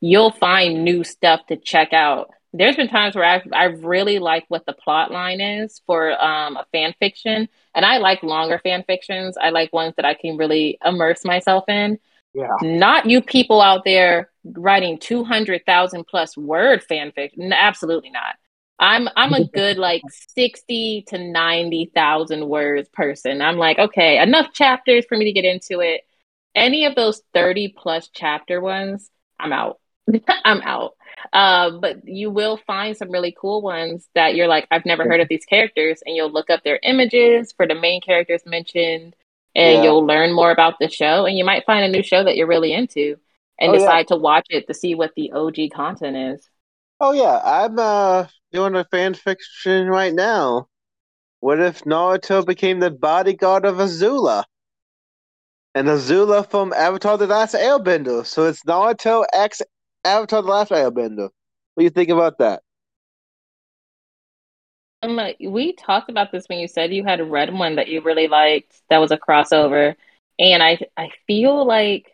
you'll 0.00 0.30
find 0.30 0.84
new 0.84 1.04
stuff 1.04 1.46
to 1.46 1.56
check 1.56 1.92
out. 1.92 2.30
There's 2.52 2.76
been 2.76 2.88
times 2.88 3.14
where 3.14 3.24
I've 3.24 3.48
I've 3.52 3.84
really 3.84 4.18
liked 4.18 4.50
what 4.50 4.66
the 4.66 4.72
plot 4.72 5.10
line 5.10 5.40
is 5.40 5.80
for 5.86 6.20
um, 6.22 6.56
a 6.56 6.66
fan 6.72 6.94
fiction, 6.98 7.48
and 7.74 7.84
I 7.84 7.96
like 7.96 8.22
longer 8.22 8.58
fan 8.58 8.84
fictions. 8.86 9.36
I 9.40 9.50
like 9.50 9.72
ones 9.72 9.94
that 9.96 10.04
I 10.04 10.14
can 10.14 10.36
really 10.36 10.78
immerse 10.84 11.24
myself 11.24 11.64
in. 11.68 11.98
Yeah. 12.34 12.48
Not 12.62 13.06
you 13.06 13.22
people 13.22 13.60
out 13.60 13.84
there 13.84 14.30
writing 14.44 14.98
two 14.98 15.24
hundred 15.24 15.64
thousand 15.66 16.06
plus 16.06 16.36
word 16.36 16.82
fanfic. 16.88 17.14
fiction. 17.14 17.52
Absolutely 17.52 18.10
not. 18.10 18.36
I'm 18.78 19.08
I'm 19.16 19.32
a 19.32 19.46
good 19.46 19.76
like 19.78 20.02
sixty 20.34 21.04
to 21.08 21.18
ninety 21.18 21.90
thousand 21.94 22.48
words 22.48 22.88
person. 22.90 23.42
I'm 23.42 23.56
like, 23.56 23.78
okay, 23.78 24.20
enough 24.20 24.52
chapters 24.52 25.04
for 25.08 25.16
me 25.16 25.24
to 25.26 25.32
get 25.32 25.44
into 25.44 25.80
it. 25.80 26.02
Any 26.54 26.84
of 26.86 26.94
those 26.94 27.22
thirty 27.34 27.74
plus 27.76 28.08
chapter 28.12 28.60
ones, 28.60 29.10
I'm 29.38 29.52
out. 29.52 29.80
I'm 30.44 30.60
out. 30.62 30.94
Uh, 31.32 31.70
but 31.80 32.06
you 32.06 32.30
will 32.30 32.56
find 32.66 32.96
some 32.96 33.10
really 33.10 33.34
cool 33.38 33.60
ones 33.60 34.08
that 34.14 34.36
you're 34.36 34.46
like, 34.46 34.66
I've 34.70 34.86
never 34.86 35.04
heard 35.04 35.20
of 35.20 35.28
these 35.28 35.44
characters, 35.44 36.00
and 36.06 36.14
you'll 36.14 36.32
look 36.32 36.50
up 36.50 36.62
their 36.62 36.78
images 36.82 37.52
for 37.56 37.66
the 37.66 37.74
main 37.74 38.00
characters 38.00 38.42
mentioned, 38.46 39.16
and 39.54 39.78
yeah. 39.78 39.82
you'll 39.82 40.06
learn 40.06 40.34
more 40.34 40.50
about 40.50 40.74
the 40.80 40.88
show, 40.88 41.26
and 41.26 41.36
you 41.36 41.44
might 41.44 41.64
find 41.66 41.84
a 41.84 41.88
new 41.88 42.02
show 42.02 42.24
that 42.24 42.36
you're 42.36 42.46
really 42.46 42.72
into, 42.72 43.16
and 43.60 43.70
oh, 43.70 43.74
decide 43.74 44.06
yeah. 44.10 44.14
to 44.14 44.16
watch 44.16 44.46
it 44.50 44.66
to 44.66 44.74
see 44.74 44.94
what 44.94 45.12
the 45.16 45.32
OG 45.32 45.70
content 45.74 46.16
is. 46.16 46.48
Oh 47.00 47.12
yeah, 47.12 47.40
I'm 47.44 47.78
uh 47.78 48.26
doing 48.52 48.74
a 48.74 48.84
fan 48.84 49.14
fiction 49.14 49.88
right 49.88 50.12
now. 50.12 50.68
What 51.40 51.60
if 51.60 51.84
Naruto 51.84 52.44
became 52.44 52.80
the 52.80 52.90
bodyguard 52.90 53.64
of 53.64 53.76
Azula? 53.76 54.44
And 55.74 55.86
Azula 55.86 56.48
from 56.48 56.72
Avatar: 56.72 57.16
The 57.16 57.26
Last 57.26 57.54
Airbender. 57.54 58.26
So 58.26 58.46
it's 58.46 58.64
Naruto 58.64 59.24
X 59.32 59.62
Avatar: 60.04 60.42
The 60.42 60.48
Last 60.48 60.70
Airbender. 60.72 61.28
What 61.74 61.82
do 61.82 61.84
you 61.84 61.90
think 61.90 62.10
about 62.10 62.38
that? 62.38 62.62
Um, 65.02 65.20
we 65.40 65.74
talked 65.74 66.10
about 66.10 66.32
this 66.32 66.46
when 66.48 66.58
you 66.58 66.68
said 66.68 66.92
you 66.92 67.04
had 67.04 67.20
read 67.30 67.52
one 67.52 67.76
that 67.76 67.88
you 67.88 68.00
really 68.00 68.28
liked. 68.28 68.80
That 68.90 68.98
was 68.98 69.12
a 69.12 69.16
crossover, 69.16 69.94
and 70.38 70.62
I 70.62 70.78
I 70.96 71.10
feel 71.26 71.66
like 71.66 72.12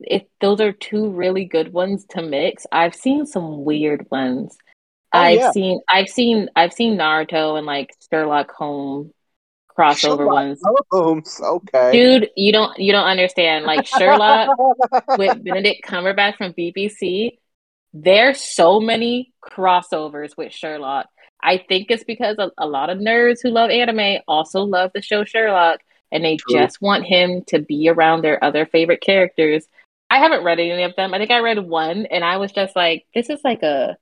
if 0.00 0.22
those 0.40 0.60
are 0.60 0.72
two 0.72 1.10
really 1.10 1.44
good 1.44 1.72
ones 1.72 2.04
to 2.10 2.22
mix. 2.22 2.66
I've 2.72 2.94
seen 2.94 3.26
some 3.26 3.64
weird 3.64 4.06
ones. 4.10 4.56
Oh, 5.12 5.18
I've 5.18 5.38
yeah. 5.38 5.50
seen 5.52 5.80
I've 5.88 6.08
seen 6.08 6.48
I've 6.56 6.72
seen 6.72 6.96
Naruto 6.96 7.56
and 7.56 7.66
like 7.66 7.90
Sherlock 8.10 8.50
Holmes 8.50 9.12
crossover 9.76 10.18
Sherlock 10.18 10.32
ones. 10.32 10.60
Holmes. 10.90 11.40
Okay. 11.42 11.92
Dude, 11.92 12.30
you 12.36 12.52
don't 12.52 12.78
you 12.78 12.92
don't 12.92 13.06
understand. 13.06 13.64
Like 13.64 13.86
Sherlock 13.86 14.58
with 15.18 15.42
Benedict 15.44 15.86
Cumberbatch 15.86 16.36
from 16.36 16.52
BBC, 16.52 17.38
there's 17.92 18.40
so 18.40 18.80
many 18.80 19.32
crossovers 19.42 20.36
with 20.36 20.52
Sherlock. 20.52 21.06
I 21.42 21.58
think 21.58 21.90
it's 21.90 22.04
because 22.04 22.36
a, 22.38 22.50
a 22.58 22.66
lot 22.66 22.90
of 22.90 22.98
nerds 22.98 23.40
who 23.42 23.50
love 23.50 23.70
anime 23.70 24.22
also 24.28 24.62
love 24.62 24.90
the 24.94 25.02
show 25.02 25.24
Sherlock 25.24 25.80
and 26.10 26.24
they 26.24 26.36
True. 26.36 26.60
just 26.60 26.80
want 26.80 27.04
him 27.04 27.42
to 27.48 27.58
be 27.58 27.88
around 27.88 28.22
their 28.22 28.42
other 28.44 28.66
favorite 28.66 29.00
characters. 29.00 29.66
I 30.10 30.18
haven't 30.18 30.44
read 30.44 30.60
any 30.60 30.82
of 30.82 30.94
them. 30.94 31.14
I 31.14 31.18
think 31.18 31.30
I 31.30 31.40
read 31.40 31.58
one 31.58 32.06
and 32.06 32.22
I 32.22 32.36
was 32.36 32.52
just 32.52 32.76
like, 32.76 33.06
this 33.14 33.30
is 33.30 33.40
like 33.42 33.62
a 33.62 33.96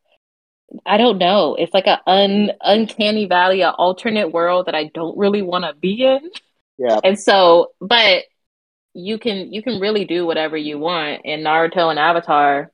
I 0.87 0.98
don't 0.98 1.18
know. 1.18 1.57
It's 1.57 1.74
like 1.74 1.87
a 1.87 2.00
un 2.07 2.53
uncanny 2.61 3.26
valley, 3.26 3.62
an 3.62 3.74
alternate 3.76 4.33
world 4.33 4.66
that 4.66 4.74
I 4.74 4.85
don't 4.94 5.18
really 5.18 5.42
want 5.42 5.64
to 5.64 5.74
be 5.74 6.05
in. 6.05 6.31
Yeah. 6.79 7.00
And 7.03 7.18
so, 7.18 7.72
but 7.81 8.24
you 8.94 9.18
can 9.18 9.53
you 9.53 9.62
can 9.62 9.81
really 9.81 10.05
do 10.05 10.26
whatever 10.26 10.57
you 10.57 10.79
want 10.79 11.22
in 11.24 11.40
Naruto 11.40 11.90
and 11.90 11.98
Avatar. 11.98 12.70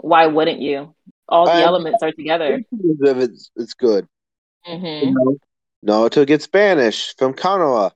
Why 0.00 0.26
wouldn't 0.26 0.60
you? 0.60 0.94
All 1.32 1.46
the 1.46 1.52
Um, 1.52 1.62
elements 1.62 2.02
are 2.02 2.12
together. 2.12 2.60
It's, 2.70 3.50
it's 3.56 3.74
good. 3.74 4.06
hmm 4.64 4.76
You 4.76 5.14
know, 5.14 5.36
Naruto 5.86 6.26
gets 6.26 6.46
banished 6.46 7.18
from 7.18 7.34
Konoha. 7.34 7.92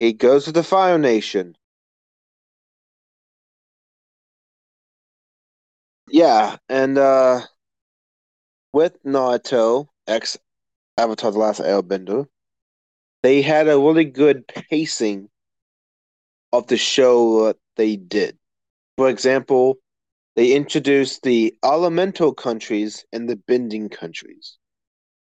He 0.00 0.12
goes 0.14 0.46
to 0.46 0.52
the 0.52 0.62
Fire 0.62 0.98
Nation. 0.98 1.56
Yeah, 6.08 6.56
and 6.68 6.98
uh 6.98 7.42
with 8.72 9.02
Naruto, 9.04 9.88
ex 10.06 10.38
Avatar 10.96 11.32
The 11.32 11.38
Last 11.38 11.60
Airbender, 11.60 12.26
they 13.22 13.42
had 13.42 13.68
a 13.68 13.78
really 13.78 14.04
good 14.04 14.46
pacing 14.48 15.28
of 16.52 16.66
the 16.66 16.76
show 16.76 17.46
that 17.46 17.56
they 17.76 17.96
did. 17.96 18.38
For 18.96 19.08
example, 19.08 19.78
they 20.40 20.54
introduced 20.54 21.22
the 21.22 21.54
elemental 21.62 22.32
countries 22.32 23.04
and 23.12 23.28
the 23.28 23.36
bending 23.36 23.90
countries. 23.90 24.56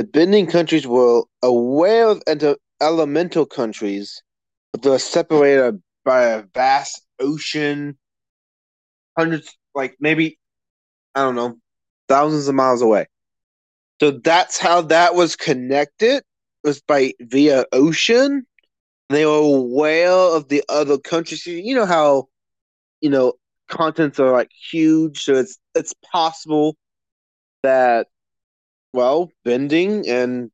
The 0.00 0.06
bending 0.06 0.48
countries 0.48 0.88
were 0.88 1.22
aware 1.40 2.08
of 2.08 2.24
the 2.26 2.58
elemental 2.82 3.46
countries, 3.46 4.24
but 4.72 4.82
they 4.82 4.90
were 4.90 4.98
separated 4.98 5.80
by 6.04 6.22
a 6.24 6.42
vast 6.52 7.06
ocean, 7.20 7.96
hundreds, 9.16 9.56
like 9.72 9.94
maybe, 10.00 10.36
I 11.14 11.22
don't 11.22 11.36
know, 11.36 11.58
thousands 12.08 12.48
of 12.48 12.56
miles 12.56 12.82
away. 12.82 13.06
So 14.00 14.10
that's 14.10 14.58
how 14.58 14.80
that 14.80 15.14
was 15.14 15.36
connected, 15.36 16.24
was 16.64 16.82
by 16.82 17.12
via 17.20 17.66
ocean. 17.70 18.48
They 19.10 19.26
were 19.26 19.58
aware 19.58 20.10
of 20.10 20.48
the 20.48 20.64
other 20.68 20.98
countries. 20.98 21.46
You 21.46 21.76
know 21.76 21.86
how, 21.86 22.26
you 23.00 23.10
know, 23.10 23.34
continents 23.68 24.20
are 24.20 24.32
like 24.32 24.50
huge, 24.70 25.24
so 25.24 25.34
it's 25.34 25.58
it's 25.74 25.94
possible 26.12 26.76
that 27.62 28.08
well, 28.92 29.30
bending 29.44 30.08
and 30.08 30.50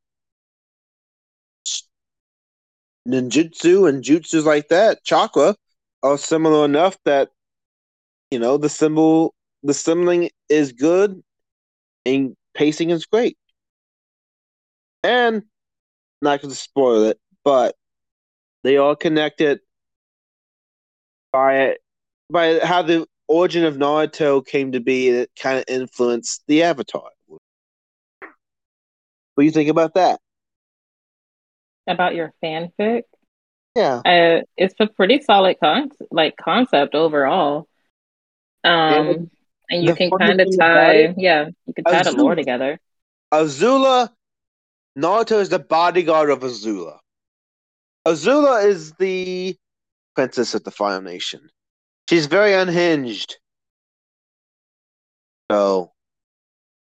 ninjutsu 3.06 3.88
and 3.88 4.02
jutsus 4.02 4.44
like 4.44 4.68
that, 4.68 5.04
chakra, 5.04 5.54
are 6.02 6.18
similar 6.18 6.64
enough 6.64 6.96
that 7.04 7.30
you 8.30 8.38
know 8.38 8.56
the 8.56 8.68
symbol, 8.68 9.34
the 9.62 9.74
symboling 9.74 10.30
is 10.48 10.72
good, 10.72 11.22
and 12.06 12.36
pacing 12.54 12.90
is 12.90 13.06
great. 13.06 13.36
And 15.02 15.42
not 16.22 16.42
to 16.42 16.50
spoil 16.54 17.04
it, 17.04 17.18
but 17.44 17.74
they 18.62 18.76
are 18.76 18.94
connected 18.96 19.60
by 21.32 21.76
by 22.30 22.60
how 22.60 22.82
the 22.82 23.06
origin 23.28 23.64
of 23.64 23.76
Naruto 23.76 24.44
came 24.46 24.72
to 24.72 24.80
be. 24.80 25.08
It 25.08 25.30
kind 25.38 25.58
of 25.58 25.64
influenced 25.68 26.42
the 26.46 26.62
Avatar. 26.62 27.10
What 27.28 27.40
do 29.38 29.44
you 29.44 29.50
think 29.50 29.70
about 29.70 29.94
that? 29.94 30.20
About 31.86 32.14
your 32.14 32.32
fanfic, 32.42 33.02
Yeah. 33.74 34.02
uh, 34.04 34.42
it's 34.56 34.74
a 34.78 34.86
pretty 34.86 35.20
solid 35.22 35.56
con 35.60 35.90
like 36.10 36.36
concept 36.36 36.94
overall. 36.94 37.66
Um, 38.62 39.30
and 39.70 39.84
you 39.84 39.94
can 39.94 40.10
kind 40.10 40.40
of 40.40 40.48
tie, 40.58 40.92
it- 40.94 41.14
yeah, 41.18 41.48
you 41.66 41.74
can 41.74 41.84
tie 41.84 42.02
the 42.02 42.12
lore 42.12 42.34
together. 42.34 42.78
Azula, 43.32 44.10
Naruto 44.98 45.40
is 45.40 45.48
the 45.48 45.58
bodyguard 45.58 46.30
of 46.30 46.40
Azula. 46.40 46.98
Azula 48.06 48.64
is 48.64 48.92
the 48.94 49.56
princess 50.14 50.54
of 50.54 50.64
the 50.64 50.70
Fire 50.70 51.00
Nation. 51.00 51.48
She's 52.10 52.26
very 52.26 52.54
unhinged. 52.54 53.36
So, 55.48 55.92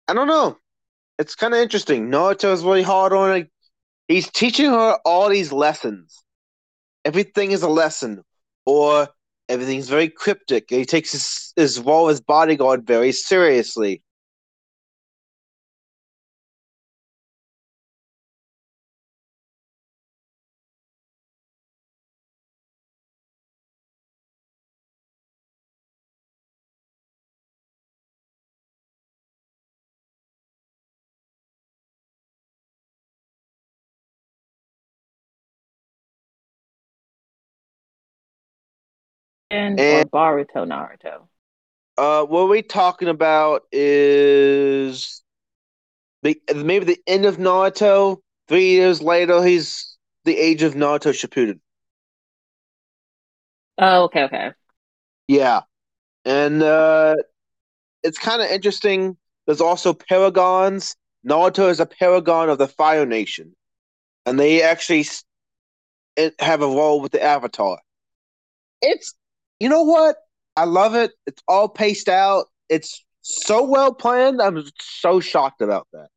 I 0.09 0.13
don't 0.13 0.27
know. 0.27 0.57
It's 1.17 1.35
kind 1.35 1.53
of 1.53 1.61
interesting. 1.61 2.09
Naruto 2.11 2.51
is 2.51 2.65
really 2.65 2.83
hard 2.83 3.13
on 3.13 3.37
it. 3.37 3.49
He's 4.09 4.29
teaching 4.29 4.71
her 4.71 4.99
all 5.05 5.29
these 5.29 5.53
lessons. 5.53 6.21
Everything 7.05 7.51
is 7.51 7.63
a 7.63 7.69
lesson, 7.69 8.23
or 8.65 9.07
everything's 9.47 9.87
very 9.87 10.09
cryptic. 10.09 10.65
He 10.67 10.83
takes 10.83 11.13
his, 11.13 11.53
his 11.55 11.79
role 11.79 12.09
as 12.09 12.19
bodyguard 12.19 12.85
very 12.85 13.13
seriously. 13.13 14.03
And, 39.55 39.79
And- 39.79 40.09
or 40.11 40.35
Boruto 40.35 40.65
Naruto. 40.65 41.27
Uh, 41.97 42.25
what 42.25 42.49
we're 42.49 42.61
talking 42.61 43.07
about 43.07 43.61
is 43.71 45.23
the 46.23 46.37
maybe 46.53 46.83
the 46.85 46.99
end 47.07 47.25
of 47.25 47.37
Naruto. 47.37 48.17
Three 48.49 48.71
years 48.71 49.01
later, 49.01 49.41
he's 49.43 49.97
the 50.25 50.37
age 50.37 50.61
of 50.61 50.73
Naruto 50.73 51.11
Shippuden. 51.13 51.59
Oh, 53.77 54.03
okay, 54.03 54.23
okay. 54.23 54.51
Yeah, 55.29 55.61
and 56.25 56.61
uh, 56.61 57.15
it's 58.03 58.17
kind 58.17 58.41
of 58.41 58.49
interesting. 58.49 59.15
There's 59.45 59.61
also 59.61 59.93
paragons. 59.93 60.95
Naruto 61.25 61.69
is 61.69 61.79
a 61.79 61.85
paragon 61.85 62.49
of 62.49 62.57
the 62.57 62.67
Fire 62.67 63.05
Nation, 63.05 63.55
and 64.25 64.37
they 64.37 64.61
actually 64.61 65.05
have 66.39 66.61
a 66.61 66.67
role 66.67 66.99
with 66.99 67.13
the 67.13 67.23
Avatar. 67.23 67.79
It's 68.81 69.13
you 69.59 69.69
know 69.69 69.83
what 69.83 70.17
I 70.55 70.65
love 70.65 70.95
it. 70.95 71.11
It's 71.25 71.41
all 71.47 71.69
paced 71.69 72.09
out. 72.09 72.45
It's 72.69 73.03
so 73.21 73.63
well 73.63 73.93
planned. 73.93 74.41
I'm 74.41 74.63
so 74.79 75.19
shocked 75.19 75.61
about 75.61 75.87
that. 75.93 76.07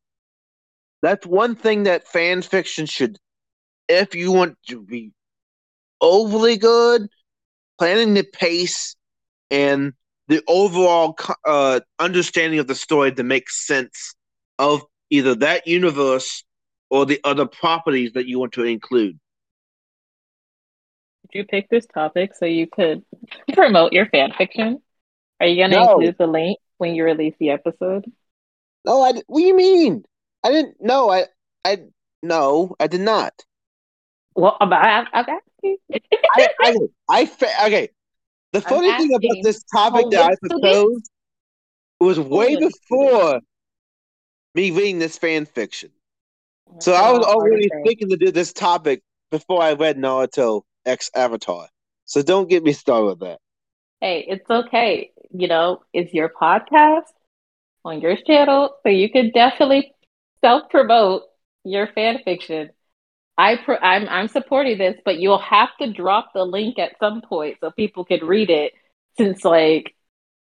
That's 1.01 1.25
one 1.25 1.55
thing 1.55 1.83
that 1.83 2.07
fan 2.07 2.41
fiction 2.41 2.85
should, 2.85 3.17
if 3.87 4.15
you 4.15 4.31
want 4.31 4.57
to 4.67 4.81
be 4.81 5.11
overly 6.01 6.57
good, 6.57 7.07
planning 7.77 8.13
the 8.13 8.23
pace 8.23 8.95
and 9.49 9.93
the 10.27 10.43
overall 10.47 11.17
uh, 11.45 11.79
understanding 11.97 12.59
of 12.59 12.67
the 12.67 12.75
story 12.75 13.11
to 13.13 13.23
make 13.23 13.49
sense 13.49 14.13
of 14.59 14.83
either 15.09 15.35
that 15.35 15.65
universe 15.65 16.43
or 16.89 17.05
the 17.05 17.19
other 17.23 17.45
properties 17.45 18.13
that 18.13 18.27
you 18.27 18.39
want 18.39 18.53
to 18.53 18.63
include. 18.63 19.17
Did 21.31 21.39
you 21.39 21.45
pick 21.45 21.69
this 21.69 21.85
topic 21.85 22.33
so 22.35 22.45
you 22.45 22.67
could 22.67 23.03
promote 23.53 23.93
your 23.93 24.07
fan 24.07 24.31
fiction? 24.37 24.81
Are 25.39 25.47
you 25.47 25.57
going 25.57 25.71
to 25.71 25.77
No. 25.77 25.91
include 25.93 26.15
the 26.17 26.27
link 26.27 26.57
when 26.77 26.95
you 26.95 27.03
release 27.03 27.35
the 27.39 27.51
episode? 27.51 28.11
No, 28.85 29.01
I. 29.01 29.13
What 29.27 29.39
do 29.39 29.45
you 29.45 29.55
mean? 29.55 30.03
I 30.43 30.51
didn't. 30.51 30.77
No, 30.79 31.09
I. 31.09 31.25
I. 31.63 31.79
No, 32.23 32.75
I 32.79 32.87
did 32.87 33.01
not. 33.01 33.33
Well, 34.35 34.57
I'm, 34.59 34.73
I'm 34.73 35.05
asking. 35.13 35.77
I. 36.35 36.47
I. 36.61 36.75
I 37.09 37.25
fa- 37.25 37.65
okay. 37.65 37.89
The 38.53 38.61
funny 38.61 38.91
thing 38.91 39.13
about 39.13 39.43
this 39.43 39.63
topic 39.63 40.05
oh, 40.07 40.09
that 40.09 40.31
I 40.31 40.47
proposed 40.47 41.11
was 41.99 42.17
oh, 42.17 42.23
way 42.23 42.55
Holistically. 42.55 42.71
before 42.89 43.39
me 44.55 44.71
reading 44.71 44.99
this 44.99 45.17
fan 45.17 45.45
fiction. 45.45 45.91
So 46.79 46.93
I 46.93 47.11
was 47.11 47.25
oh, 47.27 47.33
already 47.33 47.69
thinking 47.85 48.09
to 48.09 48.17
do 48.17 48.31
this 48.31 48.53
topic 48.53 49.03
before 49.29 49.61
I 49.61 49.73
read 49.73 49.97
Naruto 49.97 50.63
X 50.85 51.09
Avatar. 51.15 51.69
So 52.05 52.21
don't 52.21 52.49
get 52.49 52.63
me 52.63 52.73
started 52.73 53.05
with 53.07 53.19
that. 53.21 53.39
Hey, 54.01 54.25
it's 54.27 54.49
okay. 54.49 55.11
You 55.31 55.47
know, 55.47 55.81
it's 55.93 56.13
your 56.13 56.29
podcast 56.29 57.11
on 57.85 58.01
your 58.01 58.15
channel, 58.17 58.75
so 58.83 58.89
you 58.89 59.09
can 59.09 59.31
definitely 59.31 59.93
self 60.41 60.69
promote 60.69 61.23
your 61.63 61.87
fan 61.87 62.19
fiction. 62.23 62.71
I 63.37 63.57
pro- 63.57 63.77
I'm 63.77 64.07
I'm 64.09 64.27
supporting 64.27 64.77
this, 64.77 64.97
but 65.05 65.19
you'll 65.19 65.39
have 65.39 65.69
to 65.81 65.91
drop 65.91 66.31
the 66.33 66.43
link 66.45 66.79
at 66.79 66.97
some 66.99 67.21
point 67.21 67.57
so 67.61 67.71
people 67.71 68.05
can 68.05 68.25
read 68.25 68.49
it. 68.49 68.73
Since 69.17 69.43
like 69.45 69.95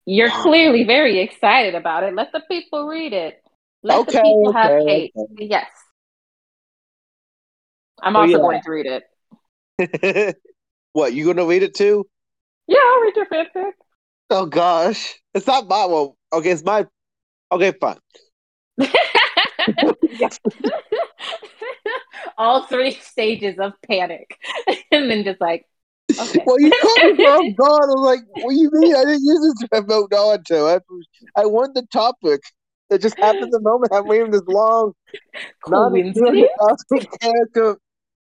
you're 0.05 0.31
clearly 0.31 0.83
very 0.83 1.19
excited 1.19 1.75
about 1.75 2.03
it, 2.03 2.15
let 2.15 2.31
the 2.33 2.41
people 2.49 2.87
read 2.87 3.13
it. 3.13 3.41
Let 3.83 4.05
Okay, 4.05 4.07
the 4.07 4.13
people 4.13 4.51
have 4.53 4.73
okay, 4.73 4.87
hate. 4.87 5.15
okay. 5.15 5.27
Yes, 5.37 5.67
I'm 8.01 8.15
So, 8.15 8.21
also 8.21 8.39
yeah. 8.39 8.39
going 8.39 8.61
to 8.61 8.71
read 8.71 8.85
it. 8.85 9.03
what 10.93 11.13
you 11.13 11.25
gonna 11.25 11.45
read 11.45 11.63
it 11.63 11.75
too? 11.75 12.05
Yeah, 12.67 12.77
I'll 12.83 13.01
read 13.01 13.15
your 13.15 13.25
fanfic. 13.27 13.71
Oh 14.29 14.45
gosh, 14.45 15.15
it's 15.33 15.47
not 15.47 15.67
my 15.67 15.85
well. 15.85 16.17
Okay, 16.33 16.51
it's 16.51 16.63
my. 16.63 16.85
Okay, 17.51 17.73
fine. 17.79 17.97
All 22.37 22.63
three 22.63 22.91
stages 22.91 23.57
of 23.57 23.73
panic, 23.87 24.37
and 24.91 25.09
then 25.09 25.23
just 25.23 25.39
like, 25.39 25.65
okay. 26.11 26.43
Well, 26.45 26.59
you 26.59 26.71
caught 26.81 27.15
me 27.15 27.23
off 27.23 27.55
guard. 27.55 27.83
I 27.83 27.87
was 27.87 28.05
like, 28.05 28.43
"What 28.43 28.51
do 28.51 28.57
you 28.59 28.69
mean? 28.73 28.95
I 28.95 29.05
didn't 29.05 29.23
use 29.23 29.55
this 29.59 29.69
to 29.69 29.77
on 29.77 30.43
to. 30.43 30.57
I, 30.57 30.79
I 31.41 31.45
want 31.45 31.73
the 31.73 31.83
topic. 31.91 32.41
It 32.89 33.01
just 33.01 33.17
happened 33.17 33.51
the 33.51 33.61
moment 33.61 33.91
I'm 33.93 34.07
reading 34.09 34.31
this 34.31 34.43
long, 34.47 34.93
Coincidence? 35.63 36.17
non 36.59 36.79
character 37.21 37.77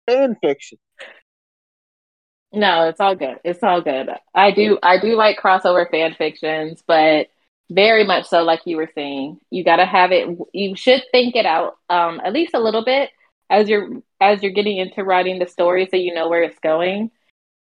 fan 0.07 0.37
fiction. 0.42 0.78
No, 2.52 2.88
it's 2.88 3.00
all 3.00 3.14
good. 3.16 3.38
It's 3.44 3.62
all 3.62 3.80
good. 3.80 4.10
I 4.34 4.50
do 4.50 4.78
I 4.82 4.98
do 4.98 5.16
like 5.16 5.38
crossover 5.40 5.90
fan 5.90 6.14
fictions, 6.14 6.82
but 6.86 7.28
very 7.70 8.04
much 8.04 8.26
so 8.26 8.42
like 8.42 8.60
you 8.66 8.76
were 8.76 8.90
saying. 8.94 9.40
You 9.50 9.64
got 9.64 9.76
to 9.76 9.86
have 9.86 10.12
it 10.12 10.28
you 10.52 10.76
should 10.76 11.02
think 11.12 11.34
it 11.36 11.46
out 11.46 11.76
um 11.88 12.20
at 12.24 12.32
least 12.32 12.54
a 12.54 12.60
little 12.60 12.84
bit 12.84 13.10
as 13.50 13.68
you're 13.68 13.88
as 14.20 14.42
you're 14.42 14.52
getting 14.52 14.76
into 14.78 15.02
writing 15.04 15.38
the 15.38 15.46
story 15.46 15.88
so 15.90 15.96
you 15.96 16.14
know 16.14 16.28
where 16.28 16.42
it's 16.42 16.58
going. 16.60 17.10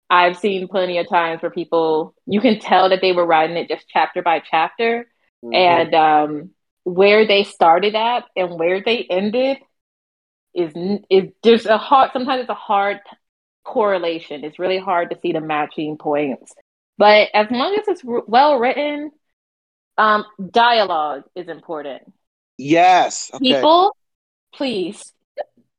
I've 0.10 0.38
seen 0.38 0.68
plenty 0.68 0.98
of 1.00 1.10
times 1.10 1.42
where 1.42 1.52
people 1.52 2.16
you 2.28 2.42
can 2.42 2.60
tell 2.60 2.90
that 2.90 3.02
they 3.02 3.14
were 3.14 3.26
writing 3.26 3.58
it 3.58 3.68
just 3.70 3.88
chapter 3.90 4.22
by 4.22 4.42
chapter 4.42 5.08
Mm-hmm. 5.44 5.86
and 5.86 5.94
um 5.96 6.52
where 6.84 7.28
they 7.28 7.44
started 7.44 7.96
at 7.96 8.26
and 8.36 8.58
where 8.60 8.82
they 8.84 9.06
ended 9.10 9.58
is 10.54 10.74
is 11.10 11.32
there's 11.44 11.66
a 11.66 11.78
hard 11.78 12.12
sometimes 12.14 12.42
it's 12.42 12.50
a 12.50 12.54
hard 12.56 13.00
correlation. 13.68 14.44
It's 14.46 14.60
really 14.60 14.80
hard 14.80 15.10
to 15.12 15.20
see 15.20 15.34
the 15.34 15.42
matching 15.42 15.98
points. 15.98 16.54
But 16.98 17.30
as 17.34 17.48
long 17.52 17.76
as 17.80 17.88
it's 17.88 18.02
well 18.04 18.58
written, 18.60 19.12
um, 19.98 20.26
dialogue 20.52 21.24
is 21.36 21.48
important. 21.50 22.04
yes. 22.58 23.30
Okay. 23.34 23.56
People, 23.56 23.96
please, 24.54 25.14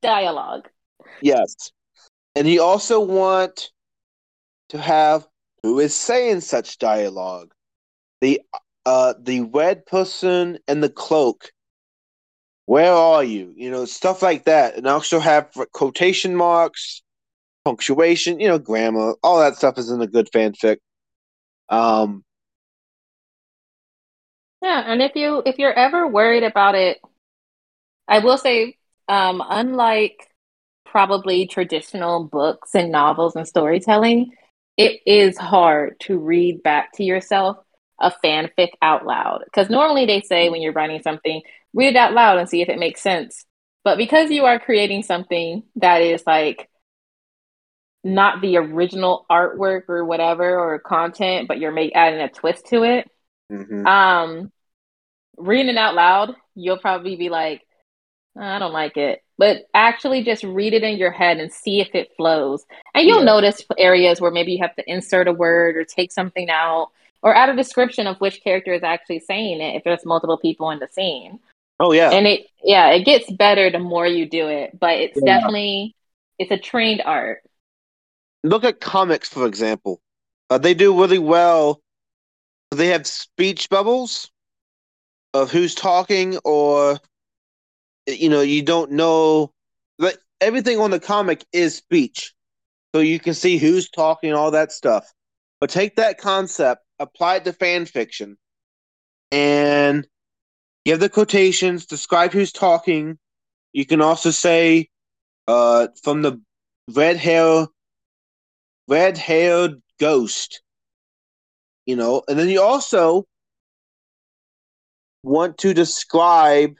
dialogue. 0.03 0.69
Yes. 1.23 1.73
And 2.37 2.47
you 2.47 2.63
also 2.63 3.01
want 3.01 3.71
to 4.69 4.79
have 4.79 5.27
who 5.63 5.81
is 5.81 5.95
saying 5.95 6.41
such 6.43 6.79
dialogue. 6.79 7.53
The 8.21 8.41
uh 8.87 9.15
the 9.21 9.41
red 9.43 9.87
person 9.87 10.59
and 10.69 10.83
the 10.83 10.91
cloak. 10.91 11.51
Where 12.67 12.93
are 12.93 13.25
you? 13.25 13.55
You 13.57 13.71
know, 13.71 13.87
stuff 13.87 14.23
like 14.23 14.45
that. 14.45 14.77
And 14.77 14.87
also 14.87 15.19
have 15.21 15.51
quotation 15.73 16.37
marks, 16.37 17.03
punctuation, 17.65 18.41
you 18.41 18.49
know, 18.49 18.59
grammar, 18.59 19.15
all 19.23 19.41
that 19.41 19.57
stuff 19.57 19.79
is 19.79 19.91
in 19.91 20.01
a 20.01 20.07
good 20.07 20.29
fanfic. 20.33 20.79
Um 21.69 22.25
Yeah, 24.63 24.83
and 24.87 25.03
if 25.03 25.15
you 25.15 25.43
if 25.47 25.59
you're 25.59 25.73
ever 25.73 26.07
worried 26.07 26.43
about 26.43 26.75
it, 26.75 26.99
I 28.09 28.21
will 28.21 28.39
say, 28.39 28.77
um, 29.09 29.43
unlike 29.47 30.27
probably 30.85 31.47
traditional 31.47 32.25
books 32.25 32.75
and 32.75 32.91
novels 32.91 33.37
and 33.37 33.47
storytelling, 33.47 34.33
it 34.77 35.01
is 35.07 35.37
hard 35.37 36.01
to 36.01 36.19
read 36.19 36.63
back 36.63 36.93
to 36.95 37.05
yourself 37.05 37.59
a 38.01 38.13
fanfic 38.25 38.71
out 38.81 39.05
loud. 39.07 39.43
Because 39.45 39.69
normally 39.71 40.07
they 40.07 40.23
say 40.23 40.49
when 40.49 40.63
you're 40.63 40.73
writing 40.73 41.03
something, 41.03 41.43
read 41.75 41.89
it 41.89 41.97
out 41.97 42.15
loud 42.15 42.39
and 42.39 42.49
see 42.49 42.63
if 42.63 42.69
it 42.69 42.79
makes 42.79 43.03
sense. 43.03 43.45
But 43.85 43.99
because 43.99 44.31
you 44.31 44.45
are 44.47 44.59
creating 44.59 45.03
something 45.03 45.63
that 45.77 46.01
is 46.03 46.23
like 46.27 46.69
not 48.05 48.41
the 48.41 48.57
original 48.57 49.27
artwork 49.31 49.89
or 49.89 50.05
whatever 50.05 50.59
or 50.59 50.79
content, 50.79 51.49
but 51.49 51.59
you're 51.59 51.73
make 51.73 51.93
adding 51.95 52.21
a 52.21 52.29
twist 52.29 52.67
to 52.67 52.85
it, 52.85 53.11
mhm. 53.51 53.87
um, 53.87 54.53
reading 55.37 55.69
it 55.71 55.79
out 55.79 55.95
loud, 55.95 56.35
you'll 56.55 56.79
probably 56.79 57.17
be 57.17 57.29
like, 57.29 57.67
I 58.37 58.59
don't 58.59 58.73
like 58.73 58.97
it. 58.97 59.23
But 59.37 59.69
actually 59.75 60.25
just 60.25 60.43
read 60.45 60.75
it 60.75 60.83
in 60.83 60.97
your 60.97 61.11
head 61.13 61.39
and 61.39 61.53
see 61.53 61.81
if 61.81 61.95
it 61.95 62.13
flows. 62.17 62.65
And 62.95 63.07
you'll 63.07 63.21
Yeah. 63.21 63.25
notice 63.25 63.65
areas 63.79 64.21
where 64.21 64.31
maybe 64.31 64.53
you 64.53 64.59
have 64.63 64.75
to 64.77 64.91
insert 64.91 65.29
a 65.29 65.33
word 65.33 65.77
or 65.77 65.85
take 65.85 66.13
something 66.13 66.51
out 66.51 66.91
or 67.23 67.35
add 67.35 67.49
a 67.49 67.57
description 67.57 68.07
of 68.07 68.21
which 68.21 68.43
character 68.43 68.73
is 68.73 68.83
actually 68.83 69.21
saying 69.21 69.61
it 69.61 69.77
if 69.77 69.85
there's 69.85 70.05
multiple 70.05 70.39
people 70.39 70.71
in 70.71 70.79
the 70.79 70.89
scene. 70.89 71.41
Oh 71.81 71.93
yeah. 71.93 72.11
And 72.11 72.27
it 72.27 72.47
yeah, 72.63 72.91
it 72.91 73.05
gets 73.05 73.31
better 73.31 73.71
the 73.71 73.79
more 73.79 74.07
you 74.07 74.27
do 74.29 74.49
it, 74.49 74.79
but 74.79 74.99
it's 74.99 75.21
Yeah. 75.21 75.37
definitely 75.37 75.95
it's 76.39 76.51
a 76.51 76.59
trained 76.59 77.03
art. 77.05 77.43
Look 78.49 78.65
at 78.65 78.81
comics, 78.81 79.29
for 79.29 79.47
example. 79.47 80.01
Uh, 80.49 80.57
they 80.57 80.73
do 80.73 80.99
really 80.99 81.19
well. 81.19 81.83
They 82.71 82.87
have 82.89 83.07
speech 83.07 83.69
bubbles 83.69 84.31
of 85.35 85.51
who's 85.51 85.75
talking, 85.75 86.39
or 86.45 86.99
you 88.07 88.31
know, 88.31 88.41
you 88.41 88.63
don't 88.63 88.93
know. 88.93 89.53
Like 89.99 90.19
everything 90.41 90.81
on 90.81 90.91
the 90.91 91.01
comic 91.01 91.45
is 91.53 91.77
speech, 91.77 92.33
so 92.95 93.03
you 93.03 93.21
can 93.21 93.35
see 93.35 93.59
who's 93.59 93.91
talking, 93.91 94.33
all 94.33 94.53
that 94.53 94.73
stuff. 94.73 95.13
But 95.61 95.69
take 95.69 95.97
that 95.97 96.17
concept, 96.19 96.83
apply 96.99 97.37
it 97.37 97.45
to 97.45 97.53
fan 97.53 97.85
fiction, 97.85 98.39
and 99.31 100.07
give 100.87 101.01
the 101.01 101.11
quotations, 101.11 101.85
describe 101.85 102.33
who's 102.33 102.53
talking. 102.53 103.19
You 103.75 103.85
can 103.85 104.01
also 104.01 104.31
say, 104.31 104.89
uh, 105.47 105.89
from 106.03 106.23
the 106.23 106.41
red 106.95 107.19
hair 107.19 107.67
red 108.89 109.19
haired 109.19 109.81
ghost. 110.01 110.63
You 111.87 111.97
know, 111.97 112.23
and 112.29 112.39
then 112.39 112.49
you 112.49 112.61
also 112.63 113.27
want 115.23 115.59
to 115.59 115.75
describe 115.75 116.75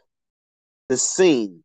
the 0.89 0.97
scene 0.97 1.63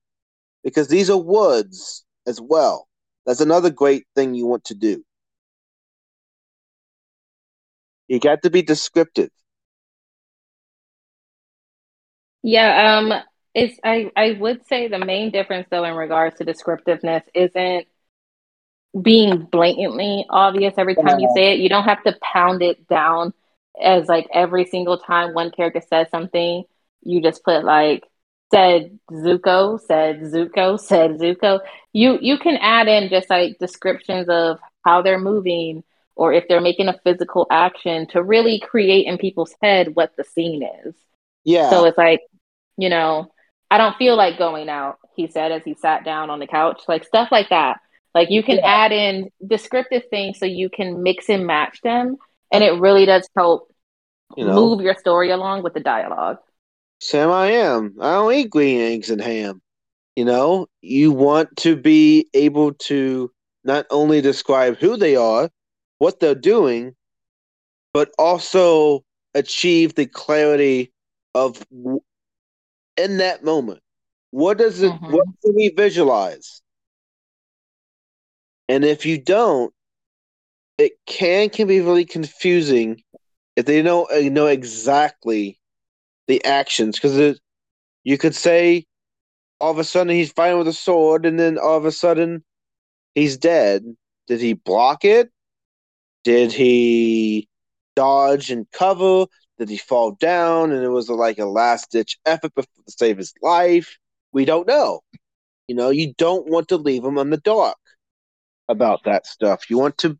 because 0.64 0.88
these 0.88 1.10
are 1.10 1.18
woods 1.18 2.06
as 2.28 2.40
well. 2.42 2.88
That's 3.26 3.42
another 3.42 3.70
great 3.70 4.06
thing 4.16 4.34
you 4.34 4.46
want 4.46 4.66
to 4.66 4.76
do. 4.76 5.04
You 8.08 8.20
got 8.20 8.44
to 8.44 8.50
be 8.50 8.62
descriptive. 8.62 9.30
Yeah, 12.44 12.98
um 12.98 13.14
it's 13.54 13.80
I 13.84 14.12
I 14.16 14.34
would 14.40 14.66
say 14.68 14.88
the 14.88 15.00
main 15.00 15.32
difference 15.32 15.68
though 15.70 15.86
in 15.86 15.96
regards 15.96 16.38
to 16.38 16.46
descriptiveness 16.46 17.24
isn't 17.34 17.88
being 19.00 19.44
blatantly 19.44 20.26
obvious 20.30 20.74
every 20.78 20.96
time 20.96 21.20
you 21.20 21.30
say 21.36 21.54
it. 21.54 21.60
You 21.60 21.70
don't 21.70 21.86
have 21.86 22.04
to 22.04 22.18
pound 22.22 22.62
it 22.62 22.88
down 22.88 23.34
as 23.82 24.08
like 24.08 24.28
every 24.34 24.66
single 24.66 24.98
time 24.98 25.34
one 25.34 25.52
character 25.52 25.82
says 25.88 26.08
something, 26.12 26.64
you 27.02 27.22
just 27.22 27.44
put 27.44 27.64
like 27.64 28.04
said 28.54 29.00
Zuko, 29.12 29.80
said 29.80 30.22
Zuko, 30.22 30.80
said 30.80 31.18
Zuko. 31.20 31.60
You 31.92 32.20
you 32.22 32.38
can 32.38 32.58
add 32.58 32.88
in 32.88 33.10
just 33.10 33.30
like 33.30 33.58
descriptions 33.60 34.28
of 34.30 34.60
how 34.86 35.02
they're 35.02 35.20
moving 35.20 35.84
or 36.16 36.34
if 36.34 36.48
they're 36.48 36.62
making 36.62 36.88
a 36.88 37.00
physical 37.04 37.48
action 37.50 38.06
to 38.08 38.22
really 38.22 38.60
create 38.60 39.08
in 39.08 39.18
people's 39.18 39.56
head 39.62 39.96
what 39.96 40.12
the 40.18 40.24
scene 40.24 40.64
is. 40.86 40.94
Yeah. 41.44 41.70
So 41.72 41.86
it's 41.86 41.98
like, 41.98 42.22
you 42.78 42.90
know, 42.90 43.32
I 43.72 43.80
don't 43.80 43.98
feel 43.98 44.16
like 44.16 44.38
going 44.38 44.70
out, 44.70 45.00
he 45.16 45.28
said 45.28 45.52
as 45.52 45.64
he 45.64 45.74
sat 45.74 46.06
down 46.06 46.30
on 46.30 46.40
the 46.40 46.48
couch, 46.48 46.84
like 46.88 47.04
stuff 47.04 47.30
like 47.32 47.50
that. 47.50 47.80
Like 48.14 48.30
you 48.30 48.44
can 48.44 48.58
Yeah. 48.58 48.68
add 48.86 48.92
in 48.92 49.30
descriptive 49.46 50.04
things 50.10 50.40
so 50.40 50.46
you 50.46 50.70
can 50.70 51.04
mix 51.04 51.30
and 51.30 51.46
match 51.48 51.82
them. 51.84 52.18
And 52.52 52.64
it 52.64 52.80
really 52.80 53.06
does 53.06 53.28
help 53.36 53.72
you 54.38 54.46
know, 54.46 54.54
move 54.56 54.82
your 54.82 54.96
story 54.96 55.32
along 55.32 55.64
with 55.64 55.74
the 55.74 55.80
dialogue. 55.82 56.38
Sam, 57.00 57.32
I 57.32 57.48
am. 57.52 57.96
I 58.02 58.14
don't 58.14 58.34
eat 58.34 58.50
green 58.50 58.82
eggs 58.82 59.10
and 59.12 59.22
ham. 59.22 59.62
You 60.16 60.26
know, 60.26 60.68
you 60.82 61.12
want 61.12 61.56
to 61.58 61.76
be 61.76 62.28
able 62.34 62.74
to 62.90 63.32
not 63.64 63.86
only 63.92 64.22
describe 64.22 64.78
who 64.78 64.98
they 64.98 65.16
are, 65.16 65.50
what 66.00 66.20
they're 66.20 66.36
doing, 66.36 66.96
but 67.94 68.12
also 68.20 69.04
achieve 69.36 69.96
the 69.96 70.06
clarity 70.08 70.92
of 71.36 71.64
w- 71.70 72.02
in 72.98 73.18
that 73.20 73.44
moment. 73.44 73.82
What 74.32 74.58
does 74.58 74.82
it? 74.84 74.94
Mhm. 74.94 75.12
What 75.12 75.28
can 75.46 75.56
we 75.56 75.70
visualize? 75.70 76.63
And 78.70 78.84
if 78.86 79.06
you 79.06 79.20
don't, 79.20 79.74
it 80.78 80.94
can 81.06 81.50
can 81.50 81.68
be 81.68 81.82
really 81.82 82.06
confusing 82.06 83.02
if 83.56 83.66
they 83.66 83.82
don't 83.82 84.12
uh, 84.12 84.30
know 84.30 84.48
exactly 84.48 85.60
the 86.28 86.44
actions 86.46 86.98
because 87.00 87.40
you 88.04 88.18
could 88.18 88.36
say 88.36 88.86
all 89.60 89.72
of 89.72 89.78
a 89.78 89.84
sudden 89.84 90.14
he's 90.14 90.32
fighting 90.32 90.58
with 90.58 90.68
a 90.68 90.74
sword 90.74 91.26
and 91.26 91.40
then 91.40 91.58
all 91.58 91.78
of 91.78 91.86
a 91.86 91.92
sudden 91.92 92.44
he's 93.16 93.38
dead. 93.38 93.84
Did 94.28 94.42
he 94.42 94.54
block 94.54 95.06
it? 95.06 95.30
Did 96.24 96.52
he 96.52 97.48
dodge 97.96 98.50
and 98.50 98.66
cover? 98.72 99.26
Did 99.60 99.70
he 99.70 99.78
fall 99.78 100.12
down 100.14 100.72
and 100.72 100.84
it 100.84 100.90
was 100.90 101.10
like 101.10 101.38
a 101.38 101.46
last 101.46 101.92
ditch 101.92 102.18
effort 102.26 102.52
to 102.56 102.66
save 102.88 103.18
his 103.18 103.34
life? 103.42 103.98
We 104.32 104.46
don't 104.46 104.68
know. 104.68 105.02
You 105.68 105.76
know, 105.76 105.90
you 105.90 106.14
don't 106.18 106.50
want 106.50 106.70
to 106.70 106.78
leave 106.78 107.04
him 107.04 107.18
in 107.18 107.30
the 107.30 107.38
dark 107.38 107.78
about 108.70 109.04
that 109.06 109.26
stuff. 109.26 109.70
You 109.70 109.78
want 109.78 109.98
to 110.00 110.18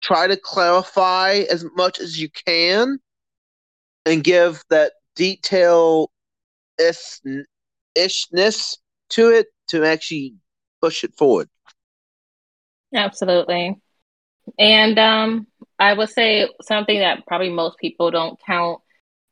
try 0.00 0.26
to 0.26 0.36
clarify 0.36 1.44
as 1.50 1.64
much 1.76 2.00
as 2.00 2.20
you 2.20 2.28
can 2.46 2.98
and 4.06 4.22
give 4.22 4.62
that 4.70 4.92
detail 5.16 6.10
ishness 6.78 8.78
to 9.10 9.30
it 9.30 9.46
to 9.68 9.84
actually 9.84 10.34
push 10.80 11.04
it 11.04 11.14
forward. 11.16 11.48
Absolutely. 12.94 13.76
And 14.58 14.98
um, 14.98 15.46
I 15.78 15.92
would 15.92 16.08
say 16.08 16.48
something 16.62 16.98
that 17.00 17.26
probably 17.26 17.50
most 17.50 17.78
people 17.78 18.10
don't 18.10 18.38
count 18.46 18.80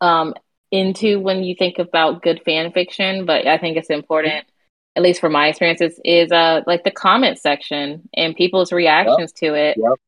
um, 0.00 0.34
into 0.70 1.20
when 1.20 1.44
you 1.44 1.54
think 1.58 1.78
about 1.78 2.22
good 2.22 2.42
fan 2.44 2.72
fiction, 2.72 3.24
but 3.24 3.46
I 3.46 3.58
think 3.58 3.76
it's 3.76 3.88
important, 3.88 4.44
at 4.96 5.02
least 5.02 5.20
for 5.20 5.28
my 5.28 5.48
experiences, 5.48 6.00
is 6.04 6.32
uh, 6.32 6.62
like 6.66 6.82
the 6.84 6.90
comment 6.90 7.38
section 7.38 8.08
and 8.14 8.34
people's 8.34 8.72
reactions 8.72 9.32
yep. 9.40 9.52
to 9.52 9.58
it. 9.58 9.76
Yep. 9.76 9.98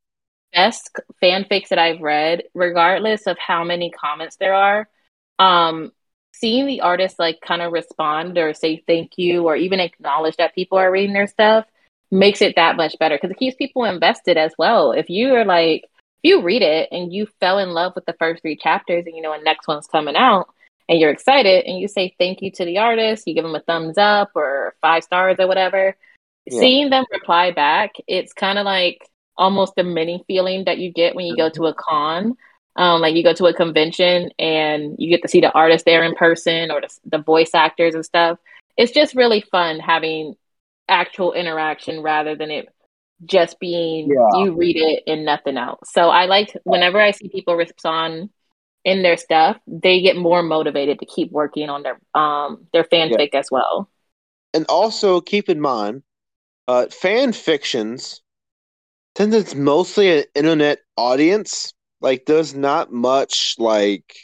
Best 0.55 0.99
fanfics 1.23 1.69
that 1.69 1.79
I've 1.79 2.01
read, 2.01 2.45
regardless 2.55 3.27
of 3.27 3.37
how 3.39 3.65
many 3.65 3.91
comments 3.91 4.37
there 4.37 4.55
are, 4.55 4.89
um, 5.39 5.93
seeing 6.33 6.67
the 6.67 6.81
artist 6.81 7.19
like 7.19 7.41
kind 7.43 7.61
of 7.61 7.73
respond 7.73 8.39
or 8.39 8.55
say 8.55 8.83
thank 8.87 9.19
you 9.19 9.47
or 9.47 9.57
even 9.57 9.79
acknowledge 9.79 10.37
that 10.37 10.55
people 10.55 10.79
are 10.79 10.91
reading 10.91 11.13
their 11.13 11.27
stuff 11.27 11.67
makes 12.11 12.41
it 12.41 12.57
that 12.57 12.77
much 12.77 12.99
better 12.99 13.17
because 13.17 13.31
it 13.31 13.39
keeps 13.39 13.57
people 13.57 13.85
invested 13.85 14.39
as 14.39 14.53
well. 14.57 14.93
If 14.93 15.11
you 15.11 15.35
are 15.35 15.45
like, 15.45 15.83
if 15.85 15.91
you 16.23 16.43
read 16.43 16.63
it 16.63 16.89
and 16.91 17.13
you 17.13 17.27
fell 17.41 17.59
in 17.59 17.71
love 17.71 17.93
with 17.95 18.07
the 18.07 18.17
first 18.19 18.41
three 18.41 18.57
chapters 18.57 19.05
and 19.07 19.15
you 19.15 19.21
know 19.21 19.33
a 19.33 19.43
next 19.43 19.69
one's 19.69 19.87
coming 19.87 20.17
out 20.17 20.49
and 20.89 20.99
you're 20.99 21.11
excited 21.11 21.65
and 21.65 21.79
you 21.79 21.89
say 21.89 22.15
thank 22.19 22.41
you 22.43 22.51
to 22.53 22.65
the 22.65 22.79
artist, 22.79 23.27
you 23.27 23.35
give 23.35 23.45
them 23.45 23.55
a 23.55 23.61
thumbs 23.61 23.99
up 23.99 24.31
or 24.35 24.75
five 24.81 25.05
stars 25.05 25.37
or 25.39 25.47
whatever, 25.47 25.97
yeah. 26.47 26.59
seeing 26.59 26.91
them 26.91 27.05
reply 27.13 27.51
back, 27.51 27.93
it's 28.07 28.33
kind 28.33 28.59
of 28.59 28.65
like 28.65 29.07
almost 29.37 29.75
the 29.77 29.85
mini 29.85 30.25
feeling 30.27 30.65
that 30.65 30.79
you 30.79 30.93
get 30.93 31.15
when 31.15 31.27
you 31.27 31.37
go 31.37 31.49
to 31.51 31.67
a 31.67 31.75
con 31.75 32.37
um, 32.79 33.01
like 33.01 33.17
you 33.17 33.25
go 33.25 33.33
to 33.35 33.47
a 33.47 33.53
convention 33.55 34.31
and 34.39 34.95
you 34.99 35.11
get 35.11 35.21
to 35.23 35.29
see 35.29 35.41
the 35.41 35.51
artist 35.51 35.85
there 35.85 36.05
in 36.05 36.15
person 36.15 36.71
or 36.71 36.81
the, 36.81 36.89
the 37.05 37.19
voice 37.19 37.51
actors 37.53 37.95
and 37.95 38.05
stuff. 38.05 38.39
It's 38.77 38.93
just 38.93 39.17
really 39.17 39.41
fun 39.41 39.81
having 39.81 40.37
actual 40.89 41.33
interaction 41.33 42.03
rather 42.03 42.37
than 42.37 42.53
it 42.53 42.69
just 43.25 43.59
being 43.59 44.09
yeah. 44.09 44.45
you 44.45 44.55
read 44.55 44.77
it 44.77 45.03
and 45.09 45.25
nothing 45.25 45.57
else. 45.57 45.91
So 45.93 46.09
I 46.09 46.27
like 46.27 46.57
whenever 46.63 47.01
I 47.01 47.11
see 47.11 47.29
people 47.29 47.57
respond 47.57 48.31
in 48.85 49.03
their 49.03 49.17
stuff, 49.17 49.59
they 49.67 50.01
get 50.01 50.17
more 50.17 50.43
motivated 50.43 50.99
to 51.01 51.07
keep 51.07 51.31
working 51.33 51.69
on 51.69 51.83
their 51.83 52.01
um 52.15 52.67
their 52.73 52.85
fanfic 52.85 53.31
yeah. 53.33 53.41
as 53.41 53.51
well. 53.51 53.91
And 54.55 54.65
also 54.69 55.21
keep 55.21 55.49
in 55.49 55.61
mind, 55.61 56.03
uh, 56.67 56.87
fan 56.87 57.33
fictions, 57.33 58.23
since 59.17 59.35
it's 59.35 59.55
mostly 59.55 60.19
an 60.19 60.25
internet 60.35 60.79
audience, 60.97 61.75
like 62.01 62.25
there's 62.27 62.55
not 62.55 62.93
much 62.93 63.57
like 63.59 64.15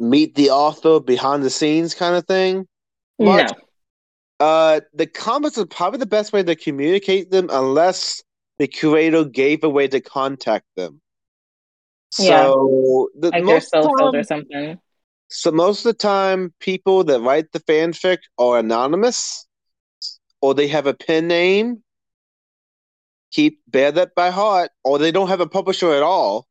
meet 0.00 0.34
the 0.34 0.50
author 0.50 1.00
behind 1.00 1.42
the 1.42 1.50
scenes 1.50 1.94
kind 1.94 2.14
of 2.14 2.26
thing. 2.26 2.66
Much. 3.18 3.50
No. 3.50 4.46
Uh, 4.46 4.80
the 4.94 5.06
comments 5.06 5.58
are 5.58 5.66
probably 5.66 5.98
the 5.98 6.06
best 6.06 6.32
way 6.32 6.42
to 6.42 6.54
communicate 6.54 7.30
them, 7.30 7.48
unless 7.50 8.22
the 8.58 8.68
curator 8.68 9.24
gave 9.24 9.64
a 9.64 9.68
way 9.68 9.88
to 9.88 10.00
contact 10.00 10.66
them. 10.76 11.00
Yeah. 12.18 12.44
So 12.44 13.08
the, 13.18 13.30
like 13.30 13.44
most 13.44 13.70
their 13.70 13.82
socials 13.82 14.14
or 14.14 14.22
something. 14.22 14.78
So 15.28 15.50
most 15.50 15.84
of 15.84 15.92
the 15.92 15.98
time, 15.98 16.54
people 16.58 17.04
that 17.04 17.20
write 17.20 17.52
the 17.52 17.60
fanfic 17.60 18.18
are 18.38 18.58
anonymous, 18.58 19.46
or 20.40 20.54
they 20.54 20.68
have 20.68 20.86
a 20.86 20.94
pen 20.94 21.28
name, 21.28 21.82
keep 23.30 23.60
bear 23.68 23.92
that 23.92 24.14
by 24.14 24.30
heart, 24.30 24.70
or 24.84 24.98
they 24.98 25.12
don't 25.12 25.28
have 25.28 25.40
a 25.40 25.48
publisher 25.48 25.92
at 25.92 26.02
all. 26.02 26.46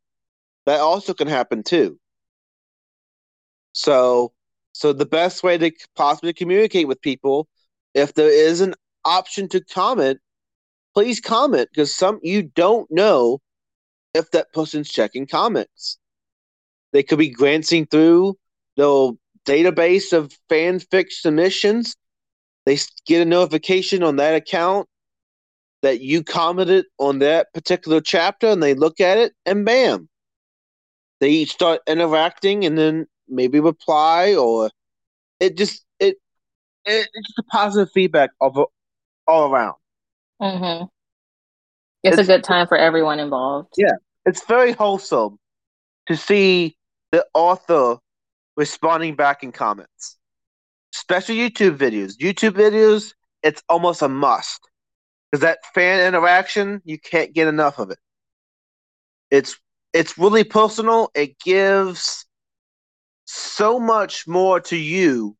That 0.65 0.80
also 0.80 1.13
can 1.13 1.28
happen 1.28 1.63
too. 1.63 1.98
So, 3.72 4.34
so 4.74 4.93
the 4.93 5.06
best 5.06 5.43
way 5.43 5.58
to 5.58 5.72
possibly 5.96 6.34
communicate 6.34 6.88
with 6.88 7.02
people, 7.02 7.48
if 7.93 8.13
there 8.13 8.30
is 8.30 8.62
an 8.62 8.76
option 9.06 9.48
to 9.50 9.63
comment, 9.63 10.20
please 10.93 11.20
comment 11.20 11.70
because 11.72 11.96
some 11.96 12.20
you 12.22 12.43
don't 12.43 12.89
know 12.91 13.39
if 14.17 14.32
that 14.32 14.51
person's 14.53 14.89
checking 14.89 15.27
comments. 15.27 15.97
They 16.93 17.03
could 17.03 17.19
be 17.19 17.30
glancing 17.30 17.86
through 17.86 18.38
the 18.75 19.13
database 19.45 20.13
of 20.13 20.32
fanfic 20.49 21.12
submissions. 21.12 21.95
They 22.65 22.77
get 23.06 23.21
a 23.21 23.25
notification 23.25 24.03
on 24.03 24.17
that 24.17 24.36
account 24.36 24.88
that 25.82 26.01
you 26.01 26.23
commented 26.23 26.86
on 26.97 27.19
that 27.19 27.53
particular 27.53 28.01
chapter 28.01 28.47
and 28.47 28.62
they 28.62 28.73
look 28.73 28.99
at 28.99 29.17
it 29.17 29.34
and 29.45 29.65
bam 29.65 30.10
they 31.19 31.45
start 31.45 31.82
interacting 31.88 32.65
and 32.65 32.77
then 32.77 33.08
maybe 33.27 33.60
reply 33.60 34.36
or 34.36 34.69
it 35.39 35.58
just 35.58 35.86
it, 35.99 36.17
it 36.86 37.08
it's 37.13 37.27
just 37.27 37.39
a 37.39 37.43
positive 37.43 37.91
feedback 37.93 38.32
of 38.41 38.58
all 39.27 39.51
around 39.51 39.75
mm-hmm. 40.41 40.86
it's, 42.03 42.17
it's 42.17 42.27
a 42.27 42.32
good 42.32 42.43
time 42.43 42.67
for 42.67 42.77
everyone 42.77 43.19
involved 43.19 43.73
yeah 43.77 43.91
it's 44.28 44.46
very 44.46 44.74
wholesome 44.74 45.40
to 46.08 46.16
see 46.16 46.78
the 47.12 47.26
author 47.34 47.98
responding 48.56 49.16
back 49.16 49.44
in 49.44 49.52
comments 49.52 50.18
especially 50.94 51.36
youtube 51.38 51.78
videos 51.78 52.18
youtube 52.18 52.52
videos 52.54 53.13
it's 53.44 53.63
almost 53.70 54.02
a 54.02 54.10
must 54.10 54.70
because 55.32 55.42
that 55.42 55.60
fan 55.74 56.06
interaction 56.06 56.82
you 56.86 56.98
can't 57.00 57.34
get 57.34 57.48
enough 57.48 57.80
of 57.80 57.92
it. 57.92 58.00
It's 59.32 59.58
it's 59.94 60.18
really 60.18 60.44
personal. 60.44 61.10
It 61.16 61.40
gives 61.40 62.26
so 63.26 63.80
much 63.80 64.28
more 64.28 64.60
to 64.62 64.78
you 64.78 65.36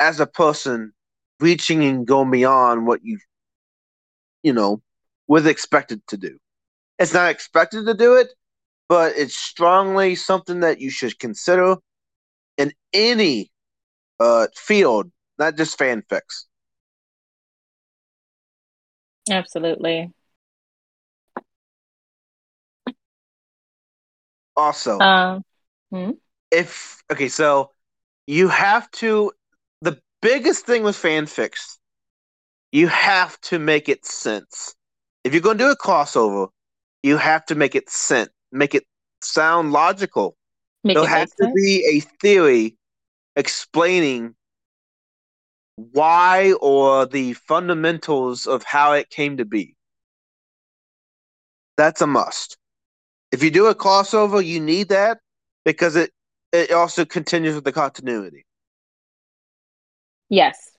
as 0.00 0.20
a 0.20 0.26
person, 0.26 0.92
reaching 1.40 1.84
and 1.84 2.06
going 2.06 2.30
beyond 2.30 2.86
what 2.86 3.00
you 3.04 3.18
you 4.42 4.52
know 4.52 4.82
was 5.26 5.46
expected 5.46 6.00
to 6.08 6.16
do. 6.16 6.38
It's 6.98 7.14
not 7.14 7.30
expected 7.30 7.86
to 7.86 7.94
do 7.94 8.16
it, 8.16 8.28
but 8.88 9.16
it's 9.16 9.38
strongly 9.38 10.14
something 10.14 10.60
that 10.60 10.80
you 10.80 10.90
should 10.90 11.18
consider 11.18 11.76
in 12.56 12.72
any 12.92 13.50
uh, 14.18 14.48
field, 14.56 15.10
not 15.38 15.56
just 15.56 15.78
fanfics. 15.78 16.44
Absolutely. 19.30 20.10
Also, 24.56 24.98
um, 24.98 25.44
hmm? 25.92 26.10
if 26.50 27.02
okay, 27.12 27.28
so 27.28 27.70
you 28.26 28.48
have 28.48 28.90
to. 28.92 29.30
The 29.82 30.00
biggest 30.20 30.66
thing 30.66 30.82
with 30.82 30.96
fanfics, 30.96 31.76
you 32.72 32.88
have 32.88 33.40
to 33.42 33.60
make 33.60 33.88
it 33.88 34.04
sense. 34.04 34.74
If 35.22 35.32
you're 35.32 35.42
going 35.42 35.58
to 35.58 35.64
do 35.64 35.70
a 35.70 35.76
crossover, 35.76 36.48
you 37.02 37.16
have 37.16 37.44
to 37.46 37.54
make 37.54 37.74
it 37.74 37.88
sense, 37.90 38.30
make 38.52 38.74
it 38.74 38.84
sound 39.22 39.72
logical. 39.72 40.36
Make 40.84 40.96
there 40.96 41.06
has 41.06 41.30
to 41.40 41.50
be 41.54 41.84
a 41.86 42.00
theory 42.20 42.76
explaining 43.36 44.34
why 45.76 46.54
or 46.60 47.06
the 47.06 47.34
fundamentals 47.34 48.46
of 48.46 48.62
how 48.64 48.92
it 48.92 49.10
came 49.10 49.36
to 49.36 49.44
be. 49.44 49.76
That's 51.76 52.00
a 52.00 52.06
must. 52.06 52.56
If 53.30 53.42
you 53.42 53.50
do 53.50 53.66
a 53.66 53.74
crossover, 53.74 54.44
you 54.44 54.60
need 54.60 54.88
that 54.88 55.18
because 55.64 55.94
it 55.96 56.10
it 56.52 56.72
also 56.72 57.04
continues 57.04 57.54
with 57.54 57.64
the 57.64 57.72
continuity. 57.72 58.46
Yes. 60.28 60.72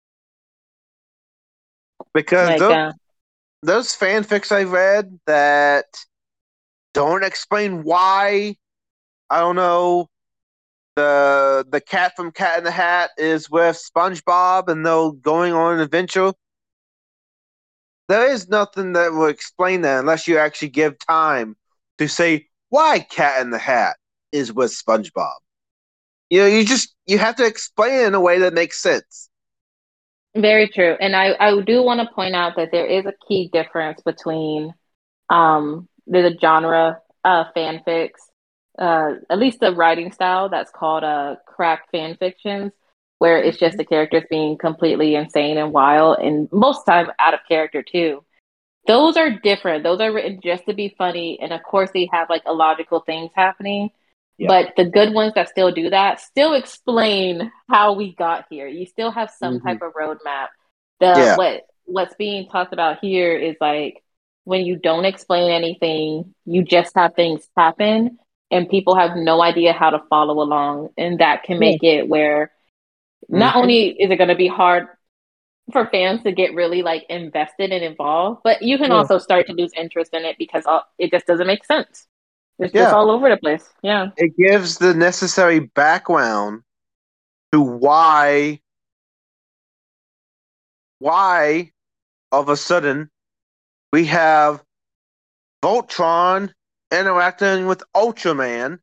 Because 2.13 2.49
like, 2.49 2.59
those, 2.59 2.71
uh... 2.71 2.91
those 3.61 3.95
fanfics 3.95 4.51
I 4.51 4.63
read 4.63 5.19
that 5.27 5.85
don't 6.99 7.23
explain 7.23 7.83
why 7.83 8.57
I 9.29 9.39
don't 9.39 9.55
know 9.55 10.09
the 10.97 11.65
the 11.69 11.79
cat 11.79 12.11
from 12.17 12.33
Cat 12.33 12.57
in 12.57 12.65
the 12.65 12.71
Hat 12.71 13.11
is 13.17 13.49
with 13.49 13.81
SpongeBob 13.81 14.67
and 14.67 14.85
they're 14.85 15.11
going 15.11 15.53
on 15.53 15.75
an 15.75 15.79
adventure. 15.79 16.33
There 18.09 18.29
is 18.29 18.49
nothing 18.49 18.91
that 18.93 19.13
will 19.13 19.27
explain 19.27 19.79
that 19.83 20.01
unless 20.01 20.27
you 20.27 20.39
actually 20.39 20.71
give 20.71 20.99
time 20.99 21.55
to 21.99 22.09
say 22.09 22.47
why 22.67 22.99
Cat 22.99 23.43
in 23.43 23.51
the 23.51 23.59
Hat 23.59 23.95
is 24.33 24.51
with 24.51 24.71
SpongeBob. 24.71 25.37
You 26.29 26.41
know, 26.41 26.47
you 26.47 26.65
just 26.65 26.93
you 27.07 27.17
have 27.17 27.37
to 27.37 27.45
explain 27.45 28.01
it 28.01 28.07
in 28.07 28.13
a 28.13 28.19
way 28.19 28.39
that 28.39 28.53
makes 28.53 28.81
sense. 28.81 29.29
Very 30.35 30.67
true. 30.67 30.97
And 30.99 31.15
I, 31.15 31.33
I 31.39 31.61
do 31.61 31.81
want 31.81 32.01
to 32.01 32.13
point 32.13 32.35
out 32.35 32.57
that 32.57 32.71
there 32.73 32.85
is 32.85 33.05
a 33.05 33.13
key 33.25 33.49
difference 33.53 34.01
between 34.01 34.73
um, 35.29 35.88
the 36.09 36.37
genre 36.39 36.99
of 37.23 37.47
fanfics, 37.55 38.19
uh, 38.77 39.11
at 39.29 39.39
least 39.39 39.59
the 39.59 39.73
writing 39.73 40.11
style 40.11 40.49
that's 40.49 40.71
called 40.71 41.03
uh, 41.03 41.35
crack 41.45 41.89
fan 41.91 42.15
fictions, 42.17 42.71
where 43.19 43.41
it's 43.41 43.57
just 43.57 43.77
the 43.77 43.85
characters 43.85 44.23
being 44.29 44.57
completely 44.57 45.15
insane 45.15 45.57
and 45.57 45.71
wild, 45.71 46.19
and 46.19 46.49
most 46.51 46.85
time 46.85 47.07
out 47.19 47.33
of 47.33 47.41
character 47.47 47.83
too. 47.83 48.23
Those 48.87 49.17
are 49.17 49.29
different. 49.29 49.83
Those 49.83 49.99
are 49.99 50.11
written 50.11 50.39
just 50.41 50.65
to 50.65 50.73
be 50.73 50.95
funny, 50.97 51.37
and 51.41 51.53
of 51.53 51.61
course 51.63 51.91
they 51.93 52.09
have 52.11 52.29
like 52.29 52.43
illogical 52.47 53.01
things 53.01 53.31
happening. 53.35 53.89
Yeah. 54.37 54.47
But 54.47 54.73
the 54.77 54.89
good 54.89 55.13
ones 55.13 55.33
that 55.35 55.49
still 55.49 55.71
do 55.71 55.89
that 55.89 56.21
still 56.21 56.53
explain 56.53 57.51
how 57.69 57.93
we 57.93 58.15
got 58.15 58.45
here. 58.49 58.67
You 58.67 58.85
still 58.85 59.11
have 59.11 59.29
some 59.31 59.55
mm-hmm. 59.57 59.67
type 59.67 59.81
of 59.81 59.91
roadmap. 59.93 60.47
The 61.01 61.07
yeah. 61.07 61.35
what 61.35 61.63
what's 61.83 62.15
being 62.15 62.47
talked 62.47 62.71
about 62.71 62.99
here 63.01 63.35
is 63.35 63.57
like 63.59 64.01
when 64.49 64.65
you 64.65 64.75
don't 64.77 65.05
explain 65.05 65.51
anything, 65.51 66.33
you 66.43 66.63
just 66.63 66.95
have 66.95 67.13
things 67.13 67.47
happen 67.55 68.17
and 68.49 68.67
people 68.67 68.95
have 68.95 69.15
no 69.15 69.43
idea 69.43 69.73
how 69.73 69.91
to 69.91 70.01
follow 70.09 70.41
along. 70.41 70.89
And 70.97 71.19
that 71.19 71.43
can 71.43 71.59
make 71.59 71.83
yeah. 71.83 71.99
it 71.99 72.09
where 72.09 72.51
not 73.27 73.51
mm-hmm. 73.51 73.59
only 73.59 73.89
is 73.89 74.09
it 74.09 74.15
going 74.15 74.29
to 74.29 74.35
be 74.35 74.47
hard 74.47 74.87
for 75.71 75.85
fans 75.91 76.23
to 76.23 76.31
get 76.31 76.55
really 76.55 76.81
like 76.81 77.05
invested 77.09 77.71
and 77.71 77.83
involved, 77.83 78.41
but 78.43 78.63
you 78.63 78.79
can 78.79 78.91
also 78.91 79.19
start 79.19 79.45
to 79.45 79.53
lose 79.53 79.71
interest 79.77 80.15
in 80.15 80.25
it 80.25 80.35
because 80.39 80.65
it 80.97 81.11
just 81.11 81.27
doesn't 81.27 81.45
make 81.45 81.63
sense. 81.63 82.07
It's 82.57 82.73
yeah. 82.73 82.85
just 82.85 82.95
all 82.95 83.11
over 83.11 83.29
the 83.29 83.37
place. 83.37 83.69
Yeah. 83.83 84.07
It 84.17 84.35
gives 84.35 84.79
the 84.79 84.95
necessary 84.95 85.59
background 85.59 86.63
to 87.51 87.61
why 87.61 88.61
why 90.97 91.69
of 92.31 92.49
a 92.49 92.57
sudden 92.57 93.11
we 93.91 94.05
have 94.05 94.63
Voltron 95.63 96.51
interacting 96.91 97.67
with 97.67 97.83
Ultraman. 97.95 98.79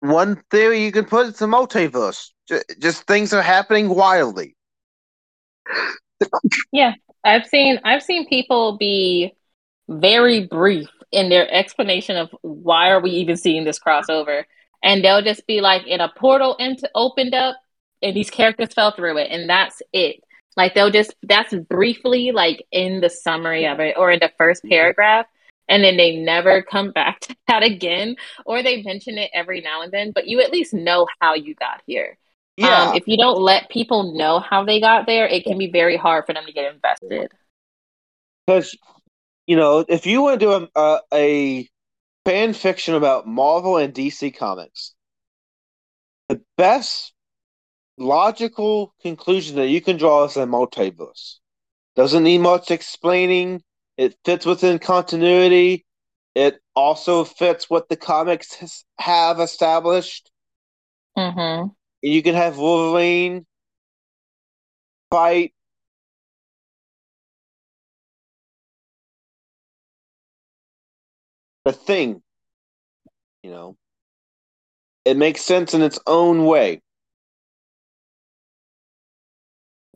One 0.00 0.42
theory 0.50 0.84
you 0.84 0.92
can 0.92 1.04
put 1.04 1.28
it's 1.28 1.42
a 1.42 1.46
multiverse. 1.46 2.30
Just 2.80 3.06
things 3.06 3.32
are 3.32 3.42
happening 3.42 3.88
wildly. 3.88 4.56
yeah, 6.72 6.94
I've 7.24 7.46
seen 7.46 7.78
I've 7.84 8.02
seen 8.02 8.28
people 8.28 8.76
be 8.76 9.32
very 9.88 10.46
brief 10.46 10.88
in 11.12 11.28
their 11.28 11.50
explanation 11.52 12.16
of 12.16 12.30
why 12.42 12.90
are 12.90 13.00
we 13.00 13.10
even 13.10 13.36
seeing 13.36 13.64
this 13.64 13.78
crossover 13.78 14.44
and 14.82 15.04
they'll 15.04 15.22
just 15.22 15.46
be 15.46 15.60
like 15.60 15.86
in 15.86 16.00
a 16.00 16.08
portal 16.16 16.56
into 16.56 16.88
opened 16.94 17.34
up 17.34 17.56
and 18.02 18.16
these 18.16 18.30
characters 18.30 18.72
fell 18.72 18.92
through 18.92 19.18
it 19.18 19.28
and 19.30 19.48
that's 19.48 19.82
it 19.92 20.22
like 20.56 20.74
they'll 20.74 20.90
just 20.90 21.14
that's 21.22 21.54
briefly 21.54 22.32
like 22.32 22.64
in 22.70 23.00
the 23.00 23.10
summary 23.10 23.66
of 23.66 23.80
it 23.80 23.96
or 23.96 24.10
in 24.10 24.20
the 24.20 24.30
first 24.38 24.62
paragraph 24.64 25.26
and 25.68 25.82
then 25.82 25.96
they 25.96 26.16
never 26.16 26.62
come 26.62 26.90
back 26.94 27.20
to 27.20 27.36
that 27.48 27.62
again 27.62 28.16
or 28.44 28.62
they 28.62 28.82
mention 28.82 29.18
it 29.18 29.30
every 29.34 29.60
now 29.60 29.82
and 29.82 29.92
then 29.92 30.12
but 30.12 30.26
you 30.26 30.40
at 30.40 30.52
least 30.52 30.74
know 30.74 31.06
how 31.20 31.34
you 31.34 31.54
got 31.54 31.82
here. 31.86 32.18
Yeah. 32.58 32.90
Um, 32.90 32.96
if 32.96 33.08
you 33.08 33.16
don't 33.16 33.40
let 33.40 33.70
people 33.70 34.12
know 34.12 34.38
how 34.38 34.64
they 34.64 34.80
got 34.80 35.06
there 35.06 35.26
it 35.26 35.44
can 35.44 35.58
be 35.58 35.70
very 35.70 35.96
hard 35.96 36.26
for 36.26 36.34
them 36.34 36.44
to 36.46 36.52
get 36.52 36.72
invested. 36.74 37.30
Because 38.46 38.76
you 39.46 39.56
know, 39.56 39.84
if 39.88 40.06
you 40.06 40.22
want 40.22 40.38
to 40.38 40.46
do 40.46 40.52
a, 40.52 40.68
a, 40.76 41.00
a 41.12 41.68
fan 42.24 42.52
fiction 42.52 42.94
about 42.94 43.26
Marvel 43.26 43.76
and 43.76 43.92
DC 43.92 44.36
comics, 44.36 44.94
the 46.28 46.40
best 46.56 47.12
logical 47.98 48.94
conclusion 49.02 49.56
that 49.56 49.68
you 49.68 49.80
can 49.80 49.96
draw 49.96 50.24
is 50.24 50.36
a 50.36 50.46
multiverse. 50.46 51.36
Doesn't 51.94 52.24
need 52.24 52.38
much 52.38 52.70
explaining. 52.70 53.62
It 53.96 54.16
fits 54.24 54.46
within 54.46 54.78
continuity. 54.78 55.84
It 56.34 56.60
also 56.74 57.24
fits 57.24 57.68
what 57.68 57.88
the 57.88 57.96
comics 57.96 58.84
have 58.98 59.40
established. 59.40 60.30
Mm-hmm. 61.16 61.68
You 62.00 62.22
can 62.22 62.34
have 62.34 62.56
Wolverine 62.56 63.46
fight 65.10 65.52
the 71.64 71.72
thing. 71.72 72.22
You 73.42 73.50
know, 73.50 73.76
it 75.04 75.16
makes 75.16 75.42
sense 75.42 75.74
in 75.74 75.82
its 75.82 75.98
own 76.06 76.46
way. 76.46 76.80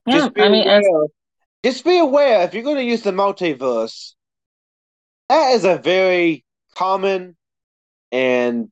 Yeah, 0.06 0.18
just 0.18 0.34
be 0.34 0.42
I 0.42 0.48
mean, 0.48 0.68
aware, 0.68 1.04
as... 1.04 1.10
just 1.64 1.84
be 1.84 1.98
aware 1.98 2.42
if 2.42 2.54
you're 2.54 2.62
going 2.62 2.76
to 2.76 2.84
use 2.84 3.02
the 3.02 3.10
multiverse, 3.10 4.14
that 5.28 5.52
is 5.52 5.64
a 5.64 5.78
very 5.78 6.44
common 6.74 7.36
and 8.12 8.70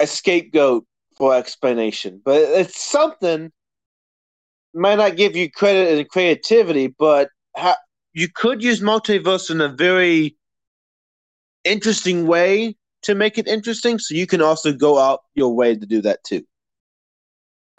a 0.00 0.06
scapegoat 0.06 0.84
for 1.16 1.34
explanation, 1.34 2.20
but 2.24 2.40
it's 2.40 2.82
something 2.82 3.52
might 4.74 4.96
not 4.96 5.16
give 5.16 5.36
you 5.36 5.50
credit 5.50 5.98
and 5.98 6.08
creativity, 6.08 6.88
but 6.88 7.28
ha- 7.56 7.78
you 8.12 8.28
could 8.34 8.62
use 8.62 8.80
multiverse 8.80 9.50
in 9.50 9.60
a 9.60 9.68
very 9.68 10.36
interesting 11.64 12.26
way 12.26 12.76
to 13.02 13.14
make 13.14 13.38
it 13.38 13.48
interesting. 13.48 13.98
So 13.98 14.14
you 14.14 14.26
can 14.26 14.42
also 14.42 14.72
go 14.72 14.98
out 14.98 15.20
your 15.34 15.54
way 15.54 15.76
to 15.76 15.86
do 15.86 16.00
that 16.02 16.24
too. 16.24 16.44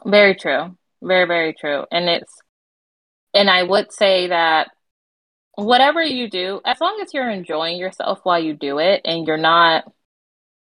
Very 0.06 0.36
true. 0.36 0.76
Very, 1.04 1.26
very 1.28 1.54
true. 1.54 1.86
And 1.92 2.10
it's, 2.10 2.34
and 3.34 3.50
I 3.50 3.64
would 3.64 3.92
say 3.92 4.28
that 4.28 4.70
whatever 5.56 6.02
you 6.02 6.30
do, 6.30 6.62
as 6.66 6.80
long 6.82 7.00
as 7.04 7.14
you're 7.14 7.30
enjoying 7.30 7.78
yourself 7.78 8.20
while 8.24 8.40
you 8.42 8.54
do 8.54 8.80
it 8.80 9.02
and 9.06 9.28
you're 9.28 9.38
not, 9.38 9.86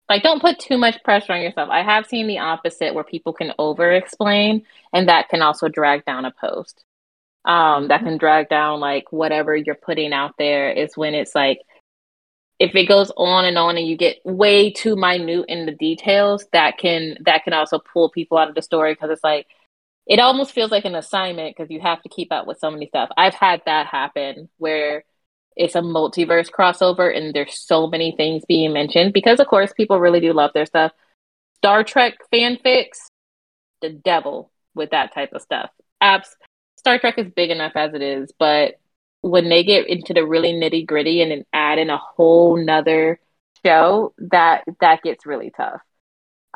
like, 0.09 0.23
don't 0.23 0.41
put 0.43 0.59
too 0.59 0.79
much 0.79 1.03
pressure 1.05 1.33
on 1.33 1.43
yourself. 1.43 1.69
I 1.71 1.83
have 1.83 2.07
seen 2.07 2.27
the 2.27 2.39
opposite 2.39 2.95
where 2.95 3.05
people 3.05 3.33
can 3.33 3.53
over 3.59 3.93
explain 3.93 4.65
and 4.93 5.09
that 5.09 5.29
can 5.29 5.43
also 5.43 5.69
drag 5.69 6.05
down 6.05 6.25
a 6.25 6.33
post. 6.33 6.85
Um, 7.45 7.89
that 7.89 8.03
can 8.05 8.19
drag 8.19 8.49
down 8.49 8.81
like 8.81 9.11
whatever 9.11 9.57
you're 9.57 9.75
putting 9.75 10.13
out 10.13 10.35
there 10.39 10.71
is 10.71 10.97
when 10.97 11.15
it's 11.15 11.35
like 11.35 11.59
if 12.61 12.77
it 12.77 12.87
goes 12.87 13.11
on 13.17 13.45
and 13.45 13.59
on 13.59 13.77
and 13.77 13.89
you 13.89 13.97
get 13.97 14.19
way 14.25 14.71
too 14.71 14.95
minute 14.95 15.47
in 15.49 15.67
the 15.67 15.73
details 15.73 16.47
that 16.53 16.79
can 16.79 17.17
that 17.25 17.43
can 17.43 17.53
also 17.53 17.81
pull 17.81 18.11
people 18.11 18.39
out 18.39 18.49
of 18.49 18.55
the 18.55 18.63
story 18.63 18.95
because 18.95 19.11
it's 19.11 19.25
like 19.25 19.49
it 20.07 20.19
almost 20.19 20.53
feels 20.53 20.71
like 20.71 20.85
an 20.85 20.95
assignment 20.95 21.57
because 21.57 21.71
you 21.71 21.81
have 21.81 22.03
to 22.03 22.09
keep 22.09 22.33
up 22.33 22.47
with 22.47 22.59
so 22.59 22.71
many 22.71 22.87
stuff. 22.87 23.11
I've 23.17 23.35
had 23.35 23.63
that 23.67 23.87
happen 23.87 24.49
where 24.59 25.05
it's 25.57 25.75
a 25.75 25.81
multiverse 25.81 26.51
crossover 26.51 27.15
and 27.15 27.35
there's 27.35 27.59
so 27.59 27.87
many 27.87 28.15
things 28.17 28.45
being 28.47 28.73
mentioned 28.73 29.13
because 29.13 29.39
of 29.39 29.47
course 29.47 29.73
people 29.73 30.01
really 30.01 30.21
do 30.21 30.33
love 30.33 30.51
their 30.55 30.67
stuff. 30.67 30.93
Star 31.57 31.85
trek 31.85 32.15
fanfics 32.33 32.99
the 33.81 33.91
devil 33.91 34.51
with 34.75 34.91
that 34.91 35.15
type 35.15 35.33
of 35.33 35.43
stuff. 35.43 35.71
Apps 36.03 36.29
star 36.77 36.99
trek 36.99 37.19
is 37.19 37.31
big 37.37 37.51
enough 37.51 37.73
as 37.77 37.95
it 37.95 38.03
is 38.03 38.33
but 38.39 38.81
when 39.23 39.49
they 39.49 39.63
get 39.63 39.89
into 39.89 40.13
the 40.13 40.27
really 40.27 40.53
nitty 40.53 40.85
gritty 40.87 41.23
and 41.23 41.31
then 41.31 41.45
add 41.53 41.79
in 41.79 41.91
a 41.91 41.97
whole 41.97 42.57
nother 42.57 43.19
show, 43.65 44.13
that 44.19 44.65
that 44.81 45.03
gets 45.03 45.25
really 45.25 45.53
tough. 45.57 45.81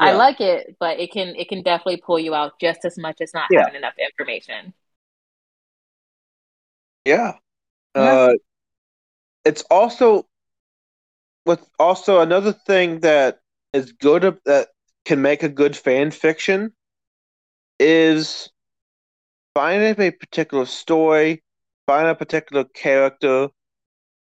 Yeah. 0.00 0.06
I 0.06 0.12
like 0.12 0.40
it, 0.40 0.76
but 0.78 0.98
it 1.00 1.10
can 1.12 1.28
it 1.36 1.48
can 1.48 1.62
definitely 1.62 1.98
pull 1.98 2.18
you 2.18 2.34
out 2.34 2.58
just 2.60 2.84
as 2.84 2.98
much 2.98 3.20
as 3.20 3.32
not 3.32 3.46
yeah. 3.50 3.60
having 3.60 3.76
enough 3.76 3.94
information. 3.98 4.74
Yeah. 7.04 7.34
yeah. 7.94 8.02
Uh, 8.02 8.32
it's 9.44 9.62
also 9.70 10.26
with 11.46 11.66
also 11.78 12.20
another 12.20 12.52
thing 12.52 13.00
that 13.00 13.40
is 13.72 13.92
good 13.92 14.38
that 14.44 14.68
can 15.04 15.22
make 15.22 15.42
a 15.42 15.48
good 15.48 15.76
fan 15.76 16.10
fiction 16.10 16.72
is 17.78 18.50
finding 19.54 20.00
a 20.00 20.10
particular 20.10 20.66
story 20.66 21.42
find 21.86 22.08
a 22.08 22.14
particular 22.14 22.64
character, 22.64 23.48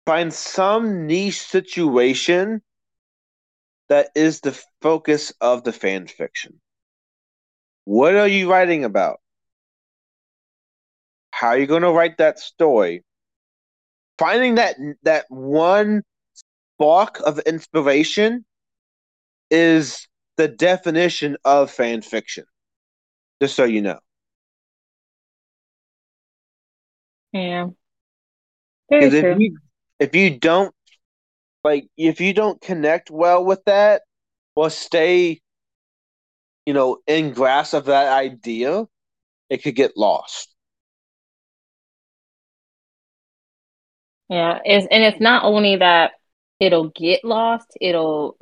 find 0.06 0.34
some 0.34 1.08
niche 1.08 1.42
situation 1.42 2.62
that 3.90 4.10
is 4.16 4.42
the 4.42 4.60
focus 4.82 5.34
of 5.42 5.64
the 5.64 5.74
fan 5.74 6.08
fiction. 6.08 6.60
What 7.86 8.16
are 8.16 8.28
you 8.28 8.50
writing 8.50 8.84
about? 8.84 9.20
How 11.32 11.50
are 11.50 11.58
you 11.58 11.68
going 11.68 11.82
to 11.82 11.92
write 11.92 12.18
that 12.18 12.40
story? 12.40 13.04
Finding 14.18 14.56
that 14.56 14.78
that 15.04 15.26
one 15.30 16.04
spark 16.34 17.20
of 17.26 17.40
inspiration 17.40 18.46
is 19.50 20.08
the 20.38 20.48
definition 20.48 21.38
of 21.44 21.70
fan 21.72 22.02
fiction. 22.02 22.46
Just 23.42 23.56
so 23.56 23.66
you 23.66 23.82
know. 23.82 24.00
Yeah. 27.34 27.68
Very 28.90 29.10
true. 29.10 29.32
if 29.32 29.40
you 29.40 29.58
if 30.00 30.16
you 30.16 30.40
don't 30.40 30.74
like 31.64 31.88
if 31.98 32.22
you 32.22 32.34
don't 32.34 32.62
connect 32.62 33.10
well 33.12 33.44
with 33.44 33.64
that 33.66 34.04
or 34.56 34.70
stay 34.70 35.42
you 36.66 36.74
know 36.74 37.00
in 37.08 37.34
grasp 37.34 37.74
of 37.74 37.86
that 37.86 38.12
idea 38.12 38.86
it 39.50 39.64
could 39.64 39.76
get 39.76 39.96
lost. 39.96 40.54
Yeah, 44.30 44.60
it's, 44.66 44.88
and 44.90 45.04
it's 45.04 45.20
not 45.22 45.44
only 45.44 45.76
that 45.76 46.14
it'll 46.60 46.90
get 46.90 47.24
lost, 47.24 47.68
it'll 47.80 48.38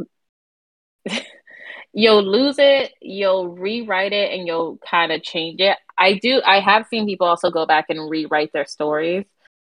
you'll 1.94 2.24
lose 2.24 2.56
it, 2.60 2.94
you'll 3.02 3.50
rewrite 3.50 4.14
it, 4.14 4.32
and 4.32 4.48
you'll 4.48 4.78
kind 4.90 5.12
of 5.12 5.22
change 5.22 5.60
it. 5.60 5.78
I 5.98 6.14
do. 6.14 6.42
I 6.46 6.60
have 6.62 6.88
seen 6.88 7.06
people 7.06 7.28
also 7.28 7.52
go 7.52 7.66
back 7.66 7.86
and 7.90 8.10
rewrite 8.10 8.54
their 8.54 8.66
stories. 8.66 9.26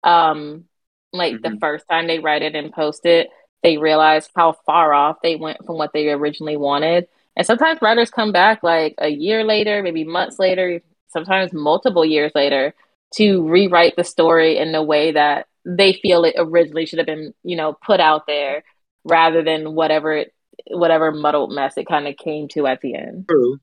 Um, 0.04 0.66
like 1.14 1.36
mm-hmm. 1.36 1.54
the 1.54 1.60
first 1.60 1.86
time 1.90 2.08
they 2.08 2.20
write 2.20 2.42
it 2.42 2.56
and 2.56 2.72
post 2.72 3.06
it, 3.06 3.30
they 3.64 3.78
realize 3.78 4.30
how 4.36 4.54
far 4.66 4.94
off 4.94 5.18
they 5.22 5.36
went 5.36 5.66
from 5.66 5.78
what 5.78 5.92
they 5.94 6.10
originally 6.10 6.58
wanted. 6.58 7.08
And 7.36 7.46
sometimes 7.46 7.82
writers 7.82 8.10
come 8.10 8.32
back 8.32 8.64
like 8.64 8.96
a 8.98 9.10
year 9.10 9.44
later, 9.44 9.84
maybe 9.84 10.04
months 10.04 10.40
later, 10.40 10.82
sometimes 11.10 11.54
multiple 11.54 12.06
years 12.06 12.32
later, 12.36 12.74
to 13.16 13.48
rewrite 13.48 13.96
the 13.96 14.04
story 14.04 14.58
in 14.58 14.72
the 14.72 14.84
way 14.84 15.12
that 15.12 15.48
they 15.66 15.94
feel 15.94 16.24
it 16.24 16.36
originally 16.38 16.86
should 16.86 17.00
have 17.00 17.06
been, 17.06 17.34
you 17.44 17.56
know, 17.56 17.78
put 17.86 18.00
out 18.00 18.26
there 18.28 18.64
rather 19.04 19.44
than 19.44 19.76
whatever 19.76 20.14
it 20.14 20.34
whatever 20.72 21.12
muddled 21.12 21.52
mess 21.52 21.78
it 21.78 21.88
kind 21.88 22.08
of 22.08 22.18
came 22.18 22.48
to 22.50 22.68
at 22.68 22.82
the 22.82 22.96
end. 22.96 23.28
True. 23.30 23.60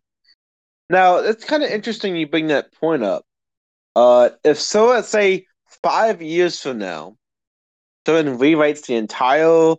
Now 0.90 1.16
it's 1.16 1.44
kind 1.44 1.62
of 1.62 1.70
interesting 1.70 2.16
you 2.16 2.26
bring 2.26 2.48
that 2.48 2.72
point 2.74 3.02
up. 3.02 3.24
Uh, 3.96 4.30
if 4.44 4.60
so, 4.60 4.88
let's 4.88 5.08
say 5.08 5.46
five 5.82 6.22
years 6.22 6.60
from 6.60 6.78
now, 6.78 7.16
someone 8.06 8.38
rewrites 8.38 8.86
the 8.86 8.94
entire 8.94 9.74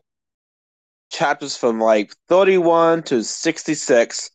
chapters 1.11 1.55
from 1.55 1.80
like 1.80 2.13
31 2.28 3.03
to 3.03 3.23
66, 3.23 4.32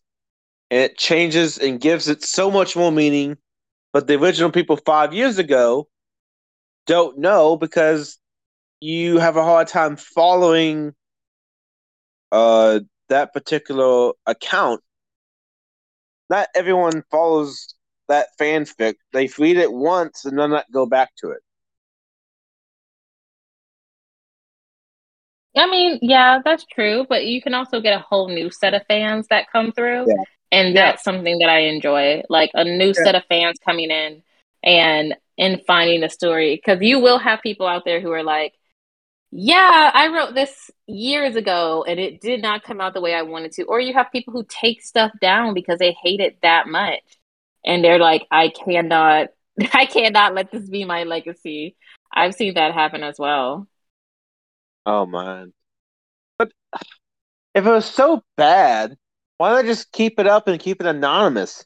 and 0.70 0.80
it 0.80 0.96
changes 0.96 1.58
and 1.58 1.80
gives 1.80 2.08
it 2.08 2.22
so 2.22 2.50
much 2.50 2.76
more 2.76 2.92
meaning. 2.92 3.36
But 3.92 4.06
the 4.06 4.14
original 4.14 4.52
people 4.52 4.76
five 4.76 5.12
years 5.12 5.38
ago 5.38 5.88
don't 6.86 7.18
know 7.18 7.56
because 7.56 8.18
you 8.80 9.18
have 9.18 9.36
a 9.36 9.44
hard 9.44 9.68
time 9.68 9.96
following 9.96 10.94
uh, 12.32 12.80
that 13.08 13.32
particular 13.32 14.12
account. 14.26 14.80
Not 16.28 16.48
everyone 16.54 17.02
follows 17.10 17.74
that 18.08 18.28
fanfic. 18.40 18.94
They 19.12 19.28
read 19.38 19.56
it 19.56 19.72
once 19.72 20.24
and 20.24 20.38
then 20.38 20.50
not 20.50 20.70
go 20.72 20.86
back 20.86 21.10
to 21.18 21.30
it. 21.30 21.42
I 25.56 25.68
mean, 25.68 25.98
yeah, 26.02 26.40
that's 26.44 26.64
true, 26.66 27.06
but 27.08 27.26
you 27.26 27.42
can 27.42 27.54
also 27.54 27.80
get 27.80 27.98
a 27.98 28.04
whole 28.08 28.28
new 28.28 28.50
set 28.50 28.74
of 28.74 28.82
fans 28.86 29.26
that 29.30 29.50
come 29.50 29.72
through. 29.72 30.06
Yeah. 30.08 30.24
And 30.52 30.76
that's 30.76 31.00
yeah. 31.00 31.12
something 31.12 31.38
that 31.38 31.48
I 31.48 31.60
enjoy. 31.60 32.22
Like 32.28 32.50
a 32.54 32.64
new 32.64 32.88
yeah. 32.88 32.92
set 32.92 33.14
of 33.14 33.24
fans 33.28 33.58
coming 33.64 33.90
in 33.90 34.22
and 34.62 35.16
and 35.38 35.62
finding 35.66 36.00
the 36.02 36.08
story 36.08 36.56
because 36.56 36.82
you 36.82 37.00
will 37.00 37.18
have 37.18 37.40
people 37.40 37.66
out 37.66 37.84
there 37.84 38.00
who 38.00 38.10
are 38.12 38.22
like, 38.22 38.52
yeah, 39.30 39.90
I 39.92 40.08
wrote 40.08 40.34
this 40.34 40.70
years 40.86 41.36
ago 41.36 41.84
and 41.86 41.98
it 41.98 42.20
did 42.20 42.42
not 42.42 42.64
come 42.64 42.80
out 42.80 42.94
the 42.94 43.00
way 43.00 43.14
I 43.14 43.22
wanted 43.22 43.52
to. 43.52 43.64
Or 43.64 43.80
you 43.80 43.94
have 43.94 44.12
people 44.12 44.32
who 44.32 44.44
take 44.48 44.82
stuff 44.82 45.12
down 45.20 45.54
because 45.54 45.78
they 45.78 45.96
hate 46.02 46.20
it 46.20 46.38
that 46.42 46.68
much. 46.68 47.00
And 47.64 47.84
they're 47.84 47.98
like, 47.98 48.26
I 48.30 48.48
cannot 48.48 49.28
I 49.72 49.86
cannot 49.86 50.34
let 50.34 50.50
this 50.50 50.68
be 50.68 50.84
my 50.84 51.04
legacy. 51.04 51.76
I've 52.12 52.34
seen 52.34 52.54
that 52.54 52.74
happen 52.74 53.02
as 53.02 53.18
well. 53.18 53.68
Oh 54.86 55.06
man. 55.06 55.52
But 56.38 56.52
if 57.54 57.66
it 57.66 57.70
was 57.70 57.86
so 57.86 58.22
bad, 58.36 58.96
why 59.38 59.50
not 59.50 59.58
I 59.58 59.62
just 59.62 59.92
keep 59.92 60.18
it 60.18 60.26
up 60.26 60.48
and 60.48 60.60
keep 60.60 60.80
it 60.80 60.86
anonymous? 60.86 61.64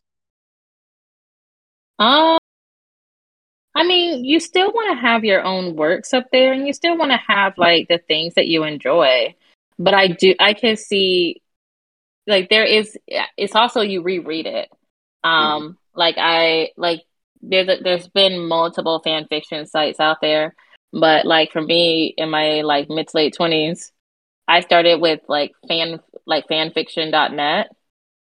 Um 1.99 2.39
I 3.77 3.83
mean, 3.85 4.25
you 4.25 4.39
still 4.39 4.73
want 4.73 4.97
to 4.97 5.07
have 5.07 5.25
your 5.25 5.43
own 5.43 5.75
works 5.75 6.15
up 6.15 6.27
there 6.31 6.53
and 6.53 6.67
you 6.67 6.73
still 6.73 6.97
want 6.97 7.11
to 7.11 7.21
have 7.27 7.59
like 7.59 7.89
the 7.89 7.99
things 7.99 8.35
that 8.35 8.47
you 8.47 8.63
enjoy. 8.63 9.35
But 9.79 9.95
I 9.95 10.07
do, 10.09 10.35
I 10.39 10.55
can 10.55 10.77
see 10.77 11.43
like 12.27 12.49
there 12.49 12.65
is, 12.65 12.97
it's 13.37 13.57
also 13.57 13.81
you 13.81 14.03
reread 14.03 14.47
it. 14.47 14.69
Um, 15.25 15.63
mm-hmm. 15.63 15.73
like 15.95 16.15
I, 16.19 16.71
like 16.77 17.03
there's, 17.43 17.69
a, 17.69 17.83
there's 17.83 18.07
been 18.07 18.47
multiple 18.47 19.01
fan 19.03 19.27
fiction 19.29 19.67
sites 19.67 19.99
out 19.99 20.21
there. 20.21 20.55
But 20.95 21.27
like 21.27 21.51
for 21.51 21.61
me 21.61 22.15
in 22.17 22.31
my 22.31 22.63
like 22.63 22.89
mid 22.89 23.09
to 23.09 23.17
late 23.17 23.37
20s, 23.39 23.91
I 24.47 24.61
started 24.61 25.01
with 25.01 25.21
like 25.29 25.53
fan, 25.67 25.99
like 26.25 26.47
fanfiction.net. 26.47 27.69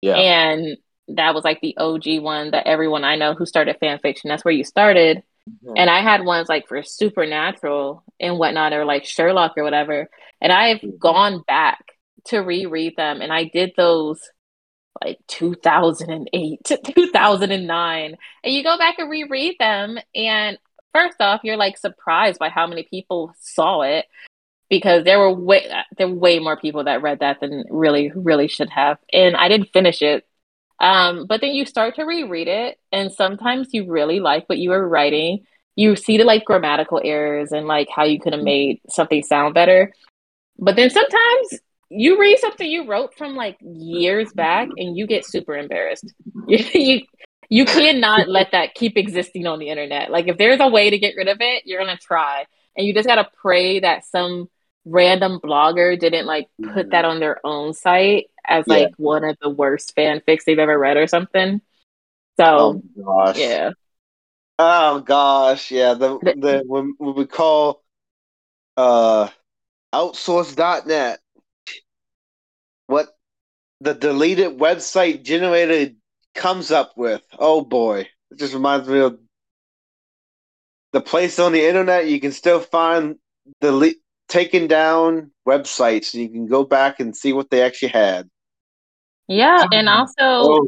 Yeah. 0.02 0.16
And 0.16 0.78
that 1.10 1.36
was 1.36 1.44
like 1.44 1.62
the 1.62 1.78
OG 1.78 2.20
one 2.22 2.52
that 2.52 2.68
everyone 2.68 3.04
I 3.04 3.16
know 3.16 3.36
who 3.36 3.46
started 3.46 3.78
fan 3.80 4.00
fiction. 4.00 4.30
That's 4.30 4.44
where 4.44 4.54
you 4.54 4.64
started. 4.64 5.24
Mm-hmm. 5.48 5.74
And 5.78 5.90
I 5.90 6.02
had 6.02 6.26
ones 6.26 6.50
like 6.50 6.68
for 6.68 6.82
Supernatural 6.82 8.04
and 8.20 8.40
whatnot, 8.40 8.74
or 8.74 8.86
like 8.86 9.06
Sherlock 9.06 9.54
or 9.56 9.64
whatever. 9.64 10.10
And 10.42 10.52
I've 10.52 10.78
mm-hmm. 10.78 10.98
gone 10.98 11.44
back 11.48 11.84
to 12.26 12.40
reread 12.40 12.96
them, 12.98 13.22
and 13.22 13.32
I 13.32 13.46
did 13.46 13.74
those 13.78 14.20
like 15.04 15.20
2008 15.28 16.64
to 16.66 16.78
2009. 16.96 18.18
And 18.44 18.54
you 18.54 18.64
go 18.64 18.78
back 18.78 18.96
and 18.98 19.10
reread 19.10 19.56
them, 19.60 19.98
and 20.16 20.58
first 20.98 21.22
off, 21.22 21.42
you're 21.44 21.58
like 21.58 21.78
surprised 21.78 22.40
by 22.40 22.50
how 22.50 22.68
many 22.68 22.84
people 22.84 23.34
saw 23.40 23.82
it 23.82 24.06
because 24.70 25.04
there 25.04 25.20
were 25.20 25.32
way 25.34 25.72
there 25.98 26.08
were 26.08 26.16
way 26.16 26.40
more 26.40 26.58
people 26.58 26.84
that 26.86 27.02
read 27.02 27.20
that 27.20 27.40
than 27.40 27.64
really 27.70 28.12
really 28.16 28.48
should 28.48 28.70
have. 28.70 28.98
And 29.14 29.36
I 29.36 29.48
didn't 29.48 29.74
finish 29.74 30.02
it 30.02 30.28
um, 30.80 31.26
but 31.26 31.42
then 31.42 31.52
you 31.52 31.66
start 31.66 31.96
to 31.96 32.04
reread 32.04 32.48
it, 32.48 32.80
and 32.92 33.12
sometimes 33.12 33.70
you 33.72 33.92
really 33.92 34.20
like 34.20 34.48
what 34.48 34.60
you 34.60 34.70
were 34.70 34.88
writing. 34.88 35.46
You 35.76 35.96
see 35.96 36.18
the 36.18 36.24
like 36.24 36.46
grammatical 36.46 37.02
errors 37.04 37.52
and 37.52 37.68
like 37.68 37.88
how 37.94 38.04
you 38.04 38.20
could 38.20 38.34
have 38.34 38.44
made 38.44 38.82
something 38.90 39.24
sound 39.24 39.54
better. 39.54 39.94
But 40.60 40.76
then 40.76 40.90
sometimes 40.90 41.60
you 41.90 42.20
read 42.20 42.40
something 42.40 42.70
you 42.70 42.88
wrote 42.88 43.16
from 43.16 43.36
like 43.36 43.58
years 43.62 44.32
back 44.34 44.70
and 44.78 44.98
you 44.98 45.08
get 45.08 45.26
super 45.26 45.56
embarrassed. 45.56 46.14
you, 46.48 47.04
you 47.50 47.66
cannot 47.66 48.28
let 48.28 48.52
that 48.52 48.76
keep 48.76 48.98
existing 48.98 49.48
on 49.48 49.60
the 49.60 49.70
internet. 49.70 50.12
Like 50.12 50.28
if 50.28 50.38
there's 50.38 50.60
a 50.60 50.68
way 50.68 50.90
to 50.90 50.98
get 50.98 51.16
rid 51.16 51.28
of 51.28 51.38
it, 51.40 51.64
you're 51.66 51.80
gonna 51.80 51.98
try. 51.98 52.46
And 52.76 52.86
you 52.86 52.94
just 52.94 53.08
gotta 53.08 53.30
pray 53.42 53.80
that 53.80 54.06
some 54.06 54.50
random 54.86 55.40
blogger 55.44 56.00
didn't 56.00 56.26
like 56.26 56.48
put 56.74 56.92
that 56.92 57.06
on 57.06 57.20
their 57.20 57.46
own 57.46 57.74
site 57.74 58.28
as 58.46 58.66
yeah. 58.68 58.74
like 58.74 58.94
one 58.98 59.24
of 59.24 59.38
the 59.42 59.50
worst 59.50 59.96
fanfics 59.96 60.44
they've 60.46 60.60
ever 60.60 60.78
read 60.78 60.98
or 60.98 61.08
something. 61.08 61.62
So, 62.38 62.82
oh, 62.98 63.04
gosh. 63.04 63.38
yeah. 63.38 63.72
Oh 64.60 65.02
gosh, 65.02 65.72
yeah. 65.72 65.94
The 65.94 66.18
the 66.20 66.64
when, 66.66 66.96
when 66.98 67.16
we 67.16 67.26
call 67.26 67.84
uh 68.76 69.30
outsource.net 69.94 71.20
what 72.88 73.10
the 73.82 73.94
deleted 73.94 74.58
website 74.58 75.24
generated 75.24 75.98
comes 76.38 76.72
up 76.72 76.94
with. 76.96 77.22
Oh 77.38 77.62
boy. 77.62 78.08
It 78.32 78.40
just 78.40 78.54
reminds 78.54 78.88
me 78.88 79.00
of 79.00 79.20
the 80.94 81.02
place 81.02 81.40
on 81.40 81.52
the 81.52 81.68
internet 81.68 82.08
you 82.08 82.20
can 82.20 82.32
still 82.32 82.60
find 82.60 83.18
delete 83.62 83.98
taken 84.28 84.68
down 84.68 85.32
websites 85.48 86.14
and 86.14 86.24
you 86.24 86.30
can 86.30 86.48
go 86.48 86.64
back 86.64 87.00
and 87.00 87.16
see 87.16 87.34
what 87.34 87.50
they 87.50 87.62
actually 87.62 87.90
had. 87.90 88.30
Yeah, 89.28 89.66
and 89.72 89.90
also 89.90 90.14
oh. 90.22 90.68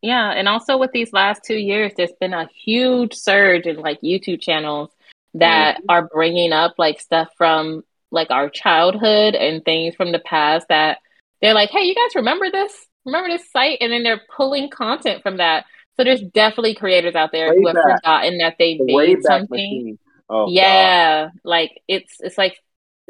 yeah, 0.00 0.30
and 0.30 0.48
also 0.48 0.78
with 0.78 0.92
these 0.92 1.12
last 1.12 1.42
2 1.44 1.54
years 1.54 1.92
there's 1.96 2.12
been 2.20 2.32
a 2.32 2.48
huge 2.64 3.14
surge 3.14 3.66
in 3.66 3.76
like 3.76 4.00
YouTube 4.00 4.40
channels 4.40 4.90
that 5.34 5.76
mm-hmm. 5.76 5.86
are 5.90 6.08
bringing 6.08 6.52
up 6.52 6.74
like 6.78 7.00
stuff 7.00 7.28
from 7.36 7.82
like 8.10 8.30
our 8.30 8.50
childhood 8.50 9.34
and 9.34 9.64
things 9.64 9.94
from 9.94 10.12
the 10.12 10.18
past 10.18 10.68
that 10.68 10.98
they're 11.40 11.54
like, 11.54 11.70
"Hey, 11.70 11.84
you 11.84 11.94
guys 11.94 12.14
remember 12.14 12.50
this? 12.50 12.86
Remember 13.04 13.28
this 13.28 13.50
site?" 13.50 13.78
And 13.80 13.92
then 13.92 14.02
they're 14.02 14.22
pulling 14.34 14.70
content 14.70 15.22
from 15.22 15.38
that. 15.38 15.64
So 15.96 16.04
there's 16.04 16.22
definitely 16.22 16.74
creators 16.74 17.14
out 17.14 17.32
there 17.32 17.50
way 17.50 17.56
who 17.58 17.66
have 17.66 17.76
back. 17.76 17.98
forgotten 17.98 18.38
that 18.38 18.56
they 18.58 18.78
the 18.78 18.84
made 18.84 19.22
something. 19.22 19.98
Oh, 20.28 20.48
yeah, 20.48 21.24
God. 21.24 21.32
like 21.44 21.82
it's 21.88 22.16
it's 22.20 22.38
like 22.38 22.56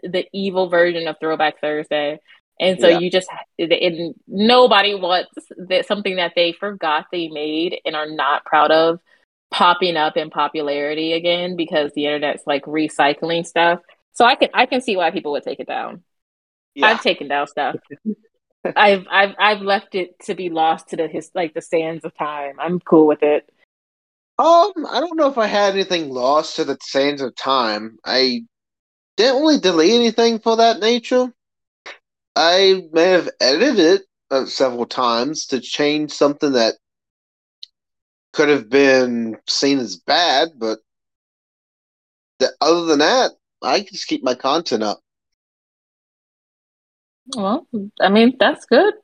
the 0.03 0.27
evil 0.33 0.69
version 0.69 1.07
of 1.07 1.17
Throwback 1.21 1.61
Thursday. 1.61 2.19
And 2.61 2.79
so 2.79 2.89
yeah. 2.89 2.99
you 2.99 3.11
just, 3.11 3.29
and 3.59 4.15
nobody 4.29 4.95
wants 4.95 5.31
that 5.69 5.87
something 5.87 6.17
that 6.17 6.33
they 6.37 6.53
forgot 6.53 7.07
they 7.11 7.29
made 7.29 7.81
and 7.85 7.97
are 7.97 8.09
not 8.09 8.45
proud 8.45 8.71
of 8.71 9.01
popping 9.51 9.97
up 9.97 10.17
in 10.17 10.31
popularity 10.31 11.13
again 11.13 11.57
because 11.57 11.93
the 11.95 12.07
internet's 12.07 12.45
like 12.47 12.65
recycling 12.65 13.45
stuff. 13.47 13.81
So 14.13 14.25
I 14.25 14.35
can 14.35 14.51
I 14.55 14.67
can 14.67 14.81
see 14.81 14.97
why 14.97 15.11
people 15.11 15.33
would 15.33 15.43
take 15.43 15.61
it 15.61 15.67
down. 15.67 16.03
Yeah. 16.75 16.87
I've 16.87 17.03
taken 17.03 17.29
down 17.29 17.47
stuff. 17.47 17.77
I've 18.77 19.07
I've 19.11 19.35
I've 19.39 19.61
left 19.63 19.95
it 19.95 20.19
to 20.27 20.35
be 20.35 20.49
lost 20.49 20.89
to 20.89 20.97
the 20.97 21.09
his 21.09 21.31
like 21.35 21.55
the 21.55 21.63
sands 21.63 22.05
of 22.05 22.15
time. 22.17 22.59
I'm 22.59 22.81
cool 22.81 23.07
with 23.07 23.23
it. 23.23 23.49
Um, 24.39 24.73
I 24.89 25.01
don't 25.01 25.17
know 25.17 25.29
if 25.29 25.39
I 25.39 25.47
had 25.47 25.75
anything 25.75 26.11
lost 26.11 26.57
to 26.57 26.65
the 26.65 26.79
sands 26.83 27.21
of 27.23 27.35
time. 27.37 27.99
I 28.05 28.45
didn't 29.17 29.43
really 29.43 29.61
delete 29.61 29.93
anything 29.93 30.39
for 30.39 30.57
that 30.57 30.81
nature. 30.81 31.33
I 32.35 32.89
may 32.93 33.11
have 33.11 33.29
edited 33.41 33.79
it 33.79 34.03
uh, 34.31 34.47
several 34.47 34.87
times 34.87 35.47
to 35.47 35.61
change 35.61 36.13
something 36.13 36.53
that 36.53 36.77
could 38.33 38.49
have 38.49 38.71
been 38.71 39.37
seen 39.47 39.79
as 39.79 39.97
bad, 39.97 40.53
but 40.57 40.79
the, 42.39 42.51
other 42.63 42.87
than 42.87 43.01
that, 43.01 43.33
I 43.63 43.81
just 43.81 44.07
keep 44.07 44.25
my 44.25 44.35
content 44.35 44.83
up. 44.83 45.02
Well, 47.37 47.67
I 48.01 48.09
mean 48.09 48.37
that's 48.39 48.65
good. 48.67 48.95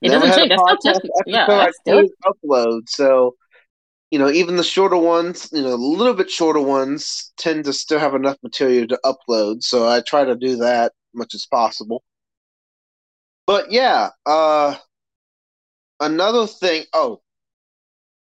It 0.00 0.10
Never 0.10 0.26
doesn't 0.26 0.48
change. 0.48 0.60
That's 0.82 0.98
still, 0.98 1.10
yeah, 1.26 1.46
that's 1.46 1.78
still... 1.78 2.08
upload. 2.24 2.88
So 2.88 3.36
you 4.10 4.18
know, 4.18 4.30
even 4.30 4.56
the 4.56 4.64
shorter 4.64 4.98
ones, 4.98 5.48
you 5.52 5.62
know, 5.62 5.72
a 5.72 5.74
little 5.74 6.12
bit 6.12 6.30
shorter 6.30 6.60
ones 6.60 7.32
tend 7.38 7.64
to 7.64 7.72
still 7.72 7.98
have 7.98 8.14
enough 8.14 8.36
material 8.42 8.86
to 8.88 9.00
upload. 9.04 9.62
So 9.62 9.88
I 9.88 10.02
try 10.02 10.24
to 10.24 10.34
do 10.36 10.56
that 10.56 10.92
much 11.14 11.34
as 11.34 11.46
possible. 11.46 12.02
But 13.46 13.72
yeah, 13.72 14.10
uh 14.26 14.76
another 16.00 16.46
thing, 16.46 16.84
oh, 16.92 17.22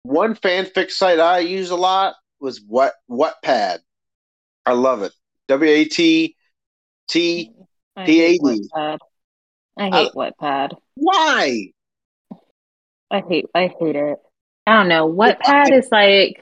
one 0.03 0.35
fanfic 0.35 0.91
site 0.91 1.19
I 1.19 1.39
use 1.39 1.69
a 1.69 1.75
lot 1.75 2.15
was 2.39 2.61
what 2.67 2.93
Wattpad. 3.09 3.79
I 4.65 4.73
love 4.73 5.03
it. 5.03 5.11
W 5.47 5.71
A 5.71 5.85
T 5.85 6.35
T 7.07 7.51
P 8.05 8.21
A 8.21 8.37
D. 8.37 8.69
I 9.77 9.89
hate 9.89 10.13
Wattpad. 10.13 10.77
Why? 10.95 11.71
I 13.11 13.21
hate 13.21 13.45
I 13.53 13.67
hate 13.79 13.95
it. 13.95 14.17
I 14.65 14.75
don't 14.75 14.89
know. 14.89 15.11
Wattpad 15.11 15.71
is 15.71 15.89
like 15.91 16.41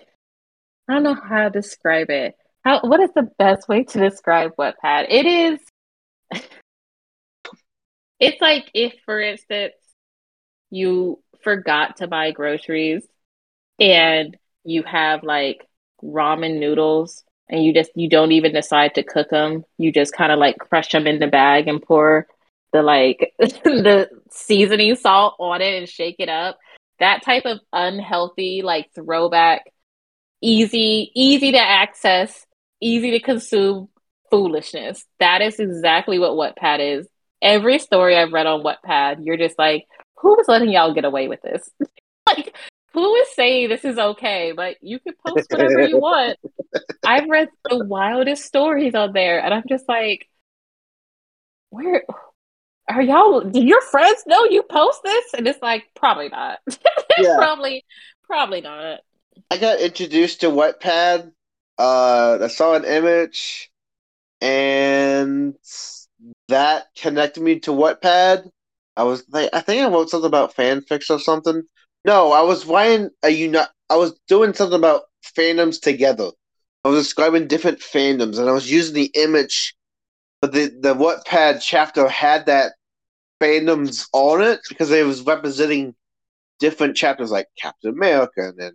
I 0.88 0.94
don't 0.94 1.04
know 1.04 1.16
how 1.16 1.46
to 1.46 1.50
describe 1.50 2.10
it. 2.10 2.36
How 2.64 2.82
what 2.82 3.00
is 3.00 3.12
the 3.16 3.30
best 3.38 3.68
way 3.68 3.84
to 3.84 4.00
describe 4.00 4.56
Wattpad? 4.58 5.08
It 5.10 5.26
is 5.26 5.60
it's 8.20 8.42
like 8.42 8.70
if 8.74 8.94
for 9.06 9.20
instance 9.20 9.74
you 10.70 11.22
forgot 11.44 11.98
to 11.98 12.08
buy 12.08 12.32
groceries 12.32 13.06
and 13.80 14.38
you 14.64 14.84
have 14.84 15.24
like 15.24 15.68
ramen 16.04 16.60
noodles 16.60 17.24
and 17.50 17.64
you 17.64 17.74
just 17.74 17.92
you 17.96 18.10
don't 18.10 18.32
even 18.32 18.54
decide 18.54 18.96
to 18.96 19.04
cook 19.04 19.30
them 19.30 19.64
you 19.78 19.92
just 19.92 20.14
kind 20.14 20.32
of 20.32 20.40
like 20.40 20.58
crush 20.58 20.90
them 20.90 21.06
in 21.06 21.20
the 21.20 21.28
bag 21.28 21.68
and 21.68 21.82
pour 21.82 22.28
the 22.74 22.82
like 22.82 23.34
the 23.40 24.10
seasoning 24.30 24.96
salt 24.96 25.36
on 25.40 25.62
it 25.62 25.76
and 25.76 25.88
shake 25.88 26.18
it 26.20 26.30
up. 26.30 26.58
That 27.00 27.24
type 27.24 27.46
of 27.46 27.60
unhealthy 27.72 28.62
like 28.64 28.90
throwback. 28.94 29.72
Easy 30.42 31.12
easy 31.16 31.54
to 31.54 31.60
access 31.60 32.46
easy 32.82 33.12
to 33.12 33.20
consume 33.20 33.88
foolishness. 34.30 35.06
That 35.20 35.42
is 35.42 35.60
exactly 35.60 36.20
what 36.20 36.32
Wattpad 36.32 37.00
is. 37.00 37.08
Every 37.42 37.80
story 37.80 38.18
i've 38.18 38.34
read 38.34 38.48
on 38.48 38.64
Wattpad 38.64 39.18
you're 39.22 39.38
just 39.38 39.58
like 39.58 39.86
who 40.18 40.40
is 40.40 40.48
letting 40.48 40.70
y'all 40.70 40.94
get 40.94 41.06
away 41.06 41.28
with 41.28 41.42
this? 41.42 41.70
Like 42.26 42.56
who 42.94 43.16
is 43.16 43.36
saying 43.36 43.68
this 43.68 43.84
is 43.84 43.98
okay? 43.98 44.54
But 44.56 44.78
you 44.82 44.98
can 44.98 45.14
post 45.28 45.48
whatever 45.52 45.82
you 45.82 45.98
want. 46.00 46.40
I've 47.06 47.28
read 47.28 47.50
the 47.70 47.84
wildest 47.84 48.46
stories 48.46 48.96
on 48.96 49.12
there 49.12 49.44
and 49.44 49.54
i'm 49.54 49.64
just 49.68 49.90
like 49.90 50.26
where 51.74 52.04
are 52.90 53.02
y'all 53.02 53.42
do 53.42 53.64
your 53.64 53.82
friends 53.82 54.24
know 54.28 54.46
you 54.46 54.64
post 54.64 55.02
this? 55.04 55.34
And 55.38 55.48
it's 55.48 55.62
like 55.62 55.86
probably 55.96 56.30
not. 56.30 56.60
Yeah. 57.20 57.36
probably 57.38 57.86
probably 58.24 58.62
not. 58.62 59.02
I 59.52 59.58
got 59.58 59.80
introduced 59.80 60.42
to 60.42 60.48
Wattpad 60.48 61.32
uh 61.78 62.38
i 62.42 62.48
saw 62.48 62.76
an 62.76 62.86
image 62.86 63.72
and 64.42 65.56
that 66.50 66.86
connected 66.96 67.42
me 67.42 67.60
to 67.62 67.72
Wattpad. 67.72 68.48
I 68.96 69.04
was 69.04 69.24
like 69.30 69.50
i 69.54 69.60
think 69.60 69.82
i 69.82 69.90
wrote 69.90 70.10
something 70.10 70.28
about 70.28 70.56
fanfics 70.56 71.10
or 71.10 71.20
something. 71.20 71.64
No 72.06 72.32
i 72.32 72.42
was 72.42 72.66
writing 72.66 73.10
a 73.24 73.30
uni- 73.30 73.60
i 73.90 73.96
was 73.96 74.20
doing 74.28 74.54
something 74.54 74.78
about 74.78 75.04
fandoms 75.38 75.80
together. 75.80 76.30
I 76.84 76.90
was 76.90 77.04
describing 77.04 77.48
different 77.48 77.80
fandoms 77.80 78.40
and 78.40 78.50
i 78.50 78.54
was 78.54 78.72
using 78.72 78.96
the 78.96 79.12
image 79.16 79.76
but 80.44 80.52
the 80.52 80.78
the 80.82 80.94
Wattpad 80.94 81.62
chapter 81.62 82.06
had 82.10 82.48
that 82.48 82.74
fandoms 83.42 84.10
on 84.12 84.42
it 84.42 84.60
because 84.68 84.92
it 84.92 85.06
was 85.06 85.22
representing 85.22 85.96
different 86.60 86.98
chapters 86.98 87.32
like 87.32 87.48
Captain 87.58 87.92
America 87.92 88.50
and 88.50 88.60
then 88.60 88.74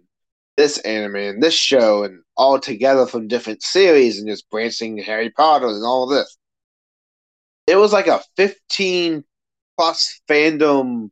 this 0.56 0.78
anime 0.78 1.16
and 1.16 1.42
this 1.42 1.52
show 1.52 2.04
and 2.04 2.22
all 2.38 2.58
together 2.58 3.04
from 3.04 3.28
different 3.28 3.62
series 3.62 4.18
and 4.18 4.26
just 4.26 4.48
branching 4.48 4.96
Harry 4.96 5.28
Potter 5.28 5.66
and 5.66 5.84
all 5.84 6.06
this. 6.06 6.38
It 7.66 7.76
was 7.76 7.92
like 7.92 8.06
a 8.06 8.22
fifteen 8.34 9.22
plus 9.76 10.22
fandom 10.26 11.10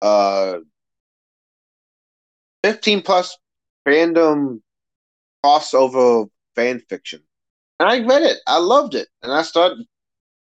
uh 0.00 0.60
15 2.64 3.02
plus 3.02 3.36
fandom 3.86 4.62
crossover 5.44 6.30
fan 6.54 6.80
fiction. 6.88 7.25
And 7.78 7.88
I 7.88 8.04
read 8.04 8.22
it. 8.22 8.38
I 8.46 8.58
loved 8.58 8.94
it. 8.94 9.08
And 9.22 9.32
I 9.32 9.42
started 9.42 9.84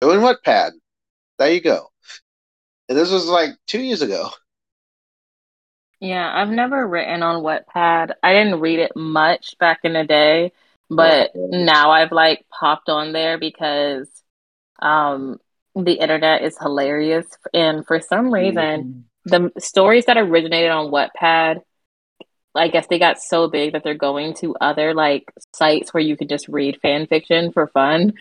doing 0.00 0.20
Wattpad. 0.20 0.72
There 1.38 1.52
you 1.52 1.60
go. 1.60 1.88
And 2.88 2.96
this 2.96 3.10
was 3.10 3.26
like 3.26 3.50
two 3.66 3.80
years 3.80 4.02
ago. 4.02 4.30
Yeah, 6.00 6.30
I've 6.32 6.50
never 6.50 6.86
written 6.86 7.22
on 7.22 7.42
Wattpad. 7.42 8.12
I 8.22 8.32
didn't 8.34 8.60
read 8.60 8.78
it 8.78 8.92
much 8.94 9.56
back 9.58 9.80
in 9.84 9.94
the 9.94 10.04
day, 10.04 10.52
but 10.90 11.30
oh, 11.34 11.48
now 11.50 11.92
I've 11.92 12.12
like 12.12 12.44
popped 12.50 12.88
on 12.88 13.12
there 13.12 13.38
because 13.38 14.08
um 14.82 15.38
the 15.74 15.94
internet 15.94 16.42
is 16.42 16.58
hilarious 16.58 17.26
and 17.52 17.86
for 17.86 18.00
some 18.00 18.32
reason 18.32 19.06
mm-hmm. 19.26 19.50
the 19.52 19.60
stories 19.60 20.04
that 20.06 20.18
originated 20.18 20.70
on 20.70 20.90
Wattpad 20.90 21.60
I 22.54 22.68
guess 22.68 22.86
they 22.86 22.98
got 22.98 23.20
so 23.20 23.48
big 23.48 23.72
that 23.72 23.82
they're 23.82 23.94
going 23.94 24.34
to 24.34 24.54
other 24.60 24.94
like 24.94 25.32
sites 25.54 25.92
where 25.92 26.02
you 26.02 26.16
can 26.16 26.28
just 26.28 26.48
read 26.48 26.78
fan 26.80 27.06
fiction 27.06 27.52
for 27.52 27.66
fun. 27.68 28.14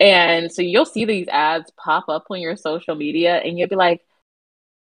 And 0.00 0.52
so 0.52 0.62
you'll 0.62 0.84
see 0.84 1.04
these 1.04 1.28
ads 1.28 1.70
pop 1.76 2.08
up 2.08 2.26
on 2.30 2.40
your 2.40 2.56
social 2.56 2.94
media 2.94 3.36
and 3.36 3.58
you'll 3.58 3.68
be 3.68 3.76
like, 3.76 4.02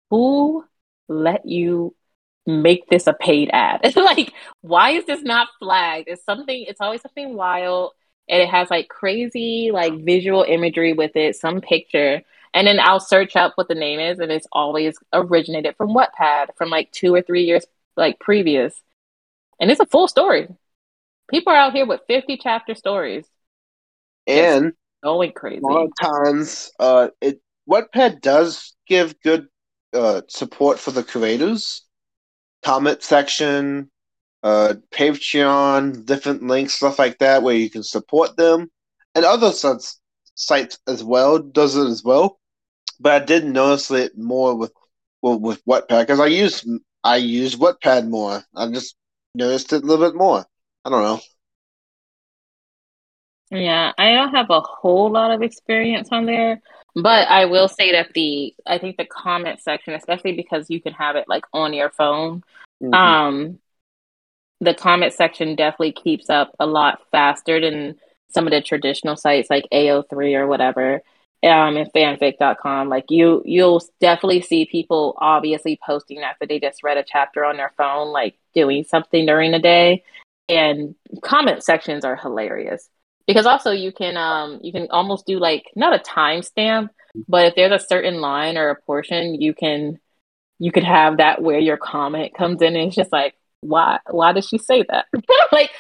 who 0.10 0.64
let 1.08 1.46
you 1.46 1.96
make 2.46 2.88
this 2.90 3.08
a 3.08 3.14
paid 3.14 3.50
ad? 3.52 3.94
like, 3.96 4.34
why 4.62 4.92
is 4.92 5.06
this 5.06 5.24
not 5.24 5.50
flagged? 5.60 6.08
It's 6.08 6.24
something, 6.24 6.66
it's 6.68 6.82
always 6.82 7.02
something 7.02 7.36
wild. 7.36 7.94
And 8.30 8.42
it 8.42 8.50
has 8.50 8.70
like 8.70 8.88
crazy, 8.88 9.72
like 9.74 10.06
visual 10.06 10.44
imagery 10.48 10.94
with 10.94 11.16
it, 11.16 11.36
some 11.36 11.60
picture. 11.60 12.22
And 12.54 12.68
then 12.68 12.80
I'll 12.80 13.00
search 13.00 13.36
up 13.36 13.54
what 13.56 13.68
the 13.68 13.76
name 13.76 14.00
is, 14.00 14.20
and 14.20 14.32
it's 14.32 14.48
always 14.52 14.98
originated 15.14 15.76
from 15.78 15.90
Wattpad 15.90 16.48
from 16.58 16.70
like 16.70 16.92
two 16.92 17.14
or 17.14 17.22
three 17.22 17.46
years 17.46 17.66
like 17.96 18.20
previous 18.20 18.82
and 19.62 19.72
it's 19.72 19.80
a 19.80 19.86
full 19.86 20.10
story. 20.10 20.50
People 21.30 21.54
are 21.54 21.58
out 21.58 21.74
here 21.74 21.86
with 21.86 22.02
fifty 22.08 22.36
chapter 22.36 22.76
stories, 22.76 23.26
and 24.28 24.74
going 25.02 25.32
crazy. 25.32 25.62
A 25.64 25.68
lot 25.68 25.86
of 25.86 25.92
times, 26.02 26.72
uh, 26.80 27.10
it 27.22 27.40
Wattpad 27.70 28.20
does 28.20 28.76
give 28.88 29.22
good 29.22 29.48
uh, 29.94 30.24
support 30.28 30.80
for 30.80 30.92
the 30.92 31.04
creators. 31.04 31.84
Comment 32.64 33.02
section, 33.02 33.90
uh, 34.44 34.74
Patreon, 34.92 36.06
different 36.06 36.44
links, 36.44 36.74
stuff 36.74 37.00
like 37.00 37.18
that, 37.20 37.42
where 37.42 37.56
you 37.56 37.70
can 37.70 37.84
support 37.84 38.36
them, 38.36 38.70
and 39.16 39.24
other 39.24 39.52
sites 39.52 40.00
sites 40.36 40.80
as 40.88 41.04
well 41.04 41.40
does 41.40 41.76
it 41.76 41.88
as 41.88 42.04
well. 42.04 42.40
But 43.00 43.22
I 43.22 43.26
did 43.26 43.46
notice 43.46 43.90
it 43.92 44.18
more 44.18 44.56
with 44.56 44.74
well, 45.22 45.40
with 45.40 45.64
Wattpad 45.66 46.02
because 46.02 46.20
I 46.20 46.26
use 46.26 46.68
I 47.04 47.18
use 47.18 47.56
Wattpad 47.56 48.10
more. 48.10 48.44
I 48.56 48.68
just 48.70 48.96
noticed 49.36 49.74
it 49.74 49.84
a 49.84 49.86
little 49.86 50.06
bit 50.06 50.16
more. 50.16 50.46
I 50.86 50.90
don't 50.90 51.04
know. 51.04 51.20
Yeah, 53.52 53.92
I 53.98 54.14
don't 54.14 54.34
have 54.34 54.50
a 54.50 54.62
whole 54.62 55.12
lot 55.12 55.32
of 55.32 55.42
experience 55.42 56.10
on 56.12 56.26
there, 56.26 56.62
but 56.96 57.28
I 57.28 57.46
will 57.46 57.68
say 57.68 57.92
that 57.92 58.14
the 58.14 58.56
I 58.66 58.78
think 58.78 58.96
the 58.96 59.06
comment 59.06 59.62
section, 59.62 59.94
especially 59.94 60.36
because 60.36 60.70
you 60.70 60.82
can 60.82 60.94
have 60.94 61.18
it 61.18 61.26
like 61.28 61.44
on 61.52 61.74
your 61.74 61.90
phone, 61.90 62.44
mm-hmm. 62.82 62.94
um, 62.94 63.60
the 64.62 64.74
comment 64.74 65.12
section 65.12 65.56
definitely 65.56 65.92
keeps 65.92 66.30
up 66.30 66.56
a 66.60 66.66
lot 66.66 67.02
faster 67.12 67.60
than 67.60 67.96
some 68.30 68.48
of 68.48 68.52
the 68.52 68.62
traditional 68.62 69.18
sites 69.18 69.50
like 69.50 69.66
AO3 69.74 70.36
or 70.36 70.48
whatever 70.48 71.02
um 71.44 71.76
and 71.76 71.92
fanfic.com 71.94 72.88
like 72.88 73.06
you 73.10 73.42
you'll 73.46 73.82
definitely 74.00 74.42
see 74.42 74.66
people 74.66 75.16
obviously 75.18 75.80
posting 75.84 76.20
after 76.20 76.46
they 76.46 76.60
just 76.60 76.84
read 76.84 76.98
a 76.98 77.04
chapter 77.04 77.44
on 77.44 77.58
their 77.58 77.74
phone 77.78 78.10
like 78.10 78.36
doing 78.54 78.84
something 78.84 79.26
during 79.26 79.52
the 79.52 79.60
day. 79.60 80.04
And 80.50 80.96
comment 81.22 81.64
sections 81.64 82.04
are 82.04 82.16
hilarious. 82.16 82.90
Because 83.28 83.46
also 83.46 83.72
you 83.72 83.92
can 83.92 84.18
um 84.18 84.60
you 84.62 84.72
can 84.72 84.88
almost 84.92 85.26
do 85.26 85.40
like 85.40 85.66
not 85.76 85.94
a 85.94 86.04
timestamp 86.04 86.90
but 87.28 87.48
if 87.48 87.56
there's 87.56 87.82
a 87.82 87.86
certain 87.86 88.22
line 88.22 88.58
or 88.58 88.70
a 88.70 88.82
portion 88.82 89.40
you 89.40 89.54
can 89.54 90.00
you 90.60 90.72
could 90.72 90.84
have 90.84 91.18
that 91.18 91.42
where 91.42 91.60
your 91.60 91.78
comment 91.78 92.34
comes 92.36 92.62
in 92.62 92.76
and 92.76 92.88
it's 92.88 92.96
just 92.96 93.12
like 93.12 93.36
why 93.62 94.00
why 94.10 94.34
did 94.34 94.44
she 94.44 94.58
say 94.58 94.84
that? 94.90 95.06
Like 95.52 95.72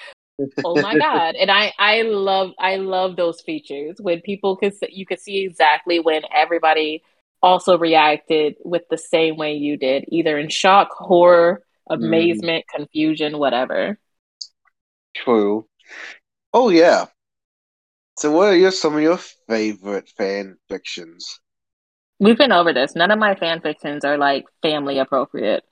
oh 0.66 0.82
my 0.82 0.98
god 0.98 1.36
and 1.36 1.52
i 1.52 1.72
i 1.78 2.02
love 2.02 2.52
i 2.60 2.76
love 2.78 3.16
those 3.16 3.42
features 3.42 3.98
when 4.00 4.22
people 4.22 4.58
could 4.58 4.74
you 4.90 5.06
could 5.06 5.20
see 5.20 5.44
exactly 5.46 6.00
when 6.00 6.24
everybody 6.34 7.04
also 7.44 7.78
reacted 7.78 8.56
with 8.64 8.84
the 8.90 8.98
same 8.98 9.38
way 9.38 9.54
you 9.54 9.78
did 9.78 10.06
either 10.08 10.38
in 10.38 10.50
shock 10.50 10.90
horror 10.92 11.64
amazement, 11.92 12.66
mm. 12.72 12.78
confusion, 12.78 13.38
whatever. 13.38 14.00
True. 15.16 15.68
Oh 16.54 16.70
yeah. 16.70 17.06
So 18.18 18.32
what 18.32 18.50
are 18.50 18.56
your 18.56 18.72
some 18.72 18.96
of 18.96 19.02
your 19.02 19.20
favorite 19.48 20.10
fan 20.18 20.58
fictions? 20.70 21.40
We've 22.20 22.38
been 22.38 22.52
over 22.52 22.74
this. 22.74 22.96
None 22.96 23.12
of 23.12 23.20
my 23.20 23.36
fan 23.36 23.62
fictions 23.62 24.06
are 24.06 24.18
like 24.18 24.46
family 24.62 25.00
appropriate. 25.00 25.64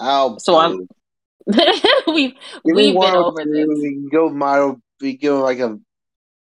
Oh, 0.00 0.36
so 0.38 0.56
I'm. 0.56 0.86
we've 2.06 2.34
we've 2.64 2.94
been 2.94 3.14
over 3.14 3.44
this. 3.44 3.66
We 3.68 3.90
can 3.90 4.08
go 4.08 4.30
model. 4.30 4.80
We 5.00 5.16
go 5.16 5.40
like 5.40 5.58
a, 5.58 5.78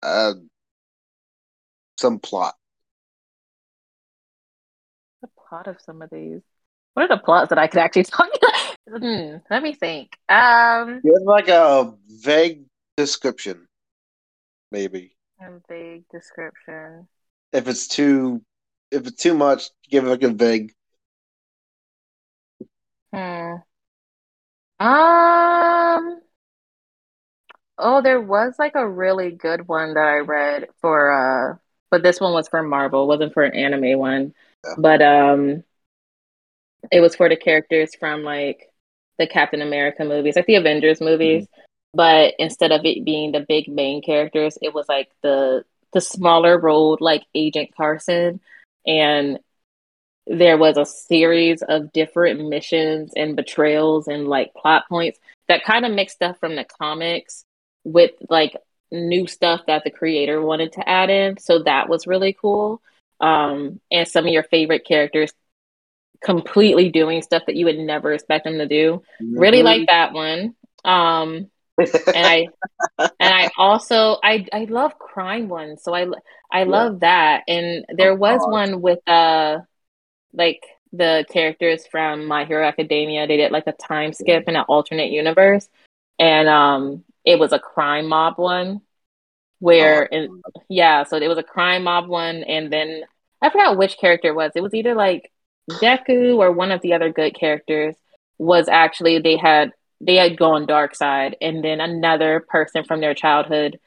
uh, 0.02 0.34
some 1.98 2.18
plot. 2.18 2.54
The 5.22 5.28
plot 5.48 5.66
of 5.66 5.80
some 5.80 6.02
of 6.02 6.10
these. 6.10 6.42
What 6.94 7.10
are 7.10 7.16
the 7.16 7.22
plots 7.22 7.48
that 7.48 7.58
I 7.58 7.68
could 7.68 7.80
actually 7.80 8.04
talk? 8.04 8.28
hmm, 8.88 9.36
let 9.50 9.62
me 9.62 9.72
think. 9.72 10.18
Um, 10.28 11.00
give 11.02 11.22
like 11.24 11.48
a 11.48 11.94
vague 12.08 12.64
description, 12.96 13.66
maybe. 14.70 15.16
A 15.40 15.52
vague 15.68 16.04
description. 16.12 17.08
If 17.52 17.66
it's 17.66 17.88
too, 17.88 18.42
if 18.90 19.06
it's 19.06 19.22
too 19.22 19.34
much, 19.34 19.70
give 19.88 20.04
like 20.04 20.22
a 20.22 20.30
vague. 20.30 20.74
Hmm. 23.14 23.56
Um. 24.82 26.20
Oh, 27.78 28.02
there 28.02 28.20
was 28.20 28.54
like 28.58 28.74
a 28.74 28.88
really 28.88 29.30
good 29.30 29.66
one 29.68 29.94
that 29.94 30.00
I 30.00 30.18
read 30.18 30.68
for 30.80 31.10
uh 31.10 31.56
but 31.90 32.02
this 32.02 32.20
one 32.20 32.32
was 32.32 32.48
for 32.48 32.62
Marvel, 32.62 33.06
wasn't 33.06 33.34
for 33.34 33.44
an 33.44 33.54
anime 33.54 33.98
one. 33.98 34.34
Yeah. 34.64 34.74
But 34.78 35.02
um 35.02 35.64
it 36.90 37.00
was 37.00 37.14
for 37.14 37.28
the 37.28 37.36
characters 37.36 37.94
from 37.94 38.24
like 38.24 38.72
the 39.18 39.26
Captain 39.26 39.62
America 39.62 40.04
movies, 40.04 40.34
like 40.36 40.46
the 40.46 40.56
Avengers 40.56 41.00
movies. 41.00 41.44
Mm-hmm. 41.44 41.60
But 41.94 42.34
instead 42.38 42.72
of 42.72 42.84
it 42.84 43.04
being 43.04 43.32
the 43.32 43.44
big 43.46 43.68
main 43.68 44.02
characters, 44.02 44.58
it 44.62 44.74
was 44.74 44.88
like 44.88 45.10
the 45.22 45.64
the 45.92 46.00
smaller 46.00 46.58
role, 46.58 46.96
like 47.00 47.22
Agent 47.34 47.70
Carson, 47.76 48.40
and 48.86 49.38
there 50.26 50.56
was 50.56 50.76
a 50.76 50.86
series 50.86 51.62
of 51.62 51.92
different 51.92 52.48
missions 52.48 53.12
and 53.16 53.36
betrayals 53.36 54.06
and 54.08 54.28
like 54.28 54.54
plot 54.54 54.84
points 54.88 55.18
that 55.48 55.64
kind 55.64 55.84
of 55.84 55.92
mixed 55.92 56.16
stuff 56.16 56.38
from 56.38 56.54
the 56.56 56.64
comics 56.64 57.44
with 57.84 58.12
like 58.30 58.56
new 58.92 59.26
stuff 59.26 59.62
that 59.66 59.84
the 59.84 59.90
creator 59.90 60.40
wanted 60.40 60.72
to 60.72 60.88
add 60.88 61.10
in. 61.10 61.38
So 61.38 61.62
that 61.64 61.88
was 61.88 62.06
really 62.06 62.32
cool. 62.32 62.80
Um, 63.20 63.80
and 63.90 64.06
some 64.06 64.26
of 64.26 64.32
your 64.32 64.42
favorite 64.44 64.84
characters 64.86 65.32
completely 66.22 66.90
doing 66.90 67.22
stuff 67.22 67.44
that 67.46 67.56
you 67.56 67.66
would 67.66 67.78
never 67.78 68.12
expect 68.12 68.44
them 68.44 68.58
to 68.58 68.68
do. 68.68 69.02
Mm-hmm. 69.20 69.38
Really 69.38 69.62
like 69.62 69.88
that 69.88 70.12
one. 70.12 70.54
Um, 70.84 71.50
and 71.78 72.26
I 72.26 72.48
and 72.98 73.10
I 73.20 73.50
also 73.56 74.18
I 74.22 74.46
I 74.52 74.64
love 74.64 74.98
crime 74.98 75.48
ones, 75.48 75.82
so 75.82 75.94
I 75.94 76.06
I 76.50 76.64
love 76.64 76.94
yeah. 76.94 76.98
that. 77.00 77.42
And 77.48 77.84
there 77.96 78.14
was 78.14 78.40
one 78.46 78.80
with 78.82 79.06
uh 79.08 79.60
like 80.32 80.62
the 80.92 81.24
characters 81.30 81.86
from 81.86 82.26
My 82.26 82.44
Hero 82.44 82.66
Academia. 82.66 83.26
They 83.26 83.36
did 83.36 83.52
like 83.52 83.66
a 83.66 83.72
time 83.72 84.12
skip 84.12 84.48
in 84.48 84.56
an 84.56 84.64
alternate 84.68 85.10
universe, 85.10 85.68
and 86.18 86.48
um, 86.48 87.04
it 87.24 87.38
was 87.38 87.52
a 87.52 87.58
crime 87.58 88.08
mob 88.08 88.38
one 88.38 88.82
where 89.58 90.08
oh. 90.12 90.16
in, 90.16 90.42
yeah, 90.68 91.04
so 91.04 91.16
it 91.16 91.28
was 91.28 91.38
a 91.38 91.42
crime 91.42 91.84
mob 91.84 92.08
one, 92.08 92.42
and 92.42 92.72
then 92.72 93.02
I 93.40 93.50
forgot 93.50 93.76
which 93.76 93.98
character 93.98 94.28
it 94.28 94.34
was. 94.34 94.52
It 94.54 94.62
was 94.62 94.74
either 94.74 94.94
like 94.94 95.32
Deku 95.70 96.38
or 96.38 96.52
one 96.52 96.72
of 96.72 96.80
the 96.82 96.94
other 96.94 97.12
good 97.12 97.34
characters 97.34 97.94
was 98.38 98.68
actually 98.68 99.20
they 99.20 99.36
had 99.36 99.72
they 100.00 100.16
had 100.16 100.36
gone 100.36 100.66
dark 100.66 100.96
side 100.96 101.36
and 101.40 101.62
then 101.62 101.80
another 101.80 102.44
person 102.48 102.82
from 102.82 103.00
their 103.00 103.14
childhood 103.14 103.78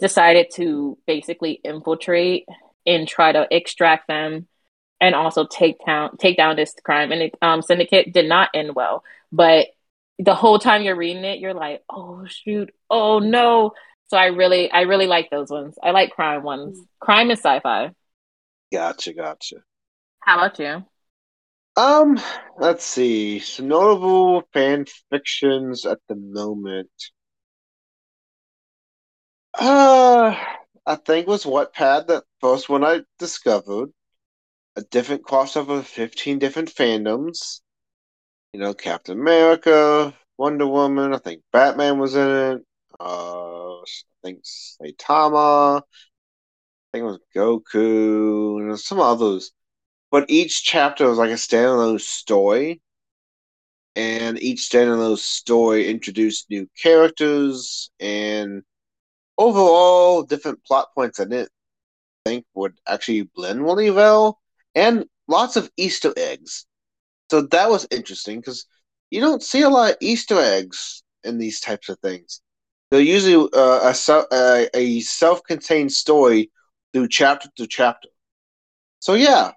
decided 0.00 0.46
to 0.54 0.96
basically 1.06 1.60
infiltrate 1.62 2.46
and 2.86 3.06
try 3.06 3.30
to 3.30 3.46
extract 3.50 4.08
them 4.08 4.46
and 5.00 5.14
also 5.14 5.46
take 5.46 5.76
down 5.84 6.16
take 6.18 6.36
down 6.36 6.56
this 6.56 6.74
crime. 6.84 7.12
And 7.12 7.22
it, 7.22 7.34
um, 7.42 7.62
syndicate 7.62 8.12
did 8.12 8.28
not 8.28 8.50
end 8.54 8.74
well. 8.74 9.04
But 9.32 9.68
the 10.18 10.34
whole 10.34 10.58
time 10.58 10.82
you're 10.82 10.96
reading 10.96 11.24
it 11.24 11.40
you're 11.40 11.54
like 11.54 11.82
oh 11.90 12.24
shoot. 12.26 12.72
Oh 12.88 13.18
no. 13.18 13.72
So 14.08 14.16
i 14.16 14.26
really 14.26 14.70
i 14.70 14.82
really 14.82 15.06
like 15.06 15.30
those 15.30 15.50
ones. 15.50 15.76
I 15.82 15.92
like 15.92 16.10
crime 16.10 16.42
ones. 16.42 16.78
Crime 17.00 17.30
is 17.30 17.38
sci-fi. 17.38 17.92
Gotcha 18.72 19.12
gotcha. 19.14 19.56
How 20.20 20.36
about 20.36 20.58
you? 20.58 20.84
Um, 21.76 22.20
let's 22.58 22.84
see. 22.84 23.38
Some 23.38 23.68
notable 23.68 24.42
fan 24.52 24.84
fictions 25.10 25.86
at 25.86 25.98
the 26.08 26.16
moment. 26.16 26.90
Uh, 29.58 30.36
I 30.86 30.96
think 30.96 31.26
was 31.26 31.44
Wattpad 31.44 32.08
that 32.08 32.24
first 32.40 32.68
one 32.68 32.84
I 32.84 33.02
discovered. 33.18 33.90
A 34.80 34.84
different 34.84 35.22
crossover 35.24 35.78
of 35.78 35.86
15 35.86 36.38
different 36.38 36.70
fandoms. 36.70 37.60
You 38.54 38.60
know, 38.60 38.74
Captain 38.74 39.20
America, 39.20 40.14
Wonder 40.38 40.66
Woman, 40.66 41.14
I 41.14 41.18
think 41.18 41.42
Batman 41.52 41.98
was 41.98 42.16
in 42.16 42.28
it. 42.28 42.62
Uh, 42.98 43.80
I 43.80 43.84
think 44.24 44.42
Saitama. 44.44 45.82
I 45.82 45.82
think 46.92 47.02
it 47.02 47.04
was 47.04 47.20
Goku, 47.36 48.60
and 48.60 48.80
some 48.80 49.00
others 49.00 49.52
but 50.10 50.30
each 50.30 50.64
chapter 50.64 51.08
was 51.08 51.18
like 51.18 51.30
a 51.30 51.34
standalone 51.34 52.00
story, 52.00 52.80
and 53.96 54.40
each 54.42 54.60
standalone 54.70 55.18
story 55.18 55.88
introduced 55.88 56.50
new 56.50 56.68
characters 56.80 57.90
and 58.00 58.62
overall 59.38 60.22
different 60.22 60.64
plot 60.64 60.88
points 60.94 61.20
I 61.20 61.24
didn't 61.24 61.50
think 62.24 62.46
would 62.54 62.78
actually 62.86 63.22
blend 63.22 63.64
really 63.64 63.90
well, 63.90 64.40
and 64.74 65.04
lots 65.28 65.56
of 65.56 65.70
Easter 65.76 66.12
eggs. 66.16 66.66
So 67.30 67.42
that 67.42 67.70
was 67.70 67.86
interesting 67.90 68.40
because 68.40 68.66
you 69.10 69.20
don't 69.20 69.42
see 69.42 69.62
a 69.62 69.68
lot 69.68 69.92
of 69.92 69.96
Easter 70.00 70.38
eggs 70.38 71.02
in 71.24 71.38
these 71.38 71.60
types 71.60 71.88
of 71.88 71.98
things. 72.00 72.40
They're 72.90 73.00
usually 73.00 73.48
uh, 73.54 73.94
a, 74.32 74.68
a, 74.74 75.00
self-contained 75.00 75.92
story 75.92 76.50
through 76.92 77.08
chapter 77.08 77.48
to 77.56 77.66
chapter. 77.68 78.08
So 78.98 79.14
yeah, 79.14 79.52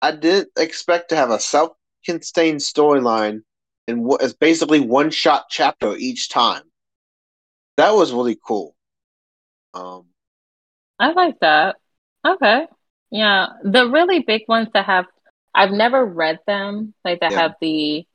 I 0.00 0.12
didn't 0.12 0.50
expect 0.56 1.10
to 1.10 1.16
have 1.16 1.30
a 1.30 1.38
self-contained 1.38 2.60
storyline 2.60 3.42
and 3.86 4.04
what 4.04 4.22
is 4.22 4.34
basically 4.34 4.80
one 4.80 5.10
shot 5.10 5.46
chapter 5.50 5.96
each 5.96 6.30
time. 6.30 6.62
That 7.76 7.94
was 7.94 8.12
really 8.12 8.38
cool. 8.46 8.74
Um, 9.74 10.06
I 10.98 11.12
like 11.12 11.38
that. 11.40 11.76
Okay. 12.26 12.66
Yeah, 13.10 13.46
the 13.64 13.88
really 13.88 14.20
big 14.20 14.42
ones 14.48 14.68
that 14.74 14.86
have 14.86 15.06
I've 15.54 15.70
never 15.70 16.04
read 16.04 16.38
them 16.46 16.94
like 17.04 17.20
that 17.20 17.32
yeah. 17.32 17.40
have 17.40 17.54
the 17.60 18.06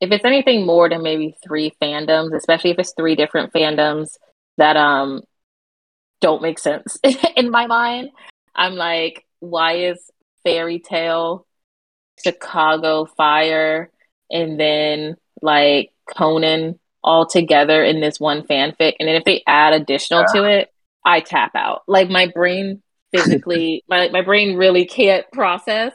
if 0.00 0.12
it's 0.12 0.24
anything 0.24 0.64
more 0.64 0.88
than 0.88 1.02
maybe 1.02 1.36
three 1.44 1.72
fandoms, 1.82 2.34
especially 2.34 2.70
if 2.70 2.78
it's 2.78 2.94
three 2.96 3.16
different 3.16 3.52
fandoms 3.52 4.16
that 4.56 4.76
um 4.76 5.22
don't 6.20 6.42
make 6.42 6.58
sense 6.58 6.98
in 7.36 7.50
my 7.50 7.66
mind. 7.66 8.10
I'm 8.54 8.74
like, 8.74 9.24
why 9.40 9.74
is 9.74 10.10
Fairy 10.44 10.80
Tail, 10.80 11.46
Chicago 12.22 13.06
Fire, 13.16 13.90
and 14.30 14.58
then 14.58 15.16
like 15.42 15.92
Conan 16.16 16.78
all 17.02 17.26
together 17.26 17.84
in 17.84 18.00
this 18.00 18.18
one 18.18 18.42
fanfic. 18.42 18.94
And 18.98 19.08
then 19.08 19.16
if 19.16 19.24
they 19.24 19.42
add 19.46 19.72
additional 19.72 20.24
to 20.34 20.44
it, 20.44 20.72
I 21.04 21.20
tap 21.20 21.52
out. 21.54 21.82
Like 21.86 22.10
my 22.10 22.26
brain 22.26 22.82
physically, 23.14 23.84
my, 23.88 24.08
my 24.10 24.22
brain 24.22 24.56
really 24.56 24.84
can't 24.84 25.26
process 25.32 25.92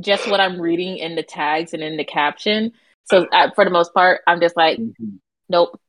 just 0.00 0.30
what 0.30 0.40
I'm 0.40 0.60
reading 0.60 0.98
in 0.98 1.14
the 1.16 1.22
tags 1.22 1.72
and 1.72 1.82
in 1.82 1.96
the 1.96 2.04
caption. 2.04 2.72
So 3.04 3.26
for 3.54 3.64
the 3.64 3.70
most 3.70 3.94
part, 3.94 4.20
I'm 4.26 4.40
just 4.40 4.56
like, 4.56 4.78
mm-hmm. 4.78 5.16
nope, 5.48 5.80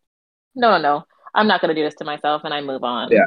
no, 0.55 0.71
no, 0.71 0.77
no, 0.77 1.05
I'm 1.33 1.47
not 1.47 1.61
going 1.61 1.73
to 1.73 1.79
do 1.79 1.85
this 1.85 1.95
to 1.95 2.05
myself, 2.05 2.43
and 2.45 2.53
I 2.53 2.61
move 2.61 2.83
on. 2.83 3.11
Yeah, 3.11 3.25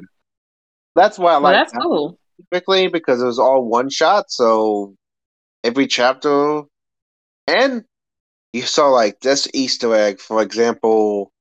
that's 0.95 1.19
why 1.19 1.33
I 1.33 1.37
like. 1.37 1.43
Well, 1.43 1.53
that's 1.53 1.73
cool 1.73 2.19
typically 2.41 2.89
because 2.89 3.23
it 3.23 3.27
was 3.27 3.39
all 3.39 3.65
one 3.65 3.91
shot. 3.91 4.31
So 4.31 4.95
every 5.65 5.87
chapter, 5.87 6.63
and 7.47 7.85
you 8.53 8.63
saw 8.63 8.89
like 8.89 9.21
this 9.21 9.49
Easter 9.55 9.95
egg, 9.95 10.21
for 10.21 10.43
example, 10.43 11.33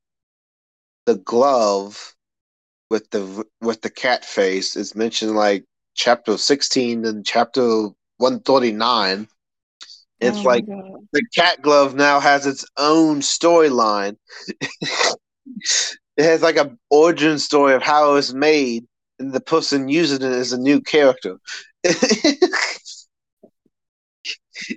the 1.06 1.16
glove 1.16 2.16
with 2.90 3.10
the 3.12 3.46
with 3.62 3.82
the 3.82 3.90
cat 3.90 4.26
face 4.26 4.76
is 4.76 4.96
mentioned 4.96 5.36
like 5.36 5.64
chapter 6.00 6.38
sixteen 6.38 7.06
and 7.06 7.26
chapter 7.26 7.90
one 8.18 8.40
thirty 8.40 8.72
nine. 8.72 9.28
It's 10.22 10.40
oh 10.40 10.48
like 10.48 10.66
the 10.66 11.24
cat 11.36 11.62
glove 11.62 11.94
now 11.96 12.20
has 12.20 12.46
its 12.46 12.66
own 12.78 13.20
storyline. 13.20 14.16
it 14.60 16.24
has 16.24 16.42
like 16.42 16.58
a 16.58 16.76
origin 16.90 17.38
story 17.38 17.74
of 17.74 17.84
how 17.84 18.12
it 18.12 18.14
was 18.14 18.34
made 18.34 18.86
and 19.20 19.34
the 19.34 19.42
person 19.42 19.90
using 19.90 20.22
it 20.22 20.32
is 20.32 20.54
a 20.54 20.58
new 20.58 20.82
character. 20.82 21.38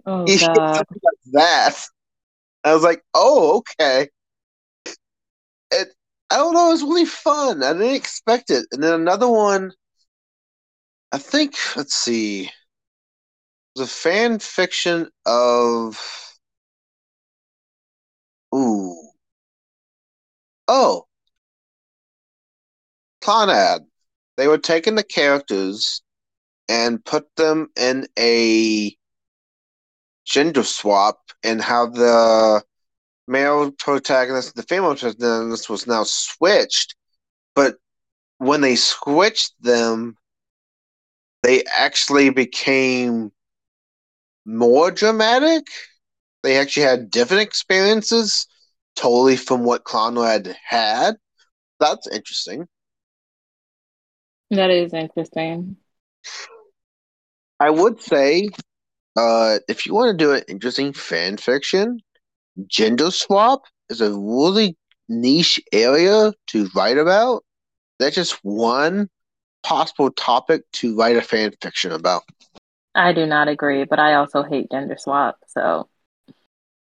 oh 0.06 0.26
god, 0.38 0.84
like 0.88 1.22
that. 1.32 1.76
I 2.64 2.74
was 2.74 2.82
like, 2.82 3.02
oh, 3.14 3.58
okay. 3.58 4.08
It, 5.70 5.88
I 6.30 6.36
don't 6.36 6.54
know, 6.54 6.68
it 6.68 6.72
was 6.72 6.82
really 6.82 7.04
fun. 7.04 7.62
I 7.62 7.72
didn't 7.72 7.94
expect 7.94 8.50
it. 8.50 8.66
And 8.72 8.82
then 8.82 8.94
another 8.94 9.28
one, 9.28 9.72
I 11.12 11.18
think, 11.18 11.54
let's 11.76 11.94
see, 11.94 12.44
it 12.44 12.50
was 13.76 13.88
a 13.88 13.92
fan 13.92 14.38
fiction 14.38 15.10
of. 15.26 15.98
Ooh. 18.54 19.10
Oh. 20.68 21.06
Clannad. 23.22 23.80
They 24.36 24.48
were 24.48 24.58
taking 24.58 24.94
the 24.94 25.04
characters 25.04 26.02
and 26.68 27.04
put 27.04 27.26
them 27.36 27.68
in 27.78 28.08
a 28.18 28.96
gender 30.24 30.62
swap 30.62 31.18
and 31.44 31.60
how 31.60 31.86
the 31.88 32.62
male 33.28 33.70
protagonist 33.72 34.54
the 34.54 34.62
female 34.62 34.96
protagonist 34.96 35.68
was 35.68 35.86
now 35.86 36.04
switched. 36.04 36.94
But 37.54 37.76
when 38.38 38.62
they 38.62 38.76
switched 38.76 39.54
them, 39.62 40.16
they 41.42 41.64
actually 41.76 42.30
became 42.30 43.32
more 44.44 44.90
dramatic. 44.90 45.66
They 46.42 46.58
actually 46.58 46.84
had 46.84 47.10
different 47.10 47.42
experiences 47.42 48.46
totally 48.96 49.36
from 49.36 49.64
what 49.64 49.84
Clannad 49.84 50.54
had. 50.68 51.16
That's 51.80 52.06
interesting. 52.08 52.66
That 54.50 54.70
is 54.70 54.92
interesting. 54.92 55.76
I 57.60 57.70
would 57.70 58.00
say, 58.00 58.48
uh, 59.16 59.58
if 59.68 59.86
you 59.86 59.94
want 59.94 60.16
to 60.16 60.24
do 60.24 60.32
an 60.32 60.42
interesting 60.48 60.92
fan 60.92 61.36
fiction, 61.36 62.00
gender 62.66 63.10
swap 63.10 63.62
is 63.88 64.00
a 64.00 64.12
really 64.12 64.76
niche 65.08 65.60
area 65.72 66.32
to 66.48 66.68
write 66.74 66.98
about. 66.98 67.44
That's 67.98 68.16
just 68.16 68.38
one 68.42 69.08
possible 69.62 70.10
topic 70.10 70.62
to 70.72 70.96
write 70.96 71.16
a 71.16 71.22
fan 71.22 71.52
fiction 71.60 71.92
about. 71.92 72.22
I 72.94 73.12
do 73.12 73.26
not 73.26 73.48
agree, 73.48 73.84
but 73.84 73.98
I 73.98 74.14
also 74.14 74.42
hate 74.42 74.70
gender 74.70 74.96
swap. 74.98 75.36
So 75.48 75.88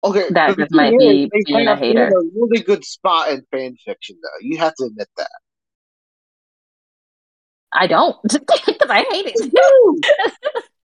Okay, 0.03 0.30
that 0.32 0.57
just 0.57 0.74
might 0.74 0.97
be 0.97 1.30
being 1.45 1.67
a 1.67 1.76
hater. 1.76 2.07
A 2.07 2.24
really 2.34 2.61
good 2.63 2.84
spot 2.84 3.30
in 3.30 3.43
fan 3.51 3.76
fiction, 3.86 4.17
though. 4.22 4.30
You 4.41 4.57
have 4.57 4.74
to 4.76 4.86
admit 4.86 5.07
that. 5.17 5.30
I 7.74 7.88
don't 7.88 8.17
because 8.24 8.89
I 8.89 9.05
hate 9.11 9.28
it. 9.28 9.53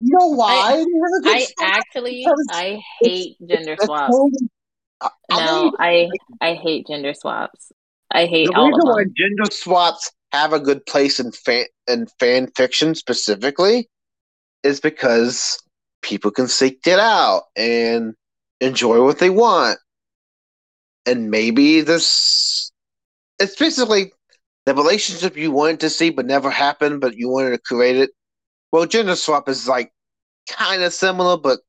you 0.01 0.13
know 0.17 0.27
why? 0.35 0.83
I, 1.25 1.47
I 1.57 1.75
actually 1.77 2.25
I 2.49 2.81
hate 3.01 3.37
gender 3.47 3.77
swaps. 3.79 4.15
no, 5.31 5.73
I 5.79 6.09
I 6.41 6.55
hate 6.55 6.87
gender 6.87 7.13
swaps. 7.13 7.71
I 8.11 8.25
hate 8.25 8.47
the 8.47 8.53
reason 8.53 8.81
why 8.83 9.03
gender 9.15 9.51
swaps 9.51 10.11
have 10.33 10.51
a 10.51 10.59
good 10.59 10.85
place 10.85 11.19
in 11.19 11.31
fan 11.31 11.65
in 11.87 12.07
fan 12.19 12.47
fiction 12.55 12.95
specifically 12.95 13.87
is 14.63 14.79
because 14.79 15.61
people 16.01 16.31
can 16.31 16.47
seek 16.47 16.79
it 16.87 16.99
out 16.99 17.43
and 17.55 18.15
enjoy 18.59 19.03
what 19.03 19.19
they 19.19 19.29
want. 19.29 19.77
And 21.05 21.29
maybe 21.29 21.81
this 21.81 22.71
it's 23.39 23.55
basically 23.55 24.11
the 24.65 24.73
relationship 24.73 25.37
you 25.37 25.51
wanted 25.51 25.81
to 25.81 25.89
see 25.89 26.09
but 26.09 26.25
never 26.25 26.49
happened, 26.49 26.99
but 26.99 27.15
you 27.15 27.29
wanted 27.29 27.51
to 27.51 27.59
create 27.59 27.97
it. 27.97 28.09
Well, 28.71 28.87
gender 28.87 29.15
swap 29.15 29.47
is 29.47 29.67
like 29.67 29.91
kind 30.49 30.81
of 30.81 30.93
similar, 30.93 31.37
but 31.37 31.59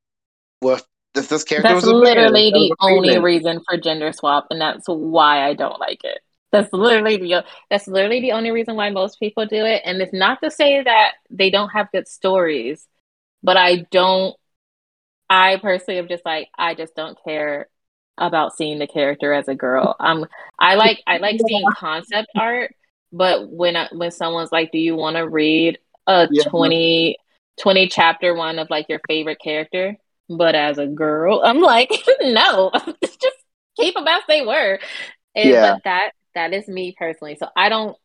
with 0.62 0.86
if 1.14 1.28
this 1.28 1.44
character 1.44 1.68
that's 1.68 1.84
was 1.84 1.92
literally 1.92 2.50
man, 2.50 2.52
the 2.52 2.76
only 2.80 3.18
reason 3.18 3.60
for 3.68 3.76
gender 3.76 4.12
swap, 4.12 4.46
and 4.50 4.60
that's 4.60 4.86
why 4.86 5.46
I 5.46 5.54
don't 5.54 5.78
like 5.78 6.02
it. 6.02 6.18
That's 6.55 6.72
literally 6.72 7.16
the 7.16 7.44
that's 7.68 7.88
literally 7.88 8.20
the 8.20 8.30
only 8.30 8.52
reason 8.52 8.76
why 8.76 8.88
most 8.90 9.18
people 9.18 9.44
do 9.44 9.64
it. 9.64 9.82
And 9.84 10.00
it's 10.00 10.12
not 10.12 10.40
to 10.40 10.52
say 10.52 10.80
that 10.80 11.14
they 11.28 11.50
don't 11.50 11.70
have 11.70 11.90
good 11.90 12.07
stories, 12.07 12.86
but 13.42 13.57
I 13.57 13.86
don't. 13.90 14.36
I 15.28 15.57
personally 15.57 15.98
am 15.98 16.07
just 16.07 16.24
like 16.24 16.48
I 16.57 16.76
just 16.76 16.94
don't 16.94 17.18
care 17.24 17.68
about 18.16 18.57
seeing 18.57 18.78
the 18.78 18.86
character 18.86 19.32
as 19.32 19.48
a 19.48 19.57
girl. 19.57 19.96
Um, 19.98 20.26
I 20.57 20.76
like 20.76 21.02
I 21.09 21.16
like 21.16 21.40
seeing 21.44 21.64
concept 21.76 22.28
art, 22.36 22.72
but 23.11 23.50
when 23.50 23.74
I, 23.74 23.88
when 23.90 24.12
someone's 24.12 24.52
like, 24.52 24.70
"Do 24.70 24.78
you 24.78 24.94
want 24.94 25.16
to 25.16 25.28
read 25.28 25.80
a 26.07 26.28
yeah. 26.30 26.44
20, 26.44 27.16
20 27.61 27.88
chapter 27.88 28.32
one 28.32 28.61
of 28.61 28.70
like 28.70 28.88
your 28.88 29.00
favorite 29.09 29.40
character?" 29.42 29.96
But 30.28 30.55
as 30.55 30.78
a 30.78 30.86
girl, 30.86 31.42
I'm 31.44 31.61
like, 31.61 31.90
no, 32.20 32.70
just 33.02 33.38
keep 33.76 33.94
them 33.94 34.07
as 34.07 34.22
they 34.28 34.42
were. 34.46 34.78
And, 35.34 35.50
yeah. 35.50 35.72
But 35.72 35.82
that 35.82 36.12
that 36.35 36.53
is 36.53 36.68
me 36.68 36.95
personally. 36.99 37.37
So 37.37 37.49
I 37.57 37.68
don't 37.68 37.97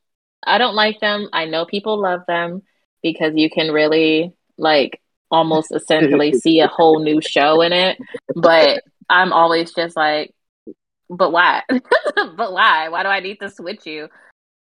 I 0.46 0.58
don't 0.58 0.76
like 0.76 1.00
them. 1.00 1.30
I 1.34 1.46
know 1.46 1.66
people 1.66 2.02
love 2.02 2.22
them 2.28 2.62
because 3.04 3.34
you 3.36 3.50
can 3.50 3.72
really 3.72 4.34
like 4.58 5.02
almost 5.32 5.72
essentially 5.72 6.34
see 6.40 6.60
a 6.60 6.68
whole 6.68 7.00
new 7.04 7.22
show 7.22 7.62
in 7.62 7.74
it. 7.74 7.98
But 8.36 8.84
I'm 9.10 9.34
always 9.34 9.74
just 9.74 9.96
like, 9.96 10.34
but 11.10 11.32
why? 11.32 11.64
but 11.70 12.54
why? 12.54 12.90
Why 12.90 13.04
do 13.04 13.10
I 13.10 13.20
need 13.20 13.40
to 13.42 13.50
switch 13.50 13.86
you? 13.86 14.10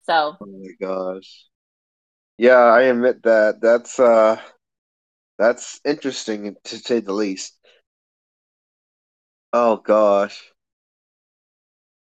So 0.03 0.37
Oh 0.39 0.45
my 0.45 0.71
gosh. 0.79 1.45
Yeah, 2.37 2.57
I 2.57 2.83
admit 2.83 3.23
that. 3.23 3.59
That's 3.61 3.99
uh 3.99 4.39
that's 5.37 5.79
interesting 5.85 6.55
to 6.65 6.77
say 6.77 6.99
the 6.99 7.13
least. 7.13 7.57
Oh 9.53 9.77
gosh. 9.77 10.51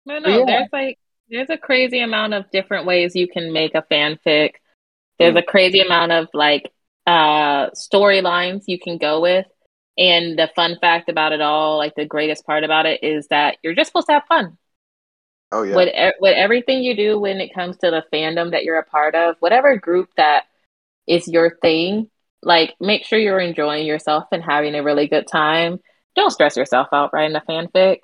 No, 0.07 0.19
no, 0.19 0.29
yeah. 0.29 0.45
there's 0.47 0.69
like 0.73 0.99
there's 1.35 1.51
a 1.51 1.59
crazy 1.59 2.01
amount 2.01 2.33
of 2.33 2.51
different 2.53 2.87
ways 2.87 3.17
you 3.17 3.27
can 3.27 3.53
make 3.53 3.75
a 3.75 3.85
fanfic. 3.91 4.53
There's 5.19 5.35
mm. 5.35 5.41
a 5.41 5.43
crazy 5.43 5.81
amount 5.81 6.13
of 6.13 6.29
like 6.33 6.73
uh 7.07 7.71
storylines 7.71 8.63
you 8.67 8.79
can 8.79 8.99
go 8.99 9.21
with. 9.21 9.47
And 9.99 10.39
the 10.39 10.49
fun 10.55 10.79
fact 10.81 11.09
about 11.09 11.33
it 11.33 11.41
all, 11.41 11.77
like 11.77 11.95
the 11.97 12.07
greatest 12.07 12.47
part 12.47 12.65
about 12.65 12.87
it 12.87 13.03
is 13.03 13.29
that 13.29 13.59
you're 13.63 13.75
just 13.75 13.89
supposed 13.89 14.07
to 14.07 14.15
have 14.15 14.25
fun. 14.29 14.59
Oh 15.53 15.63
yeah. 15.63 15.77
With, 15.77 16.15
with 16.21 16.37
everything 16.37 16.83
you 16.83 16.97
do 16.97 17.19
when 17.19 17.41
it 17.41 17.55
comes 17.55 17.77
to 17.79 17.91
the 17.91 18.05
fandom 18.13 18.53
that 18.53 18.65
you're 18.65 18.79
a 18.79 18.85
part 18.85 19.15
of, 19.15 19.37
whatever 19.41 19.77
group 19.77 20.09
that 20.17 20.45
is 21.07 21.29
your 21.29 21.59
thing, 21.63 22.11
like 22.43 22.75
make 22.81 23.05
sure 23.05 23.19
you're 23.19 23.41
enjoying 23.41 23.87
yourself 23.87 24.25
and 24.33 24.43
having 24.43 24.75
a 24.75 24.83
really 24.83 25.09
good 25.09 25.27
time. 25.27 25.79
Don't 26.17 26.31
stress 26.31 26.57
yourself 26.57 26.89
out 26.93 27.13
writing 27.13 27.37
a 27.37 27.41
fanfic. 27.41 27.99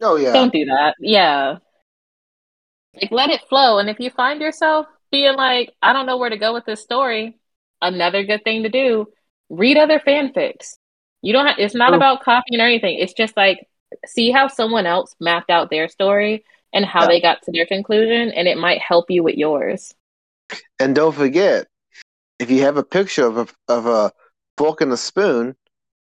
Oh 0.00 0.16
yeah. 0.16 0.32
Don't 0.32 0.52
do 0.52 0.64
that. 0.66 0.94
Yeah. 1.00 1.58
Like 3.00 3.12
let 3.12 3.30
it 3.30 3.42
flow. 3.48 3.78
And 3.78 3.88
if 3.88 4.00
you 4.00 4.10
find 4.10 4.40
yourself 4.40 4.86
being 5.10 5.36
like, 5.36 5.72
I 5.82 5.92
don't 5.92 6.06
know 6.06 6.16
where 6.16 6.30
to 6.30 6.36
go 6.36 6.54
with 6.54 6.64
this 6.64 6.82
story, 6.82 7.38
another 7.82 8.24
good 8.24 8.44
thing 8.44 8.62
to 8.62 8.68
do, 8.68 9.06
read 9.48 9.76
other 9.76 10.00
fanfics. 10.00 10.76
You 11.22 11.32
don't 11.32 11.46
have, 11.46 11.58
it's 11.58 11.74
not 11.74 11.92
oh. 11.92 11.96
about 11.96 12.22
copying 12.22 12.60
or 12.60 12.64
anything. 12.64 12.98
It's 12.98 13.12
just 13.12 13.36
like 13.36 13.66
see 14.06 14.30
how 14.30 14.48
someone 14.48 14.86
else 14.86 15.14
mapped 15.20 15.50
out 15.50 15.70
their 15.70 15.88
story 15.88 16.44
and 16.72 16.84
how 16.84 17.02
yeah. 17.02 17.08
they 17.08 17.20
got 17.20 17.42
to 17.42 17.52
their 17.52 17.66
conclusion 17.66 18.30
and 18.32 18.48
it 18.48 18.58
might 18.58 18.80
help 18.80 19.10
you 19.10 19.22
with 19.22 19.36
yours. 19.36 19.94
And 20.78 20.94
don't 20.94 21.14
forget, 21.14 21.66
if 22.38 22.50
you 22.50 22.62
have 22.62 22.76
a 22.76 22.84
picture 22.84 23.26
of 23.26 23.38
a, 23.38 23.46
of 23.68 23.86
a 23.86 24.12
fork 24.56 24.80
and 24.80 24.92
a 24.92 24.96
spoon, 24.96 25.56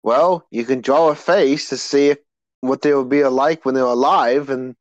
well, 0.03 0.45
you 0.51 0.65
can 0.65 0.81
draw 0.81 1.09
a 1.09 1.15
face 1.15 1.69
to 1.69 1.77
see 1.77 2.09
if, 2.09 2.17
what 2.61 2.81
they 2.81 2.93
would 2.93 3.09
be 3.09 3.23
like 3.25 3.65
when 3.65 3.75
they're 3.75 3.83
alive 3.83 4.49
and 4.49 4.73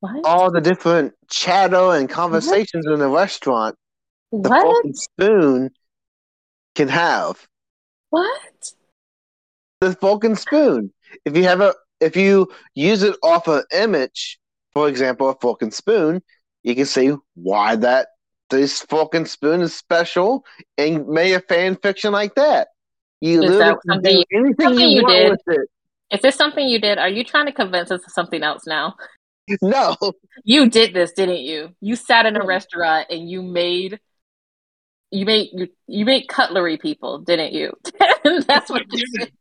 what? 0.00 0.24
all 0.24 0.50
the 0.50 0.60
different 0.60 1.14
chatter 1.28 1.92
and 1.92 2.08
conversations 2.08 2.86
what? 2.86 2.94
in 2.94 3.00
the 3.00 3.08
restaurant 3.08 3.76
the 4.32 4.48
what? 4.48 4.62
fork 4.62 4.84
and 4.84 4.96
spoon 4.96 5.70
can 6.74 6.88
have. 6.88 7.46
What? 8.10 8.72
The 9.80 9.94
fork 9.94 10.24
and 10.24 10.38
spoon. 10.38 10.92
If 11.24 11.36
you 11.36 11.44
have 11.44 11.60
a 11.60 11.74
if 12.00 12.16
you 12.16 12.48
use 12.74 13.02
it 13.02 13.16
off 13.22 13.48
an 13.48 13.62
image, 13.72 14.38
for 14.74 14.88
example, 14.88 15.28
a 15.30 15.34
fork 15.40 15.62
and 15.62 15.72
spoon, 15.72 16.22
you 16.62 16.74
can 16.74 16.86
see 16.86 17.12
why 17.34 17.76
that 17.76 18.08
this 18.50 18.82
fork 18.82 19.14
and 19.14 19.28
spoon 19.28 19.62
is 19.62 19.74
special 19.74 20.44
and 20.76 21.06
made 21.08 21.32
a 21.32 21.40
fan 21.40 21.76
fiction 21.76 22.12
like 22.12 22.34
that. 22.34 22.68
You 23.20 23.42
is 23.42 23.50
literally 23.50 23.78
can 23.88 24.02
do 24.02 24.24
anything 24.32 24.74
you, 24.74 24.88
you, 25.00 25.06
did? 25.06 25.30
with 25.30 25.40
it. 25.58 25.68
Is 26.12 26.20
this 26.20 26.36
something 26.36 26.66
you 26.66 26.80
did? 26.80 26.98
Are 26.98 27.08
you 27.08 27.24
trying 27.24 27.46
to 27.46 27.52
convince 27.52 27.90
us 27.90 28.04
of 28.06 28.12
something 28.12 28.42
else 28.42 28.66
now? 28.66 28.94
No. 29.62 29.96
You 30.44 30.68
did 30.68 30.92
this, 30.92 31.12
didn't 31.12 31.40
you? 31.40 31.74
You 31.80 31.96
sat 31.96 32.26
in 32.26 32.36
a 32.36 32.44
restaurant 32.44 33.06
and 33.10 33.30
you 33.30 33.42
made 33.42 34.00
you 35.10 35.24
made 35.24 35.50
you, 35.52 35.68
you 35.86 36.04
made 36.04 36.28
cutlery 36.28 36.78
people, 36.78 37.20
didn't 37.20 37.52
you? 37.52 37.72
That's 38.46 38.70
what 38.70 38.82
you 38.92 39.04
did. 39.18 39.32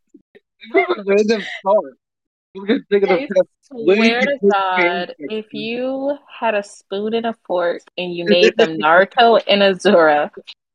I 3.09 3.27
swear 3.63 4.21
to 4.21 4.39
God, 4.49 5.15
if 5.19 5.53
you 5.53 6.17
had 6.27 6.55
a 6.55 6.63
spoon 6.63 7.13
and 7.13 7.25
a 7.25 7.35
fork 7.45 7.81
and 7.97 8.13
you 8.13 8.25
made 8.25 8.55
them 8.57 8.77
Naruto 8.79 9.41
and 9.47 9.61
Azula 9.61 10.29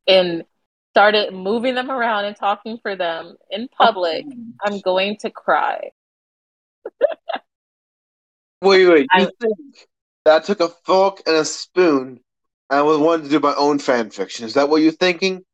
and 0.07 0.45
started 0.93 1.33
moving 1.33 1.75
them 1.75 1.91
around 1.91 2.27
and 2.27 2.37
talking 2.37 2.79
for 2.83 2.97
them 2.97 3.37
in 3.51 3.69
public, 3.69 4.27
I'm 4.63 4.81
going 4.81 5.17
to 5.21 5.31
cry. 5.31 5.91
Wait, 8.63 8.87
wait. 8.87 9.09
You 9.17 9.25
I- 9.25 9.31
think 9.41 9.89
that 10.25 10.43
I 10.43 10.45
took 10.45 10.61
a 10.61 10.69
fork 10.69 11.23
and 11.27 11.37
a 11.37 11.45
spoon 11.45 12.21
and 12.71 12.79
I 12.79 12.83
was 12.83 12.99
wanting 12.99 13.25
to 13.25 13.31
do 13.31 13.41
my 13.41 13.55
own 13.55 13.79
fan 13.79 14.11
fiction? 14.11 14.45
Is 14.45 14.55
that 14.55 14.69
what 14.69 14.83
you're 14.83 14.93
thinking? 14.93 15.45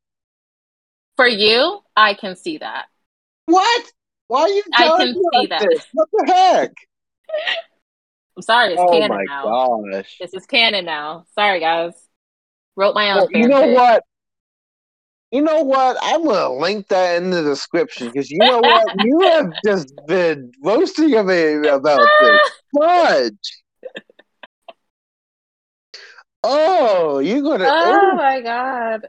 For 1.16 1.26
you, 1.26 1.80
I 1.96 2.14
can 2.14 2.36
see 2.36 2.58
that. 2.58 2.86
What? 3.46 3.92
Why 4.28 4.42
are 4.42 4.48
you 4.48 4.62
I 4.74 4.88
can 4.88 5.12
me 5.14 5.14
see 5.14 5.20
like 5.32 5.48
that. 5.50 5.68
this? 5.70 5.86
What 5.92 6.08
the 6.12 6.24
heck? 6.26 6.72
I'm 8.36 8.42
sorry, 8.42 8.72
it's 8.74 8.82
oh 8.82 8.90
canon 8.90 9.08
my 9.08 9.24
now. 9.24 9.44
gosh. 9.44 10.16
This 10.20 10.34
is 10.34 10.44
canon 10.46 10.84
now. 10.84 11.24
Sorry, 11.34 11.60
guys. 11.60 11.94
Wrote 12.74 12.94
my 12.94 13.12
own. 13.12 13.16
Well, 13.16 13.28
you 13.32 13.48
know 13.48 13.62
fanfic. 13.62 13.74
what? 13.74 14.04
You 15.32 15.42
know 15.42 15.62
what? 15.62 15.96
I'm 16.00 16.24
gonna 16.24 16.54
link 16.54 16.88
that 16.88 17.20
in 17.20 17.30
the 17.30 17.42
description 17.42 18.08
because 18.08 18.30
you 18.30 18.44
know 18.44 18.60
what? 18.60 18.84
you 19.00 19.20
have 19.22 19.52
just 19.64 19.92
been 20.06 20.52
roasting 20.62 21.10
me 21.26 21.68
about 21.68 22.08
this. 22.20 22.40
Fudge. 22.78 23.34
Oh, 26.44 27.18
you're 27.18 27.42
gonna. 27.42 27.66
Oh, 27.66 28.00
oh 28.12 28.14
my 28.14 28.40
god. 28.40 29.08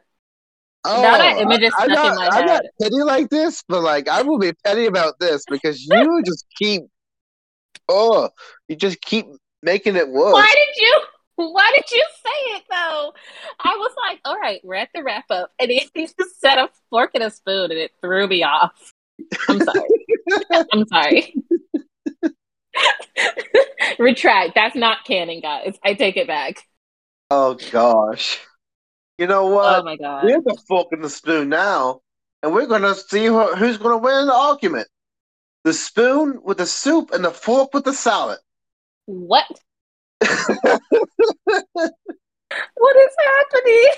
oh, 0.85 1.01
now 1.03 1.17
that 1.17 1.37
image 1.39 1.61
is 1.61 1.73
I'm 1.77 1.91
not, 1.91 2.13
in 2.13 2.15
my 2.15 2.29
I'm 2.31 2.45
not 2.45 2.63
petty 2.81 3.03
like 3.03 3.29
this, 3.29 3.63
but 3.67 3.81
like 3.81 4.09
I 4.09 4.23
will 4.23 4.39
be 4.39 4.53
petty 4.65 4.87
about 4.87 5.19
this 5.19 5.43
because 5.47 5.85
you 5.85 6.23
just 6.25 6.45
keep. 6.57 6.81
Oh, 7.87 8.29
you 8.67 8.75
just 8.75 8.99
keep 9.01 9.27
making 9.61 9.95
it 9.95 10.09
worse. 10.09 10.33
Why 10.33 10.51
did 10.51 10.81
you? 10.81 11.01
Why 11.37 11.71
did 11.75 11.85
you 11.91 12.03
say 12.15 12.55
it 12.55 12.63
though? 12.67 13.13
I 13.59 13.75
was 13.77 13.91
like, 14.09 14.19
all 14.25 14.39
right, 14.39 14.59
we're 14.63 14.73
at 14.73 14.89
the 14.93 15.03
wrap 15.03 15.25
up, 15.29 15.51
and 15.59 15.69
he 15.69 15.87
he 15.93 16.07
just 16.07 16.41
said 16.41 16.57
a 16.57 16.67
fork 16.89 17.11
and 17.13 17.23
a 17.23 17.29
spoon, 17.29 17.69
and 17.69 17.79
it 17.79 17.91
threw 18.01 18.27
me 18.27 18.41
off. 18.41 18.93
I'm 19.47 19.61
sorry. 19.61 19.87
I'm 20.73 20.87
sorry. 20.87 21.35
Retract. 23.99 24.55
That's 24.55 24.75
not 24.75 25.05
canon, 25.05 25.39
guys. 25.39 25.77
I 25.85 25.93
take 25.93 26.17
it 26.17 26.25
back. 26.25 26.63
Oh 27.29 27.55
gosh. 27.71 28.39
You 29.19 29.27
know 29.27 29.45
what? 29.47 29.79
oh 29.79 29.83
my 29.83 29.95
god. 29.95 30.25
We're 30.25 30.41
the 30.41 30.57
fork 30.67 30.87
and 30.91 31.03
the 31.03 31.09
spoon 31.09 31.49
now, 31.49 32.01
and 32.41 32.51
we're 32.51 32.65
gonna 32.65 32.95
see 32.95 33.27
who, 33.27 33.55
who's 33.55 33.77
gonna 33.77 33.99
win 33.99 34.25
the 34.25 34.33
argument. 34.33 34.87
The 35.65 35.73
spoon 35.73 36.39
with 36.43 36.57
the 36.57 36.65
soup 36.65 37.11
and 37.11 37.23
the 37.23 37.31
fork 37.31 37.75
with 37.75 37.83
the 37.83 37.93
salad. 37.93 38.39
What? 39.05 39.45
What 42.75 42.95
is 42.95 43.15
happening? 43.25 43.89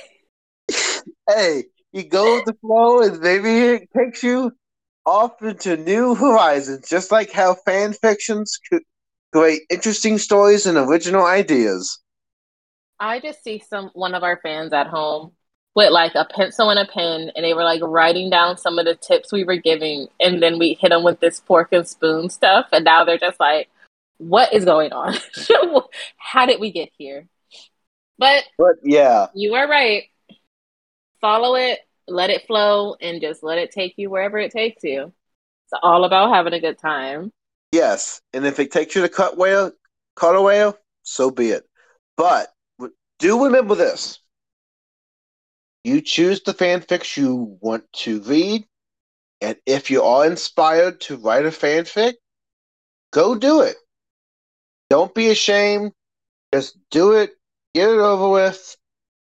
hey, 1.30 1.63
you 1.91 2.03
go 2.03 2.36
with 2.36 2.45
the 2.45 2.53
flow, 2.61 3.01
and 3.01 3.20
maybe 3.20 3.49
it 3.49 3.89
takes 3.95 4.24
you 4.24 4.51
off 5.05 5.41
into 5.41 5.78
new 5.78 6.15
horizons, 6.15 6.88
just 6.89 7.11
like 7.11 7.32
how 7.32 7.55
fan 7.65 7.93
fictions 7.93 8.59
could 8.70 8.84
create 9.32 9.61
interesting 9.70 10.17
stories 10.17 10.65
and 10.65 10.78
original 10.78 11.26
ideas. 11.26 11.99
I 12.99 13.20
just 13.20 13.43
see 13.43 13.59
some 13.59 13.91
one 13.93 14.13
of 14.13 14.24
our 14.24 14.39
fans 14.41 14.74
at 14.74 14.88
home 14.88 15.32
with 15.76 15.91
like 15.91 16.15
a 16.15 16.26
pencil 16.26 16.70
and 16.70 16.80
a 16.80 16.91
pen, 16.91 17.32
and 17.36 17.45
they 17.45 17.53
were 17.53 17.63
like 17.63 17.82
writing 17.82 18.30
down 18.30 18.57
some 18.57 18.78
of 18.78 18.86
the 18.86 18.95
tips 18.95 19.32
we 19.32 19.43
were 19.43 19.55
giving, 19.55 20.07
and 20.20 20.41
then 20.43 20.59
we 20.59 20.74
hit 20.74 20.89
them 20.89 21.03
with 21.03 21.20
this 21.20 21.39
fork 21.39 21.70
and 21.72 21.88
spoon 21.88 22.30
stuff, 22.30 22.67
and 22.72 22.84
now 22.86 23.03
they're 23.05 23.17
just 23.17 23.39
like, 23.39 23.70
"What 24.20 24.53
is 24.53 24.63
going 24.65 24.93
on? 24.93 25.15
How 26.17 26.45
did 26.45 26.59
we 26.59 26.72
get 26.72 26.89
here?" 26.97 27.28
But 28.20 28.43
But 28.57 28.76
yeah, 28.84 29.28
you 29.34 29.55
are 29.55 29.67
right. 29.67 30.03
Follow 31.22 31.55
it, 31.55 31.80
let 32.07 32.30
it 32.30 32.45
flow, 32.45 32.95
and 33.01 33.20
just 33.22 33.41
let 33.43 33.57
it 33.57 33.72
take 33.72 33.95
you 33.97 34.09
wherever 34.09 34.38
it 34.38 34.51
takes 34.51 34.84
you. 34.84 35.11
It's 35.65 35.80
all 35.82 36.05
about 36.05 36.34
having 36.34 36.53
a 36.53 36.59
good 36.59 36.78
time. 36.78 37.32
yes, 37.72 38.22
and 38.34 38.45
if 38.45 38.59
it 38.59 38.72
takes 38.72 38.95
you 38.95 39.01
to 39.01 39.09
cut 39.09 39.38
whale, 39.38 39.72
cut 40.15 40.36
a 40.36 40.41
whale, 40.41 40.78
so 41.03 41.32
be 41.32 41.49
it. 41.49 41.63
But 42.17 42.49
do 43.20 43.45
remember 43.45 43.76
this: 43.76 44.20
you 45.84 46.01
choose 46.01 46.41
the 46.43 46.53
fanfics 46.53 47.15
you 47.17 47.57
want 47.61 47.84
to 47.93 48.22
read, 48.22 48.65
and 49.41 49.57
if 49.65 49.89
you 49.91 50.03
are 50.03 50.26
inspired 50.26 51.01
to 51.01 51.17
write 51.17 51.45
a 51.45 51.49
fanfic, 51.49 52.13
go 53.11 53.36
do 53.36 53.61
it. 53.61 53.76
Don't 54.89 55.13
be 55.13 55.29
ashamed. 55.29 55.91
Just 56.53 56.77
do 56.89 57.13
it. 57.13 57.31
Get 57.73 57.89
it 57.89 57.99
over 57.99 58.29
with. 58.29 58.75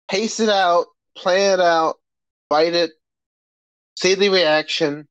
Pace 0.10 0.40
it 0.40 0.50
out. 0.50 0.88
Plan 1.16 1.60
it 1.60 1.64
out. 1.64 1.96
Write 2.52 2.74
it. 2.74 2.92
See 3.98 4.16
the 4.16 4.30
reaction, 4.30 5.08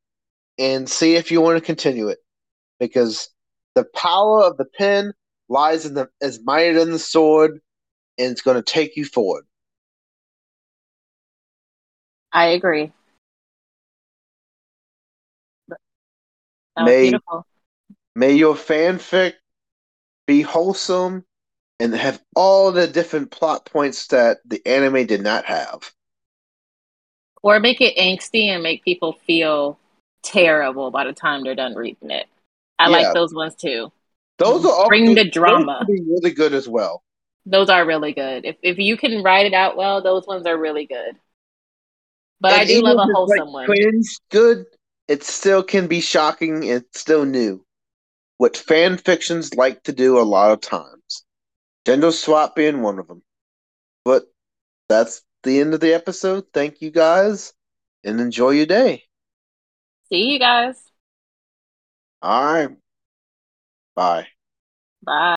and 0.58 0.88
see 0.88 1.14
if 1.16 1.30
you 1.30 1.40
want 1.40 1.56
to 1.56 1.64
continue 1.64 2.08
it. 2.08 2.18
Because 2.78 3.30
the 3.74 3.84
power 3.84 4.42
of 4.42 4.58
the 4.58 4.66
pen 4.66 5.14
lies 5.48 5.86
in 5.86 5.94
the 5.94 6.10
is 6.20 6.40
mightier 6.44 6.78
than 6.78 6.92
the 6.92 6.98
sword, 6.98 7.60
and 8.18 8.30
it's 8.30 8.42
going 8.42 8.56
to 8.56 8.62
take 8.62 8.96
you 8.96 9.06
forward. 9.06 9.44
I 12.32 12.48
agree. 12.48 12.92
May- 16.76 17.02
beautiful. 17.02 17.46
May 18.14 18.32
your 18.34 18.54
fanfic 18.54 19.34
be 20.26 20.42
wholesome 20.42 21.24
and 21.80 21.94
have 21.94 22.22
all 22.34 22.72
the 22.72 22.86
different 22.86 23.30
plot 23.30 23.66
points 23.66 24.06
that 24.08 24.38
the 24.44 24.64
anime 24.66 25.06
did 25.06 25.22
not 25.22 25.44
have. 25.44 25.90
Or 27.42 27.60
make 27.60 27.80
it 27.80 27.96
angsty 27.96 28.46
and 28.46 28.62
make 28.62 28.84
people 28.84 29.12
feel 29.26 29.78
terrible 30.22 30.90
by 30.90 31.04
the 31.04 31.12
time 31.12 31.42
they're 31.42 31.54
done 31.54 31.74
reading 31.74 32.10
it. 32.10 32.26
I 32.78 32.88
Yeah. 32.88 32.96
like 32.98 33.14
those 33.14 33.34
ones 33.34 33.54
too. 33.54 33.92
Those 34.38 34.64
are 34.64 34.88
Bring 34.88 35.14
the 35.14 35.28
drama. 35.28 35.84
Really 35.88 36.32
good 36.32 36.54
as 36.54 36.68
well. 36.68 37.02
Those 37.46 37.68
are 37.68 37.84
really 37.86 38.12
good. 38.12 38.44
If 38.44 38.56
if 38.62 38.78
you 38.78 38.96
can 38.96 39.22
write 39.22 39.46
it 39.46 39.52
out 39.52 39.76
well, 39.76 40.02
those 40.02 40.26
ones 40.26 40.46
are 40.46 40.56
really 40.56 40.86
good. 40.86 41.16
But 42.40 42.52
I 42.54 42.64
do 42.64 42.82
love 42.82 42.96
a 42.98 43.12
wholesome 43.12 43.48
like, 43.48 43.54
one. 43.54 43.66
Cringe 43.66 44.16
good. 44.30 44.64
It 45.06 45.22
still 45.22 45.62
can 45.62 45.86
be 45.86 46.00
shocking. 46.00 46.64
It's 46.64 46.98
still 46.98 47.24
new. 47.24 47.63
What 48.38 48.56
fan 48.56 48.98
fictions 48.98 49.54
like 49.54 49.82
to 49.84 49.92
do 49.92 50.18
a 50.18 50.22
lot 50.22 50.50
of 50.50 50.60
times. 50.60 51.24
Gender 51.86 52.12
swap 52.12 52.56
being 52.56 52.82
one 52.82 52.98
of 52.98 53.06
them. 53.08 53.22
But 54.04 54.24
that's 54.88 55.22
the 55.42 55.60
end 55.60 55.74
of 55.74 55.80
the 55.80 55.94
episode. 55.94 56.44
Thank 56.52 56.80
you 56.80 56.90
guys, 56.90 57.52
and 58.04 58.20
enjoy 58.20 58.50
your 58.50 58.66
day. 58.66 59.04
See 60.08 60.32
you 60.32 60.38
guys. 60.38 60.82
All 62.22 62.44
right. 62.44 62.70
Bye. 63.94 64.26
Bye. 65.04 65.36